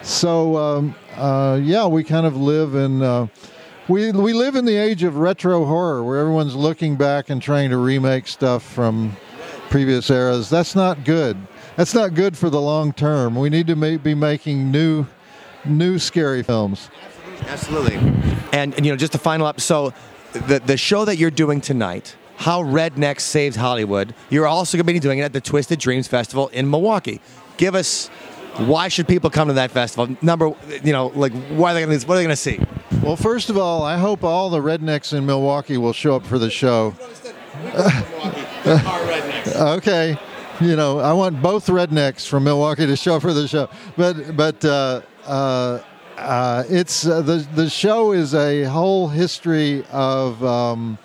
so 0.02 0.57
um, 0.57 0.94
uh, 1.16 1.61
yeah, 1.62 1.86
we 1.86 2.04
kind 2.04 2.26
of 2.26 2.36
live 2.36 2.74
in 2.74 3.02
uh, 3.02 3.26
we 3.88 4.11
we 4.12 4.32
live 4.32 4.57
in 4.57 4.64
the 4.64 4.76
age 4.76 5.02
of 5.02 5.16
retro 5.16 5.64
horror, 5.64 6.02
where 6.02 6.18
everyone's 6.18 6.54
looking 6.54 6.96
back 6.96 7.30
and 7.30 7.40
trying 7.40 7.70
to 7.70 7.76
remake 7.76 8.26
stuff 8.26 8.62
from 8.62 9.16
previous 9.71 10.11
eras. 10.11 10.49
That's 10.49 10.75
not 10.75 11.05
good. 11.05 11.37
That's 11.77 11.95
not 11.95 12.14
good 12.14 12.37
for 12.37 12.51
the 12.51 12.61
long 12.61 12.93
term. 12.93 13.35
We 13.37 13.51
need 13.51 13.67
to 13.67 13.77
ma- 13.77 13.97
be 13.97 14.14
making 14.14 14.71
new 14.71 15.07
new 15.64 15.99
scary 15.99 16.43
films. 16.43 16.89
Absolutely. 17.49 17.97
And, 18.53 18.75
and 18.75 18.87
you 18.87 18.93
know, 18.93 18.97
just 18.97 19.12
to 19.12 19.19
final 19.19 19.47
up, 19.47 19.61
so 19.61 19.93
the 20.33 20.61
the 20.64 20.77
show 20.77 21.05
that 21.05 21.17
you're 21.17 21.31
doing 21.31 21.61
tonight, 21.61 22.17
How 22.37 22.62
Redneck 22.62 23.21
Saves 23.21 23.57
Hollywood, 23.57 24.14
you're 24.31 24.47
also 24.47 24.77
going 24.79 24.87
to 24.87 24.93
be 24.93 24.99
doing 24.99 25.19
it 25.19 25.23
at 25.23 25.33
the 25.33 25.41
Twisted 25.41 25.79
Dreams 25.79 26.09
Festival 26.09 26.49
in 26.49 26.71
Milwaukee. 26.71 27.21
Give 27.57 27.75
us 27.75 28.09
why 28.59 28.89
should 28.89 29.07
people 29.07 29.29
come 29.29 29.49
to 29.49 29.55
that 29.55 29.71
festival? 29.71 30.17
Number, 30.23 30.55
you 30.83 30.93
know, 30.93 31.09
like 31.09 31.33
why 31.51 31.73
are 31.73 31.75
they 31.75 31.85
going 31.85 31.99
to 31.99 32.07
what 32.07 32.14
are 32.14 32.19
they 32.19 32.25
going 32.25 32.31
to 32.31 32.37
see? 32.37 32.61
Well, 33.03 33.17
first 33.17 33.51
of 33.51 33.59
all, 33.59 33.83
I 33.83 33.99
hope 33.99 34.25
all 34.25 34.49
the 34.51 34.61
rednecks 34.61 35.17
in 35.17 35.27
Milwaukee 35.27 35.77
will 35.77 35.93
show 35.93 36.17
up 36.17 36.25
for 36.25 36.39
the 36.39 36.51
show. 36.51 36.95
Okay, 39.57 40.18
you 40.61 40.74
know, 40.74 40.98
I 40.98 41.12
want 41.12 41.40
both 41.40 41.66
rednecks 41.66 42.26
from 42.26 42.44
Milwaukee 42.44 42.84
to 42.86 42.96
show 42.96 43.20
for 43.20 43.32
the 43.32 43.46
show, 43.46 43.68
but 43.96 44.36
but 44.36 44.64
uh, 44.64 45.02
uh, 45.24 45.80
uh, 46.16 46.64
it's 46.68 47.07
uh, 47.07 47.20
the 47.22 47.46
the 47.54 47.70
show 47.70 48.12
is 48.12 48.34
a 48.34 48.64
whole 48.64 49.09
history 49.09 49.84
of 49.92 50.42
um, 50.44 50.98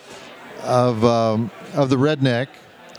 of 0.64 1.04
um, 1.06 1.52
of 1.76 1.90
the 1.90 1.98
redneck, 1.98 2.48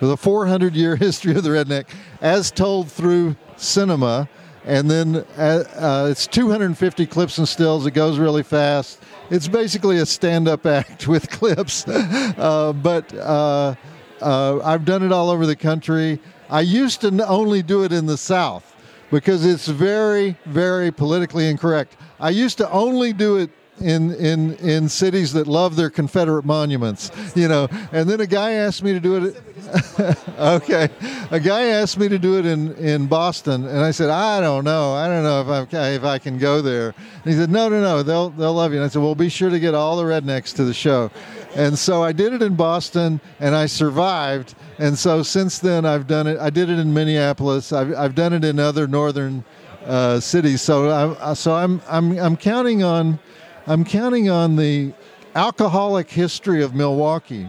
the 0.01 0.17
400 0.17 0.75
year 0.75 0.97
history 1.07 1.35
of 1.35 1.43
the 1.43 1.51
redneck, 1.51 1.87
as 2.21 2.51
told 2.51 2.91
through 2.91 3.37
cinema, 3.57 4.29
and 4.65 4.91
then 4.91 5.17
uh, 5.37 5.65
uh, 5.77 6.09
it's 6.11 6.27
250 6.27 7.07
clips 7.07 7.39
and 7.39 7.49
stills. 7.49 7.87
It 7.87 7.93
goes 7.93 8.19
really 8.19 8.43
fast. 8.43 9.03
It's 9.33 9.49
basically 9.49 9.97
a 9.97 10.05
stand-up 10.05 10.67
act 10.79 11.09
with 11.09 11.31
clips, 11.31 11.89
uh, 11.89 12.75
but 12.75 13.15
uh, 13.15 13.75
uh, 14.21 14.61
I've 14.63 14.85
done 14.85 15.03
it 15.03 15.11
all 15.11 15.31
over 15.31 15.47
the 15.47 15.57
country. 15.57 16.21
I 16.51 16.61
used 16.61 17.01
to 17.01 17.27
only 17.27 17.63
do 17.63 17.83
it 17.83 17.93
in 17.93 18.05
the 18.05 18.19
South 18.19 18.77
because 19.11 19.47
it's 19.47 19.67
very, 19.67 20.37
very 20.45 20.91
politically 20.91 21.49
incorrect. 21.49 21.97
I 22.21 22.29
used 22.29 22.59
to 22.59 22.71
only 22.71 23.15
do 23.15 23.39
it 23.39 23.49
in 23.83 24.15
in 24.15 24.55
in 24.57 24.89
cities 24.89 25.33
that 25.33 25.47
love 25.47 25.77
their 25.77 25.91
Confederate 25.91 26.45
monuments, 26.45 27.11
you 27.35 27.49
know. 27.49 27.69
And 27.93 28.09
then 28.09 28.21
a 28.21 28.27
guy 28.27 28.53
asked 28.53 28.83
me 28.83 28.93
to 28.93 29.01
do 29.01 29.27
it. 29.27 29.43
okay, 30.39 30.89
a 31.31 31.41
guy 31.41 31.65
asked 31.65 31.99
me 31.99 32.09
to 32.09 32.19
do 32.19 32.39
it 32.39 32.47
in 32.47 32.75
in 32.77 33.07
Boston, 33.07 33.67
and 33.67 33.79
I 33.79 33.91
said, 33.91 34.11
I 34.11 34.41
don't 34.41 34.65
know, 34.65 34.93
I 34.95 35.09
don't 35.09 35.23
know 35.23 35.41
if 35.41 35.75
I 35.75 35.89
if 35.91 36.05
I 36.05 36.19
can 36.19 36.39
go 36.39 36.63
there. 36.63 36.95
And 37.25 37.33
he 37.33 37.39
said, 37.39 37.51
No, 37.51 37.69
no, 37.69 37.81
no, 37.81 38.03
they'll 38.03 38.31
they'll 38.31 38.55
love 38.55 38.73
you. 38.73 38.79
And 38.79 38.85
I 38.85 38.89
said, 38.89 39.03
Well, 39.03 39.15
be 39.15 39.29
sure 39.29 39.51
to 39.51 39.61
get 39.61 39.75
all 39.75 39.97
the 39.97 40.05
rednecks 40.05 40.55
to 40.57 40.65
the 40.65 40.75
show. 40.75 41.11
And 41.55 41.79
so 41.79 42.03
I 42.03 42.13
did 42.13 42.33
it 42.33 42.43
in 42.43 42.57
Boston, 42.57 43.21
and 43.39 43.55
I 43.55 43.67
survived. 43.67 44.55
And 44.79 44.97
so 44.97 45.23
since 45.23 45.59
then, 45.59 45.85
I've 45.85 46.07
done 46.07 46.27
it. 46.27 46.39
I 46.39 46.51
did 46.51 46.71
it 46.71 46.79
in 46.79 46.93
Minneapolis. 46.93 47.73
I've 47.73 47.95
I've 47.95 48.15
done 48.15 48.33
it 48.33 48.45
in 48.45 48.59
other 48.59 48.87
northern 48.87 49.45
uh, 49.87 50.21
cities. 50.21 50.63
So 50.63 50.91
I'm 50.91 51.35
so 51.35 51.55
I'm 51.55 51.81
I'm 51.89 52.19
I'm 52.19 52.37
counting 52.37 52.83
on. 52.83 53.19
I'm 53.67 53.85
counting 53.85 54.29
on 54.29 54.57
the 54.57 54.93
alcoholic 55.35 56.11
history 56.11 56.63
of 56.63 56.75
Milwaukee 56.75 57.49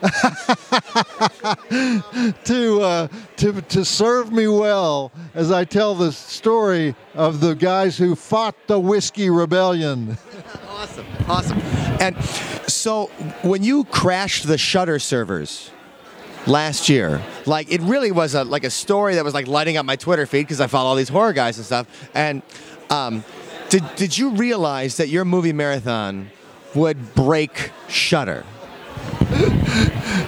to, 2.44 2.80
uh, 2.80 3.08
to, 3.36 3.60
to 3.62 3.84
serve 3.84 4.32
me 4.32 4.46
well 4.46 5.12
as 5.34 5.50
I 5.50 5.64
tell 5.64 5.94
the 5.94 6.12
story 6.12 6.94
of 7.14 7.40
the 7.40 7.54
guys 7.54 7.98
who 7.98 8.14
fought 8.14 8.54
the 8.66 8.78
Whiskey 8.78 9.30
Rebellion. 9.30 10.16
Awesome, 10.78 11.06
awesome. 11.26 11.58
And 11.98 12.16
so 12.68 13.06
when 13.42 13.64
you 13.64 13.82
crashed 13.82 14.46
the 14.46 14.56
Shudder 14.56 15.00
servers 15.00 15.72
last 16.46 16.88
year, 16.88 17.20
like 17.46 17.72
it 17.72 17.80
really 17.80 18.12
was 18.12 18.34
a 18.36 18.44
like 18.44 18.62
a 18.62 18.70
story 18.70 19.16
that 19.16 19.24
was 19.24 19.34
like 19.34 19.48
lighting 19.48 19.76
up 19.76 19.84
my 19.84 19.96
Twitter 19.96 20.24
feed 20.24 20.42
because 20.42 20.60
I 20.60 20.68
follow 20.68 20.88
all 20.90 20.94
these 20.94 21.08
horror 21.08 21.32
guys 21.32 21.56
and 21.56 21.66
stuff. 21.66 21.88
And 22.14 22.42
um, 22.90 23.24
did 23.68 23.84
did 23.96 24.16
you 24.18 24.30
realize 24.30 24.96
that 24.96 25.08
your 25.08 25.24
movie 25.24 25.52
marathon 25.52 26.30
would 26.74 27.14
break 27.14 27.70
Shudder? 27.88 28.44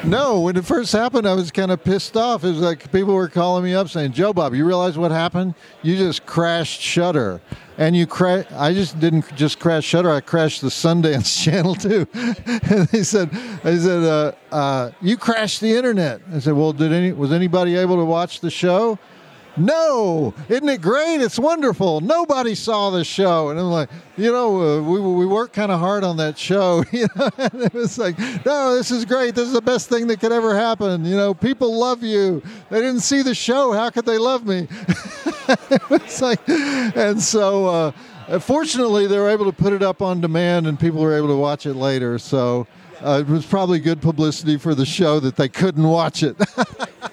No, 0.05 0.41
when 0.41 0.57
it 0.57 0.65
first 0.65 0.93
happened, 0.93 1.27
I 1.29 1.35
was 1.35 1.51
kind 1.51 1.71
of 1.71 1.85
pissed 1.85 2.17
off. 2.17 2.43
It 2.45 2.49
was 2.49 2.61
like 2.61 2.91
people 2.91 3.15
were 3.15 3.29
calling 3.29 3.65
me 3.65 3.75
up 3.75 3.89
saying, 3.89 4.13
"Joe 4.13 4.33
Bob, 4.33 4.55
you 4.55 4.65
realize 4.65 4.97
what 4.97 5.11
happened? 5.11 5.55
You 5.83 5.97
just 5.97 6.25
crashed 6.27 6.81
Shudder, 6.81 7.41
and 7.77 7.95
you 7.95 8.07
cra- 8.07 8.47
I 8.57 8.73
just 8.73 8.99
didn't 8.99 9.35
just 9.37 9.59
crash 9.59 9.85
Shudder. 9.85 10.11
I 10.11 10.21
crashed 10.21 10.63
the 10.63 10.69
Sundance 10.69 11.43
Channel 11.45 11.75
too." 11.75 12.07
and 12.15 12.89
they 12.89 13.03
said, 13.03 13.31
"I 13.63 13.77
said 13.77 14.03
uh, 14.03 14.33
uh, 14.51 14.91
you 15.03 15.17
crashed 15.17 15.61
the 15.61 15.77
internet." 15.77 16.23
I 16.33 16.39
said, 16.39 16.55
"Well, 16.55 16.73
did 16.73 16.93
any 16.93 17.13
was 17.13 17.33
anybody 17.33 17.77
able 17.77 17.97
to 17.97 18.05
watch 18.05 18.41
the 18.41 18.51
show?" 18.51 18.99
No, 19.61 20.33
isn't 20.49 20.69
it 20.69 20.81
great? 20.81 21.21
It's 21.21 21.39
wonderful. 21.39 22.01
Nobody 22.01 22.55
saw 22.55 22.89
the 22.89 23.05
show, 23.05 23.51
and 23.51 23.61
I'm 23.61 23.67
like, 23.67 23.91
you 24.17 24.33
know, 24.33 24.79
uh, 24.79 24.83
we 24.83 24.99
we 25.01 25.27
worked 25.27 25.53
kind 25.53 25.71
of 25.71 25.79
hard 25.79 26.03
on 26.03 26.17
that 26.17 26.39
show. 26.39 26.83
You 26.93 27.07
know, 27.17 27.31
and 27.39 27.63
it 27.63 27.73
was 27.73 27.99
like, 27.99 28.19
no, 28.45 28.75
this 28.75 28.91
is 28.91 29.05
great. 29.05 29.35
This 29.35 29.47
is 29.47 29.53
the 29.53 29.63
best 29.63 29.89
thing 29.89 30.07
that 30.09 30.19
could 30.21 30.33
ever 30.33 30.55
happen. 30.55 31.05
You 31.05 31.17
know, 31.17 31.33
people 31.35 31.79
love 31.79 32.03
you. 32.03 32.43
They 32.69 32.81
didn't 32.81 33.01
see 33.01 33.23
the 33.23 33.35
show. 33.35 33.73
How 33.73 33.91
could 33.91 34.05
they 34.05 34.19
love 34.19 34.47
me? 34.47 34.67
it's 35.91 36.21
like, 36.21 36.41
and 36.49 37.21
so. 37.21 37.67
Uh, 37.67 37.93
fortunately, 38.39 39.07
they 39.07 39.19
were 39.19 39.29
able 39.29 39.45
to 39.45 39.53
put 39.53 39.73
it 39.73 39.83
up 39.83 40.03
on 40.03 40.21
demand, 40.21 40.67
and 40.67 40.79
people 40.79 41.01
were 41.01 41.17
able 41.17 41.29
to 41.29 41.37
watch 41.37 41.65
it 41.67 41.75
later. 41.75 42.19
So 42.19 42.67
uh, 43.03 43.23
it 43.27 43.31
was 43.31 43.47
probably 43.47 43.79
good 43.79 44.01
publicity 44.01 44.57
for 44.57 44.75
the 44.75 44.87
show 44.87 45.21
that 45.21 45.37
they 45.37 45.49
couldn't 45.49 45.87
watch 45.87 46.23
it. 46.23 46.37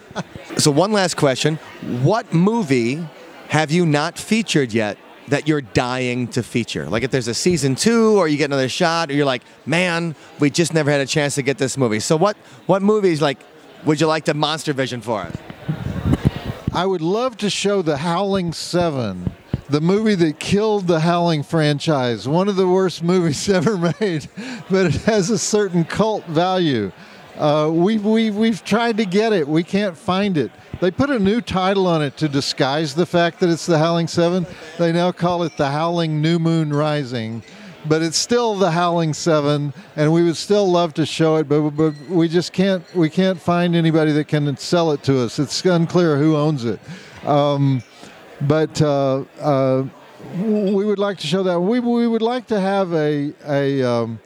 So 0.57 0.71
one 0.71 0.91
last 0.91 1.17
question: 1.17 1.57
What 2.01 2.33
movie 2.33 3.05
have 3.49 3.71
you 3.71 3.85
not 3.85 4.17
featured 4.17 4.73
yet 4.73 4.97
that 5.27 5.47
you're 5.47 5.61
dying 5.61 6.27
to 6.29 6.41
feature? 6.41 6.89
Like 6.89 7.03
if 7.03 7.11
there's 7.11 7.27
a 7.27 7.33
season 7.33 7.75
two, 7.75 8.17
or 8.17 8.27
you 8.27 8.37
get 8.37 8.45
another 8.45 8.69
shot, 8.69 9.11
or 9.11 9.13
you're 9.13 9.25
like, 9.25 9.43
man, 9.65 10.15
we 10.39 10.49
just 10.49 10.73
never 10.73 10.89
had 10.89 10.99
a 10.99 11.05
chance 11.05 11.35
to 11.35 11.43
get 11.43 11.59
this 11.59 11.77
movie. 11.77 11.99
So 11.99 12.17
what 12.17 12.37
what 12.65 12.81
movies 12.81 13.21
like 13.21 13.39
would 13.85 14.01
you 14.01 14.07
like 14.07 14.25
to 14.25 14.33
Monster 14.33 14.73
Vision 14.73 14.99
for 14.99 15.21
us? 15.21 15.35
I 16.73 16.85
would 16.85 17.01
love 17.01 17.37
to 17.37 17.49
show 17.49 17.81
The 17.81 17.97
Howling 17.97 18.53
Seven, 18.53 19.31
the 19.69 19.81
movie 19.81 20.15
that 20.15 20.39
killed 20.39 20.87
the 20.87 20.99
Howling 21.01 21.43
franchise. 21.43 22.27
One 22.27 22.47
of 22.47 22.55
the 22.55 22.67
worst 22.67 23.03
movies 23.03 23.47
ever 23.59 23.77
made, 23.77 24.27
but 24.69 24.87
it 24.87 24.95
has 25.03 25.29
a 25.29 25.37
certain 25.37 25.85
cult 25.85 26.25
value. 26.25 26.91
Uh, 27.37 27.69
we, 27.71 27.97
we, 27.99 28.31
we've 28.31 28.63
tried 28.63 28.97
to 28.97 29.05
get 29.05 29.31
it. 29.31 29.47
We 29.47 29.63
can't 29.63 29.95
find 29.95 30.37
it. 30.37 30.51
They 30.81 30.91
put 30.91 31.09
a 31.09 31.19
new 31.19 31.41
title 31.41 31.87
on 31.87 32.01
it 32.01 32.17
to 32.17 32.27
disguise 32.27 32.95
the 32.95 33.05
fact 33.05 33.39
that 33.39 33.49
it's 33.49 33.65
The 33.65 33.77
Howling 33.77 34.07
Seven. 34.07 34.45
They 34.77 34.91
now 34.91 35.11
call 35.11 35.43
it 35.43 35.55
The 35.57 35.69
Howling 35.69 36.21
New 36.21 36.39
Moon 36.39 36.71
Rising. 36.73 37.43
But 37.85 38.01
it's 38.01 38.17
still 38.17 38.55
The 38.55 38.71
Howling 38.71 39.13
Seven, 39.13 39.73
and 39.95 40.11
we 40.11 40.23
would 40.23 40.35
still 40.35 40.69
love 40.69 40.93
to 40.95 41.05
show 41.05 41.37
it, 41.37 41.47
but, 41.47 41.69
but 41.71 41.93
we 42.09 42.27
just 42.27 42.51
can't. 42.51 42.83
We 42.93 43.09
can't 43.09 43.39
find 43.39 43.75
anybody 43.75 44.11
that 44.13 44.27
can 44.27 44.57
sell 44.57 44.91
it 44.91 45.03
to 45.03 45.19
us. 45.19 45.39
It's 45.39 45.63
unclear 45.63 46.17
who 46.17 46.35
owns 46.35 46.65
it. 46.65 46.79
Um, 47.23 47.81
but 48.41 48.81
uh, 48.81 49.23
uh, 49.39 49.85
we 50.41 50.83
would 50.85 50.99
like 50.99 51.17
to 51.19 51.27
show 51.27 51.43
that. 51.43 51.59
We, 51.59 51.79
we 51.79 52.07
would 52.07 52.21
like 52.21 52.47
to 52.47 52.59
have 52.59 52.93
a 52.93 53.33
a 53.47 53.83
um, 53.83 54.19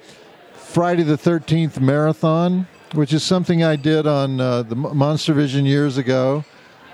Friday 0.53 1.03
the 1.03 1.17
Thirteenth 1.17 1.79
marathon, 1.79 2.67
which 2.93 3.13
is 3.13 3.23
something 3.23 3.63
I 3.63 3.75
did 3.75 4.07
on 4.07 4.39
uh, 4.39 4.63
the 4.63 4.75
Monster 4.75 5.33
Vision 5.33 5.65
years 5.65 5.97
ago. 5.97 6.43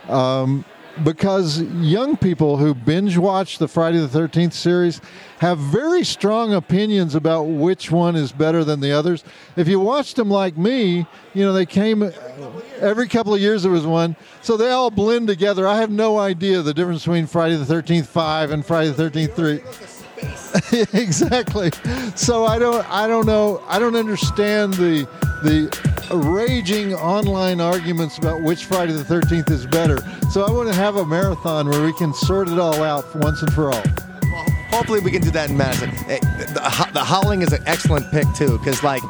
Um, 0.08 0.64
because 1.04 1.62
young 1.62 2.18
people 2.18 2.58
who 2.58 2.74
binge 2.74 3.18
watch 3.18 3.60
the 3.60 3.68
Friday 3.68 4.00
the 4.00 4.08
13th 4.08 4.54
series 4.54 5.02
have 5.40 5.60
very 5.60 6.04
strong 6.04 6.54
opinions 6.54 7.14
about 7.14 7.44
which 7.44 7.92
one 7.92 8.16
is 8.16 8.32
better 8.32 8.64
than 8.64 8.80
the 8.80 8.92
others. 8.92 9.24
If 9.56 9.68
you 9.68 9.80
watched 9.80 10.16
them 10.16 10.30
like 10.30 10.58
me, 10.58 11.06
you 11.34 11.46
know, 11.46 11.54
they 11.54 11.66
came 11.66 12.12
every 12.80 13.08
couple 13.08 13.34
of 13.34 13.42
years 13.42 13.64
there 13.64 13.72
was 13.72 13.86
one. 13.86 14.16
So 14.42 14.58
they 14.58 14.70
all 14.72 14.90
blend 14.90 15.28
together. 15.28 15.68
I 15.68 15.78
have 15.78 15.92
no 15.92 16.18
idea 16.18 16.62
the 16.62 16.74
difference 16.74 17.04
between 17.04 17.28
Friday 17.28 17.56
the 17.58 17.66
13th 17.66 18.08
5 18.08 18.52
and 18.52 18.66
Friday 18.66 18.92
the 18.92 19.10
13th 19.10 19.36
3. 19.36 19.97
exactly. 20.94 21.72
So 22.16 22.46
I 22.46 22.58
don't 22.60 22.86
I 22.90 23.08
don't 23.08 23.26
know 23.26 23.62
I 23.68 23.80
don't 23.80 23.96
understand 23.96 24.74
the 24.74 25.08
the 25.44 25.70
raging 26.16 26.94
online 26.96 27.62
arguments 27.62 28.18
about 28.18 28.42
which 28.42 28.66
Friday 28.66 28.94
the 28.94 29.04
13th 29.04 29.52
is 29.52 29.66
better. 29.68 29.98
So 30.32 30.44
I 30.44 30.52
want 30.52 30.70
to 30.70 30.76
have 30.76 30.96
a 30.96 31.06
marathon 31.06 31.70
where 31.70 31.84
we 31.84 31.94
can 31.94 32.14
sort 32.14 32.50
it 32.50 32.58
all 32.58 32.82
out 32.84 33.14
once 33.18 33.42
and 33.42 33.54
for 33.54 33.72
all. 33.72 33.84
Well, 34.24 34.46
hopefully 34.70 35.00
we 35.00 35.12
can 35.12 35.22
do 35.22 35.32
that 35.32 35.50
in 35.50 35.58
Madison. 35.58 35.90
Eh, 36.10 36.20
The, 36.20 36.90
the 36.94 37.04
Howling 37.04 37.42
is 37.42 37.54
an 37.54 37.62
excellent 37.68 38.10
pick 38.12 38.26
too, 38.36 38.58
because 38.58 38.84
like 38.84 39.04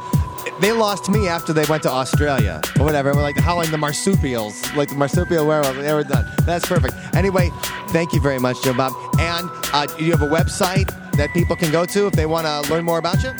they 0.60 0.72
lost 0.72 1.08
me 1.08 1.28
after 1.28 1.52
they 1.52 1.64
went 1.66 1.82
to 1.84 1.90
Australia 1.90 2.60
or 2.78 2.84
whatever. 2.84 3.12
We're 3.14 3.22
like 3.22 3.36
Howling 3.36 3.70
the 3.70 3.78
marsupials, 3.78 4.74
like 4.74 4.88
the 4.88 4.96
marsupial 4.96 5.46
werewolf. 5.46 5.76
They 5.76 5.92
were 5.94 6.04
done. 6.04 6.26
That's 6.44 6.66
perfect. 6.66 6.94
Anyway, 7.14 7.50
thank 7.88 8.12
you 8.12 8.20
very 8.20 8.38
much, 8.38 8.62
Joe 8.62 8.74
Bob. 8.74 8.92
And 9.18 9.48
uh, 9.72 9.86
you 9.98 10.10
have 10.10 10.22
a 10.22 10.28
website 10.28 10.88
that 11.12 11.32
people 11.32 11.56
can 11.56 11.70
go 11.70 11.84
to 11.86 12.06
if 12.06 12.12
they 12.14 12.26
want 12.26 12.46
to 12.46 12.70
learn 12.72 12.84
more 12.84 12.98
about 12.98 13.22
you. 13.22 13.32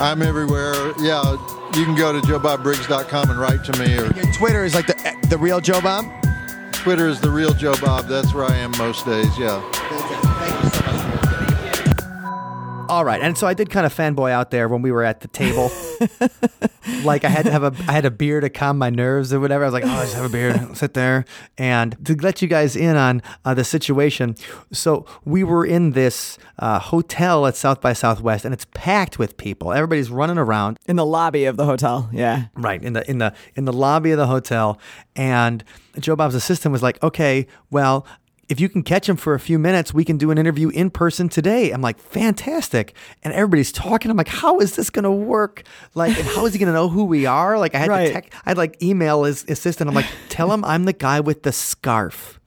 I'm 0.00 0.22
everywhere. 0.22 0.92
Yeah, 1.00 1.32
you 1.74 1.84
can 1.84 1.96
go 1.96 2.12
to 2.12 2.20
joebobbriggs.com 2.20 3.30
and 3.30 3.38
write 3.38 3.64
to 3.64 3.78
me, 3.78 3.98
or 3.98 4.06
Your 4.12 4.32
Twitter 4.32 4.64
is 4.64 4.74
like 4.74 4.86
the 4.86 5.26
the 5.28 5.38
real 5.38 5.60
Joe 5.60 5.80
Bob. 5.80 6.04
Twitter 6.72 7.08
is 7.08 7.20
the 7.20 7.30
real 7.30 7.52
Joe 7.52 7.74
Bob. 7.80 8.06
That's 8.06 8.32
where 8.32 8.44
I 8.44 8.56
am 8.56 8.70
most 8.78 9.04
days. 9.04 9.36
Yeah. 9.36 9.60
All 12.88 13.04
right, 13.04 13.20
and 13.20 13.36
so 13.36 13.46
I 13.46 13.54
did 13.54 13.70
kind 13.70 13.84
of 13.84 13.94
fanboy 13.94 14.30
out 14.30 14.50
there 14.50 14.68
when 14.68 14.82
we 14.82 14.90
were 14.90 15.04
at 15.04 15.20
the 15.20 15.28
table. 15.28 15.70
like 17.04 17.24
I 17.24 17.28
had 17.28 17.44
to 17.44 17.50
have 17.50 17.62
a 17.62 17.74
I 17.86 17.92
had 17.92 18.04
a 18.04 18.10
beer 18.10 18.40
to 18.40 18.48
calm 18.48 18.78
my 18.78 18.90
nerves 18.90 19.32
or 19.32 19.40
whatever. 19.40 19.64
I 19.64 19.66
was 19.66 19.74
like, 19.74 19.84
oh, 19.84 19.88
I 19.88 20.02
just 20.04 20.14
have 20.14 20.24
a 20.24 20.28
beer, 20.28 20.74
sit 20.74 20.94
there, 20.94 21.24
and 21.56 21.96
to 22.06 22.14
let 22.14 22.40
you 22.40 22.48
guys 22.48 22.76
in 22.76 22.96
on 22.96 23.22
uh, 23.44 23.54
the 23.54 23.64
situation. 23.64 24.36
So 24.72 25.04
we 25.24 25.44
were 25.44 25.66
in 25.66 25.92
this 25.92 26.38
uh, 26.58 26.78
hotel 26.78 27.46
at 27.46 27.56
South 27.56 27.80
by 27.80 27.92
Southwest, 27.92 28.44
and 28.44 28.54
it's 28.54 28.66
packed 28.74 29.18
with 29.18 29.36
people. 29.36 29.72
Everybody's 29.72 30.10
running 30.10 30.38
around. 30.38 30.78
In 30.86 30.96
the 30.96 31.06
lobby 31.06 31.44
of 31.44 31.56
the 31.56 31.66
hotel. 31.66 32.08
Yeah. 32.12 32.46
Right 32.54 32.82
in 32.82 32.94
the 32.94 33.08
in 33.08 33.18
the 33.18 33.34
in 33.54 33.64
the 33.64 33.72
lobby 33.72 34.12
of 34.12 34.18
the 34.18 34.26
hotel, 34.26 34.78
and 35.14 35.62
Joe 35.98 36.16
Bob's 36.16 36.34
assistant 36.34 36.72
was 36.72 36.82
like, 36.82 37.02
"Okay, 37.02 37.46
well." 37.70 38.06
If 38.48 38.60
you 38.60 38.68
can 38.70 38.82
catch 38.82 39.08
him 39.08 39.16
for 39.16 39.34
a 39.34 39.40
few 39.40 39.58
minutes, 39.58 39.92
we 39.92 40.04
can 40.04 40.16
do 40.16 40.30
an 40.30 40.38
interview 40.38 40.70
in 40.70 40.88
person 40.90 41.28
today. 41.28 41.70
I'm 41.70 41.82
like, 41.82 41.98
fantastic. 41.98 42.94
And 43.22 43.34
everybody's 43.34 43.70
talking. 43.72 44.10
I'm 44.10 44.16
like, 44.16 44.28
how 44.28 44.58
is 44.60 44.74
this 44.74 44.88
going 44.88 45.02
to 45.04 45.10
work? 45.10 45.64
Like, 45.94 46.16
and 46.16 46.26
how 46.26 46.46
is 46.46 46.54
he 46.54 46.58
going 46.58 46.68
to 46.68 46.72
know 46.72 46.88
who 46.88 47.04
we 47.04 47.26
are? 47.26 47.58
Like, 47.58 47.74
I 47.74 47.78
had 47.78 47.88
Right. 47.90 48.06
to 48.06 48.12
tech, 48.12 48.32
I'd 48.46 48.56
like 48.56 48.82
email 48.82 49.24
his 49.24 49.44
assistant. 49.48 49.88
I'm 49.88 49.94
like, 49.94 50.06
tell 50.30 50.50
him 50.50 50.64
I'm 50.64 50.84
the 50.84 50.94
guy 50.94 51.20
with 51.20 51.42
the 51.42 51.52
scarf. 51.52 52.40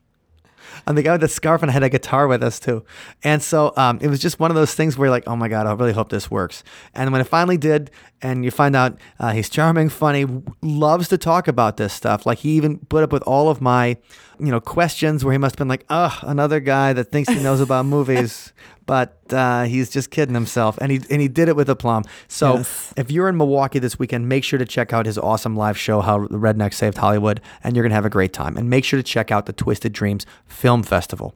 I'm 0.88 0.96
the 0.96 1.04
guy 1.04 1.12
with 1.12 1.22
the 1.22 1.28
scarf, 1.28 1.62
and 1.62 1.70
I 1.70 1.74
had 1.74 1.84
a 1.84 1.90
guitar 1.90 2.28
with 2.28 2.42
us 2.42 2.60
too. 2.60 2.84
And 3.24 3.44
so 3.44 3.72
um, 3.78 4.00
it 4.02 4.08
was 4.08 4.20
just 4.20 4.40
one 4.40 4.50
of 4.50 4.56
those 4.56 4.74
things 4.74 4.98
where 4.98 5.06
you're 5.06 5.12
like, 5.12 5.26
oh 5.28 5.36
my 5.36 5.48
God, 5.48 5.68
I 5.68 5.74
really 5.74 5.94
hope 5.94 6.10
this 6.10 6.32
works. 6.32 6.64
And 6.96 7.12
when 7.12 7.22
it 7.22 7.26
finally 7.28 7.58
did, 7.58 7.92
and 8.24 8.44
you 8.44 8.50
find 8.50 8.76
out 8.76 8.98
uh, 9.20 9.32
he's 9.32 9.48
charming, 9.48 9.90
funny, 9.90 10.26
loves 10.64 11.08
to 11.10 11.20
talk 11.20 11.48
about 11.48 11.78
this 11.78 11.94
stuff. 11.94 12.26
Like 12.26 12.40
he 12.40 12.52
even 12.54 12.80
put 12.80 13.04
up 13.04 13.12
with 13.12 13.22
all 13.24 13.50
of 13.50 13.62
my, 13.62 13.98
you 14.44 14.52
know, 14.52 14.60
questions 14.60 15.24
where 15.24 15.32
he 15.32 15.38
must 15.38 15.54
have 15.54 15.58
been 15.60 15.68
like, 15.68 15.86
ugh, 15.90 16.14
another 16.24 16.60
guy 16.60 16.94
that 16.94 17.06
thinks 17.12 17.30
he 17.32 17.42
knows 17.42 17.62
about 17.62 17.86
movies. 17.86 18.52
But 18.88 19.22
uh, 19.32 19.66
he's 19.66 19.90
just 19.90 20.10
kidding 20.10 20.34
himself, 20.34 20.78
and 20.82 20.92
he 20.92 21.00
and 21.10 21.22
he 21.22 21.30
did 21.30 21.48
it 21.48 21.56
with 21.56 21.70
aplomb. 21.70 22.04
So 22.28 22.58
Yes. 22.58 22.94
if 22.98 23.10
you're 23.10 23.30
in 23.30 23.38
Milwaukee 23.38 23.80
this 23.80 23.98
weekend, 23.98 24.28
make 24.28 24.44
sure 24.44 24.60
to 24.60 24.66
check 24.66 24.92
out 24.92 25.06
his 25.06 25.18
awesome 25.18 25.56
live 25.56 25.78
show, 25.78 26.02
How 26.02 26.18
the 26.28 26.38
Redneck 26.38 26.74
Saved 26.74 26.98
Hollywood, 26.98 27.40
and 27.64 27.76
you're 27.76 27.88
to 27.88 27.94
have 27.94 28.06
a 28.06 28.10
great 28.10 28.34
time. 28.34 28.58
And 28.58 28.70
make 28.70 28.84
sure 28.84 28.98
to 28.98 29.04
check 29.04 29.32
out 29.32 29.46
the 29.46 29.54
Twisted 29.54 29.94
Dreams 29.94 30.26
Film 30.46 30.84
Festival. 30.84 31.36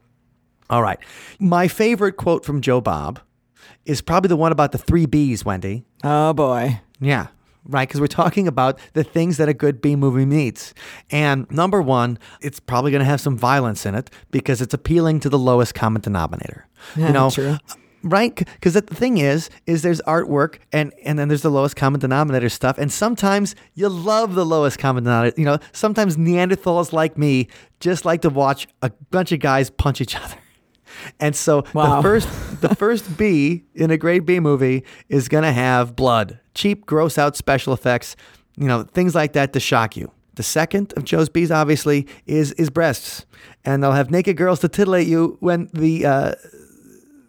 All 0.69 0.81
right. 0.81 0.99
My 1.39 1.69
favorite 1.69 2.17
quote 2.17 2.43
from 2.43 2.59
Joe 2.59 2.81
Bob 2.81 3.21
is 3.85 4.01
probably 4.01 4.27
the 4.29 4.35
one 4.35 4.51
about 4.51 4.73
the 4.73 4.77
three 4.79 5.05
B's, 5.05 5.45
Wendy. 5.45 5.85
Oh 6.03 6.33
boy. 6.33 6.81
Yeah. 6.99 7.27
Right, 7.67 7.87
because 7.87 7.99
we're 7.99 8.07
talking 8.07 8.47
about 8.47 8.79
the 8.93 9.03
things 9.03 9.37
that 9.37 9.49
a 9.49 9.53
good 9.53 9.81
B 9.81 9.95
movie 9.95 10.25
needs. 10.25 10.75
And 11.09 11.49
number 11.49 11.81
one, 11.81 12.19
it's 12.41 12.59
probably 12.59 12.91
going 12.91 12.99
to 12.99 13.05
have 13.05 13.19
some 13.19 13.37
violence 13.37 13.87
in 13.87 13.95
it 13.95 14.11
because 14.29 14.61
it's 14.61 14.73
appealing 14.73 15.19
to 15.21 15.29
the 15.29 15.39
lowest 15.39 15.73
common 15.73 16.01
denominator. 16.01 16.67
Yeah, 16.95 17.07
you 17.07 17.13
know, 17.13 17.29
true. 17.31 17.57
right? 18.03 18.35
Because 18.35 18.73
the 18.73 18.81
thing 18.81 19.17
is, 19.17 19.49
is 19.65 19.81
there's 19.81 19.99
artwork 20.01 20.59
and 20.71 20.93
and 21.03 21.17
then 21.17 21.27
there's 21.27 21.41
the 21.41 21.49
lowest 21.49 21.75
common 21.75 21.99
denominator 21.99 22.49
stuff, 22.49 22.77
and 22.77 22.93
sometimes 22.93 23.55
you 23.73 23.89
love 23.89 24.35
the 24.35 24.45
lowest 24.45 24.77
common 24.77 25.03
denominator. 25.03 25.39
You 25.39 25.45
know, 25.45 25.59
sometimes 25.71 26.17
Neanderthals 26.17 26.93
like 26.93 27.17
me 27.17 27.47
just 27.79 28.05
like 28.05 28.21
to 28.21 28.29
watch 28.29 28.67
a 28.83 28.91
bunch 29.09 29.31
of 29.31 29.39
guys 29.39 29.71
punch 29.71 30.01
each 30.01 30.15
other. 30.15 30.37
And 31.19 31.35
so 31.35 31.63
Wow. 31.73 31.97
the 31.97 32.01
first 32.01 32.27
the 32.61 32.75
first 32.75 33.17
B 33.17 33.63
in 33.73 33.91
a 33.91 33.97
great 33.97 34.25
B 34.25 34.39
movie 34.39 34.83
is 35.09 35.27
gonna 35.27 35.51
have 35.53 35.95
blood, 35.95 36.39
cheap, 36.53 36.85
gross 36.85 37.17
out 37.17 37.35
special 37.35 37.73
effects, 37.73 38.15
you 38.57 38.67
know, 38.67 38.83
things 38.83 39.15
like 39.15 39.33
that 39.33 39.53
to 39.53 39.59
shock 39.59 39.95
you. 39.97 40.11
The 40.35 40.43
second 40.43 40.93
of 40.97 41.05
Joe's 41.05 41.29
B's 41.29 41.51
obviously 41.51 42.07
is 42.25 42.51
is 42.53 42.69
breasts, 42.69 43.25
and 43.63 43.81
they'll 43.81 43.93
have 43.93 44.11
naked 44.11 44.35
girls 44.37 44.59
to 44.59 44.67
titillate 44.67 45.07
you 45.07 45.37
when 45.39 45.69
the 45.73 46.05
uh, 46.05 46.35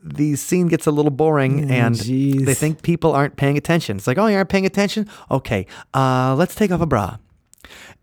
the 0.03 0.37
scene 0.37 0.69
gets 0.69 0.87
a 0.87 0.91
little 0.91 1.11
boring 1.11 1.71
and 1.71 1.95
jeez. 1.97 2.45
they 2.47 2.55
think 2.55 2.83
people 2.83 3.13
aren't 3.13 3.37
paying 3.37 3.57
attention. 3.57 3.97
It's 3.97 4.07
like, 4.07 4.19
oh, 4.19 4.27
you 4.27 4.37
aren't 4.37 4.49
paying 4.49 4.67
attention? 4.67 5.09
Okay, 5.31 5.67
uh, 5.95 6.35
let's 6.37 6.55
take 6.55 6.71
off 6.71 6.81
a 6.81 6.87
bra. 6.87 7.19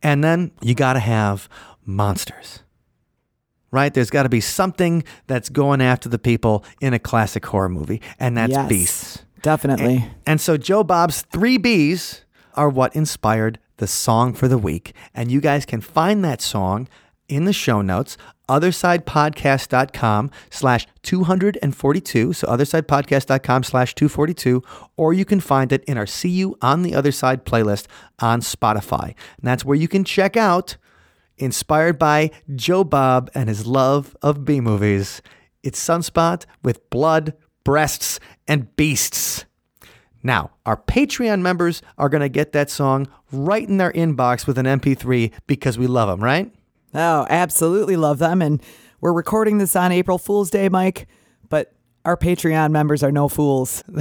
And 0.01 0.21
then 0.23 0.51
you 0.61 0.75
got 0.75 0.93
to 0.93 0.99
have 0.99 1.47
monsters, 1.85 2.63
right? 3.73 3.93
There's 3.93 4.09
got 4.09 4.23
to 4.23 4.29
be 4.29 4.39
something 4.39 5.03
that's 5.27 5.49
going 5.49 5.81
after 5.81 6.07
the 6.07 6.19
people 6.19 6.63
in 6.79 6.93
a 6.93 6.99
classic 6.99 7.45
horror 7.45 7.67
movie, 7.69 8.01
and 8.19 8.37
that's 8.37 8.51
Yes. 8.53 8.69
beasts. 8.69 9.19
Definitely. 9.41 10.09
And 10.25 10.39
so 10.39 10.55
Joe 10.55 10.85
Bob's 10.85 11.23
three 11.23 11.57
B's 11.57 12.21
are 12.55 12.69
what 12.69 12.95
inspired 12.95 13.59
the 13.77 13.87
song 13.87 14.33
for 14.33 14.47
the 14.47 14.57
week. 14.57 14.93
And 15.13 15.29
you 15.31 15.41
guys 15.41 15.65
can 15.65 15.81
find 15.81 16.23
that 16.23 16.41
song 16.41 16.87
in 17.27 17.43
the 17.45 17.51
show 17.51 17.81
notes, 17.81 18.15
othersidepodcast.com 18.47 20.31
slash 20.49 20.87
242. 21.01 22.33
So 22.33 22.47
othersidepodcast.com 22.47 23.63
slash 23.63 23.95
242. 23.95 24.61
Or 24.97 25.13
you 25.13 25.25
can 25.25 25.39
find 25.39 25.71
it 25.71 25.83
in 25.85 25.97
our 25.97 26.05
See 26.07 26.29
You 26.29 26.57
on 26.61 26.83
the 26.83 26.95
Other 26.95 27.11
Side 27.11 27.45
playlist 27.45 27.87
on 28.19 28.41
Spotify. 28.41 29.03
And 29.05 29.15
that's 29.43 29.65
where 29.65 29.77
you 29.77 29.87
can 29.87 30.03
check 30.03 30.37
out 30.37 30.77
inspired 31.37 31.97
by 31.99 32.31
Joe 32.55 32.83
Bob 32.83 33.29
and 33.33 33.49
his 33.49 33.65
love 33.65 34.15
of 34.21 34.45
B 34.45 34.59
movies. 34.61 35.21
It's 35.63 35.83
Sunspot 35.83 36.45
with 36.63 36.89
blood, 36.89 37.33
breasts, 37.63 38.19
and 38.47 38.75
beasts. 38.75 39.45
Now, 40.23 40.51
our 40.65 40.77
Patreon 40.77 41.41
members 41.41 41.81
are 41.97 42.09
going 42.09 42.21
to 42.21 42.29
get 42.29 42.53
that 42.53 42.69
song 42.69 43.07
right 43.31 43.67
in 43.67 43.77
their 43.77 43.91
inbox 43.91 44.47
with 44.47 44.57
an 44.57 44.65
MP3 44.65 45.33
because 45.47 45.77
we 45.77 45.87
love 45.87 46.07
them, 46.07 46.23
right? 46.23 46.53
Oh, 46.93 47.27
absolutely 47.29 47.97
love 47.97 48.19
them. 48.19 48.41
And 48.41 48.61
we're 49.01 49.13
recording 49.13 49.57
this 49.57 49.75
on 49.75 49.91
April 49.91 50.17
Fool's 50.17 50.49
Day, 50.49 50.69
Mike, 50.69 51.07
our 52.05 52.17
Patreon 52.17 52.71
members 52.71 53.03
are 53.03 53.11
no 53.11 53.29
fools. 53.29 53.83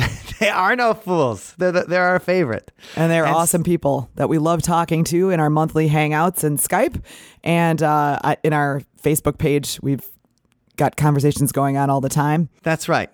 They 0.43 0.49
are 0.49 0.75
no 0.75 0.93
fools. 0.93 1.55
They're, 1.57 1.71
the, 1.71 1.83
they're 1.83 2.05
our 2.05 2.19
favorite. 2.19 2.73
And 2.97 3.13
they're 3.13 3.25
And 3.25 3.33
awesome 3.33 3.63
people 3.63 4.11
that 4.17 4.29
we 4.29 4.39
love 4.39 4.61
talking 4.61 5.05
to 5.05 5.31
in 5.31 5.39
our 5.39 5.49
monthly 5.51 5.89
hangouts 5.89 6.43
and 6.43 6.59
Skype. 6.59 7.01
And 7.45 7.81
uh, 7.81 8.19
in 8.43 8.53
our 8.53 8.83
Facebook 9.01 9.39
page, 9.39 9.79
we've 9.85 10.05
got 10.77 10.97
conversations 10.97 11.53
going 11.53 11.77
on 11.77 11.91
all 11.91 12.01
the 12.01 12.09
time. 12.09 12.49
That's 12.65 12.89
right. 12.89 13.09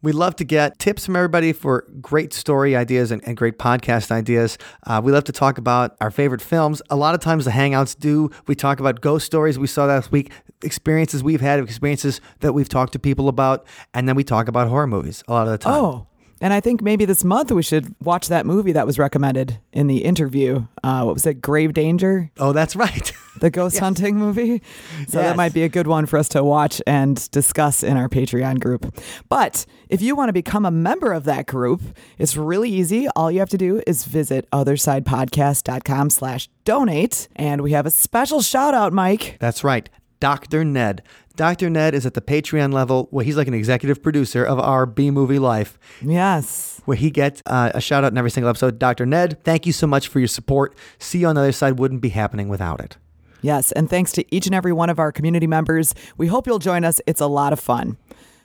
We 0.00 0.12
love 0.12 0.36
to 0.36 0.44
get 0.44 0.78
tips 0.78 1.04
from 1.04 1.16
everybody 1.16 1.52
for 1.52 1.86
great 2.00 2.32
story 2.32 2.74
ideas 2.74 3.10
and, 3.10 3.22
and 3.26 3.36
great 3.36 3.58
podcast 3.58 4.10
ideas. 4.10 4.56
Uh, 4.86 5.02
we 5.04 5.12
love 5.12 5.24
to 5.24 5.32
talk 5.32 5.58
about 5.58 5.94
our 6.00 6.10
favorite 6.10 6.40
films. 6.40 6.80
A 6.88 6.96
lot 6.96 7.14
of 7.14 7.20
times 7.20 7.44
the 7.44 7.50
Hangouts 7.50 7.98
do. 7.98 8.30
We 8.46 8.54
talk 8.54 8.80
about 8.80 9.02
ghost 9.02 9.26
stories 9.26 9.58
we 9.58 9.66
saw 9.66 9.84
last 9.84 10.10
week, 10.10 10.32
experiences 10.62 11.22
we've 11.22 11.40
had, 11.40 11.60
experiences 11.60 12.20
that 12.40 12.52
we've 12.52 12.68
talked 12.68 12.92
to 12.94 12.98
people 12.98 13.28
about, 13.28 13.66
and 13.94 14.08
then 14.08 14.16
we 14.16 14.24
talk 14.24 14.48
about 14.48 14.68
horror 14.68 14.86
movies 14.86 15.22
a 15.28 15.32
lot 15.32 15.46
of 15.46 15.52
the 15.52 15.58
time. 15.58 15.74
Oh, 15.74 16.06
and 16.42 16.54
I 16.54 16.60
think 16.60 16.80
maybe 16.80 17.04
this 17.04 17.22
month 17.22 17.52
we 17.52 17.62
should 17.62 17.94
watch 18.02 18.28
that 18.28 18.46
movie 18.46 18.72
that 18.72 18.86
was 18.86 18.98
recommended 18.98 19.58
in 19.74 19.88
the 19.88 20.04
interview. 20.04 20.66
Uh, 20.82 21.02
what 21.02 21.12
was 21.12 21.26
it? 21.26 21.42
Grave 21.42 21.74
Danger, 21.74 22.30
Oh, 22.38 22.54
that's 22.54 22.74
right. 22.74 23.12
the 23.40 23.50
ghost 23.50 23.78
hunting 23.86 24.16
movie. 24.16 24.62
So 25.06 25.18
Yes. 25.20 25.28
that 25.28 25.36
might 25.36 25.52
be 25.52 25.64
a 25.64 25.68
good 25.68 25.86
one 25.86 26.06
for 26.06 26.16
us 26.18 26.30
to 26.30 26.42
watch 26.42 26.80
and 26.86 27.30
discuss 27.30 27.82
in 27.82 27.98
our 27.98 28.08
Patreon 28.08 28.58
group. 28.58 28.98
But 29.28 29.66
if 29.90 30.00
you 30.00 30.16
want 30.16 30.30
to 30.30 30.32
become 30.32 30.64
a 30.64 30.70
member 30.70 31.12
of 31.12 31.24
that 31.24 31.46
group, 31.46 31.82
it's 32.18 32.38
really 32.38 32.70
easy. 32.70 33.06
All 33.14 33.30
you 33.30 33.40
have 33.40 33.50
to 33.50 33.58
do 33.58 33.82
is 33.86 34.06
visit 34.06 34.48
othersidepodcast.com 34.50 36.08
slash 36.08 36.48
donate. 36.64 37.28
And 37.36 37.60
we 37.60 37.72
have 37.72 37.84
a 37.84 37.90
special 37.90 38.40
shout 38.40 38.72
out, 38.72 38.94
Mike. 38.94 39.36
That's 39.40 39.62
right. 39.62 39.90
Dr. 40.20 40.64
Ned. 40.64 41.02
Dr. 41.36 41.70
Ned 41.70 41.94
is 41.94 42.04
at 42.04 42.14
the 42.14 42.20
Patreon 42.20 42.72
level 42.72 43.08
where 43.10 43.24
he's 43.24 43.36
like 43.36 43.48
an 43.48 43.54
executive 43.54 44.02
producer 44.02 44.44
of 44.44 44.58
our 44.58 44.84
B 44.86 45.10
movie 45.10 45.38
life. 45.38 45.78
Yes. 46.02 46.80
where 46.84 46.96
he 46.96 47.10
gets 47.10 47.42
uh, 47.46 47.70
a 47.74 47.80
shout 47.80 48.04
out 48.04 48.12
in 48.12 48.18
every 48.18 48.30
single 48.30 48.50
episode. 48.50 48.78
Dr. 48.78 49.06
Ned, 49.06 49.42
thank 49.42 49.64
you 49.66 49.72
so 49.72 49.86
much 49.86 50.08
for 50.08 50.18
your 50.18 50.28
support. 50.28 50.76
See 50.98 51.20
you 51.20 51.26
on 51.28 51.34
the 51.34 51.40
other 51.40 51.52
side 51.52 51.78
wouldn't 51.78 52.02
be 52.02 52.10
happening 52.10 52.48
without 52.48 52.80
it. 52.80 52.96
Yes. 53.42 53.72
And 53.72 53.88
thanks 53.88 54.12
to 54.12 54.34
each 54.34 54.44
and 54.46 54.54
every 54.54 54.72
one 54.72 54.90
of 54.90 54.98
our 54.98 55.10
community 55.12 55.46
members. 55.46 55.94
We 56.18 56.26
hope 56.26 56.46
you'll 56.46 56.58
join 56.58 56.84
us. 56.84 57.00
It's 57.06 57.22
a 57.22 57.26
lot 57.26 57.52
of 57.54 57.60
fun. 57.60 57.96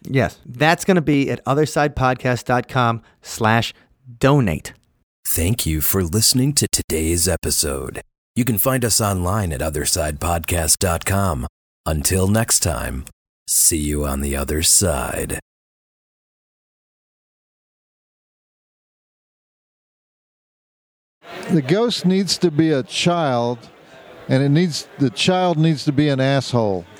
Yes, 0.07 0.39
that's 0.45 0.85
going 0.85 0.95
to 0.95 1.01
be 1.01 1.29
at 1.31 1.43
othersidepodcast.com 1.45 3.01
slash 3.21 3.73
donate. 4.19 4.73
Thank 5.27 5.65
you 5.65 5.81
for 5.81 6.03
listening 6.03 6.53
to 6.53 6.67
today's 6.71 7.27
episode. 7.27 8.01
You 8.35 8.45
can 8.45 8.59
find 8.59 8.85
us 8.85 9.01
online 9.01 9.51
at 9.51 9.61
othersidepodcast.com. 9.61 11.47
Until 11.87 12.27
next 12.27 12.61
time, 12.61 13.05
see 13.47 13.77
you 13.77 14.05
on 14.05 14.21
the 14.21 14.35
other 14.35 14.63
side. 14.63 15.39
The 21.51 21.61
ghost 21.61 22.03
needs 22.03 22.39
to 22.39 22.49
be 22.49 22.71
a 22.71 22.81
child, 22.81 23.59
and 24.27 24.41
it 24.41 24.49
needs 24.49 24.87
the 24.97 25.11
child 25.11 25.59
needs 25.59 25.85
to 25.85 25.91
be 25.91 26.09
an 26.09 26.19
asshole. 26.19 26.85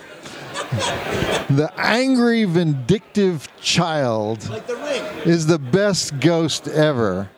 The 1.47 1.71
angry, 1.77 2.43
vindictive 2.45 3.47
child 3.61 4.39
is 5.25 5.45
the 5.45 5.59
best 5.59 6.19
ghost 6.19 6.67
ever. 6.67 7.29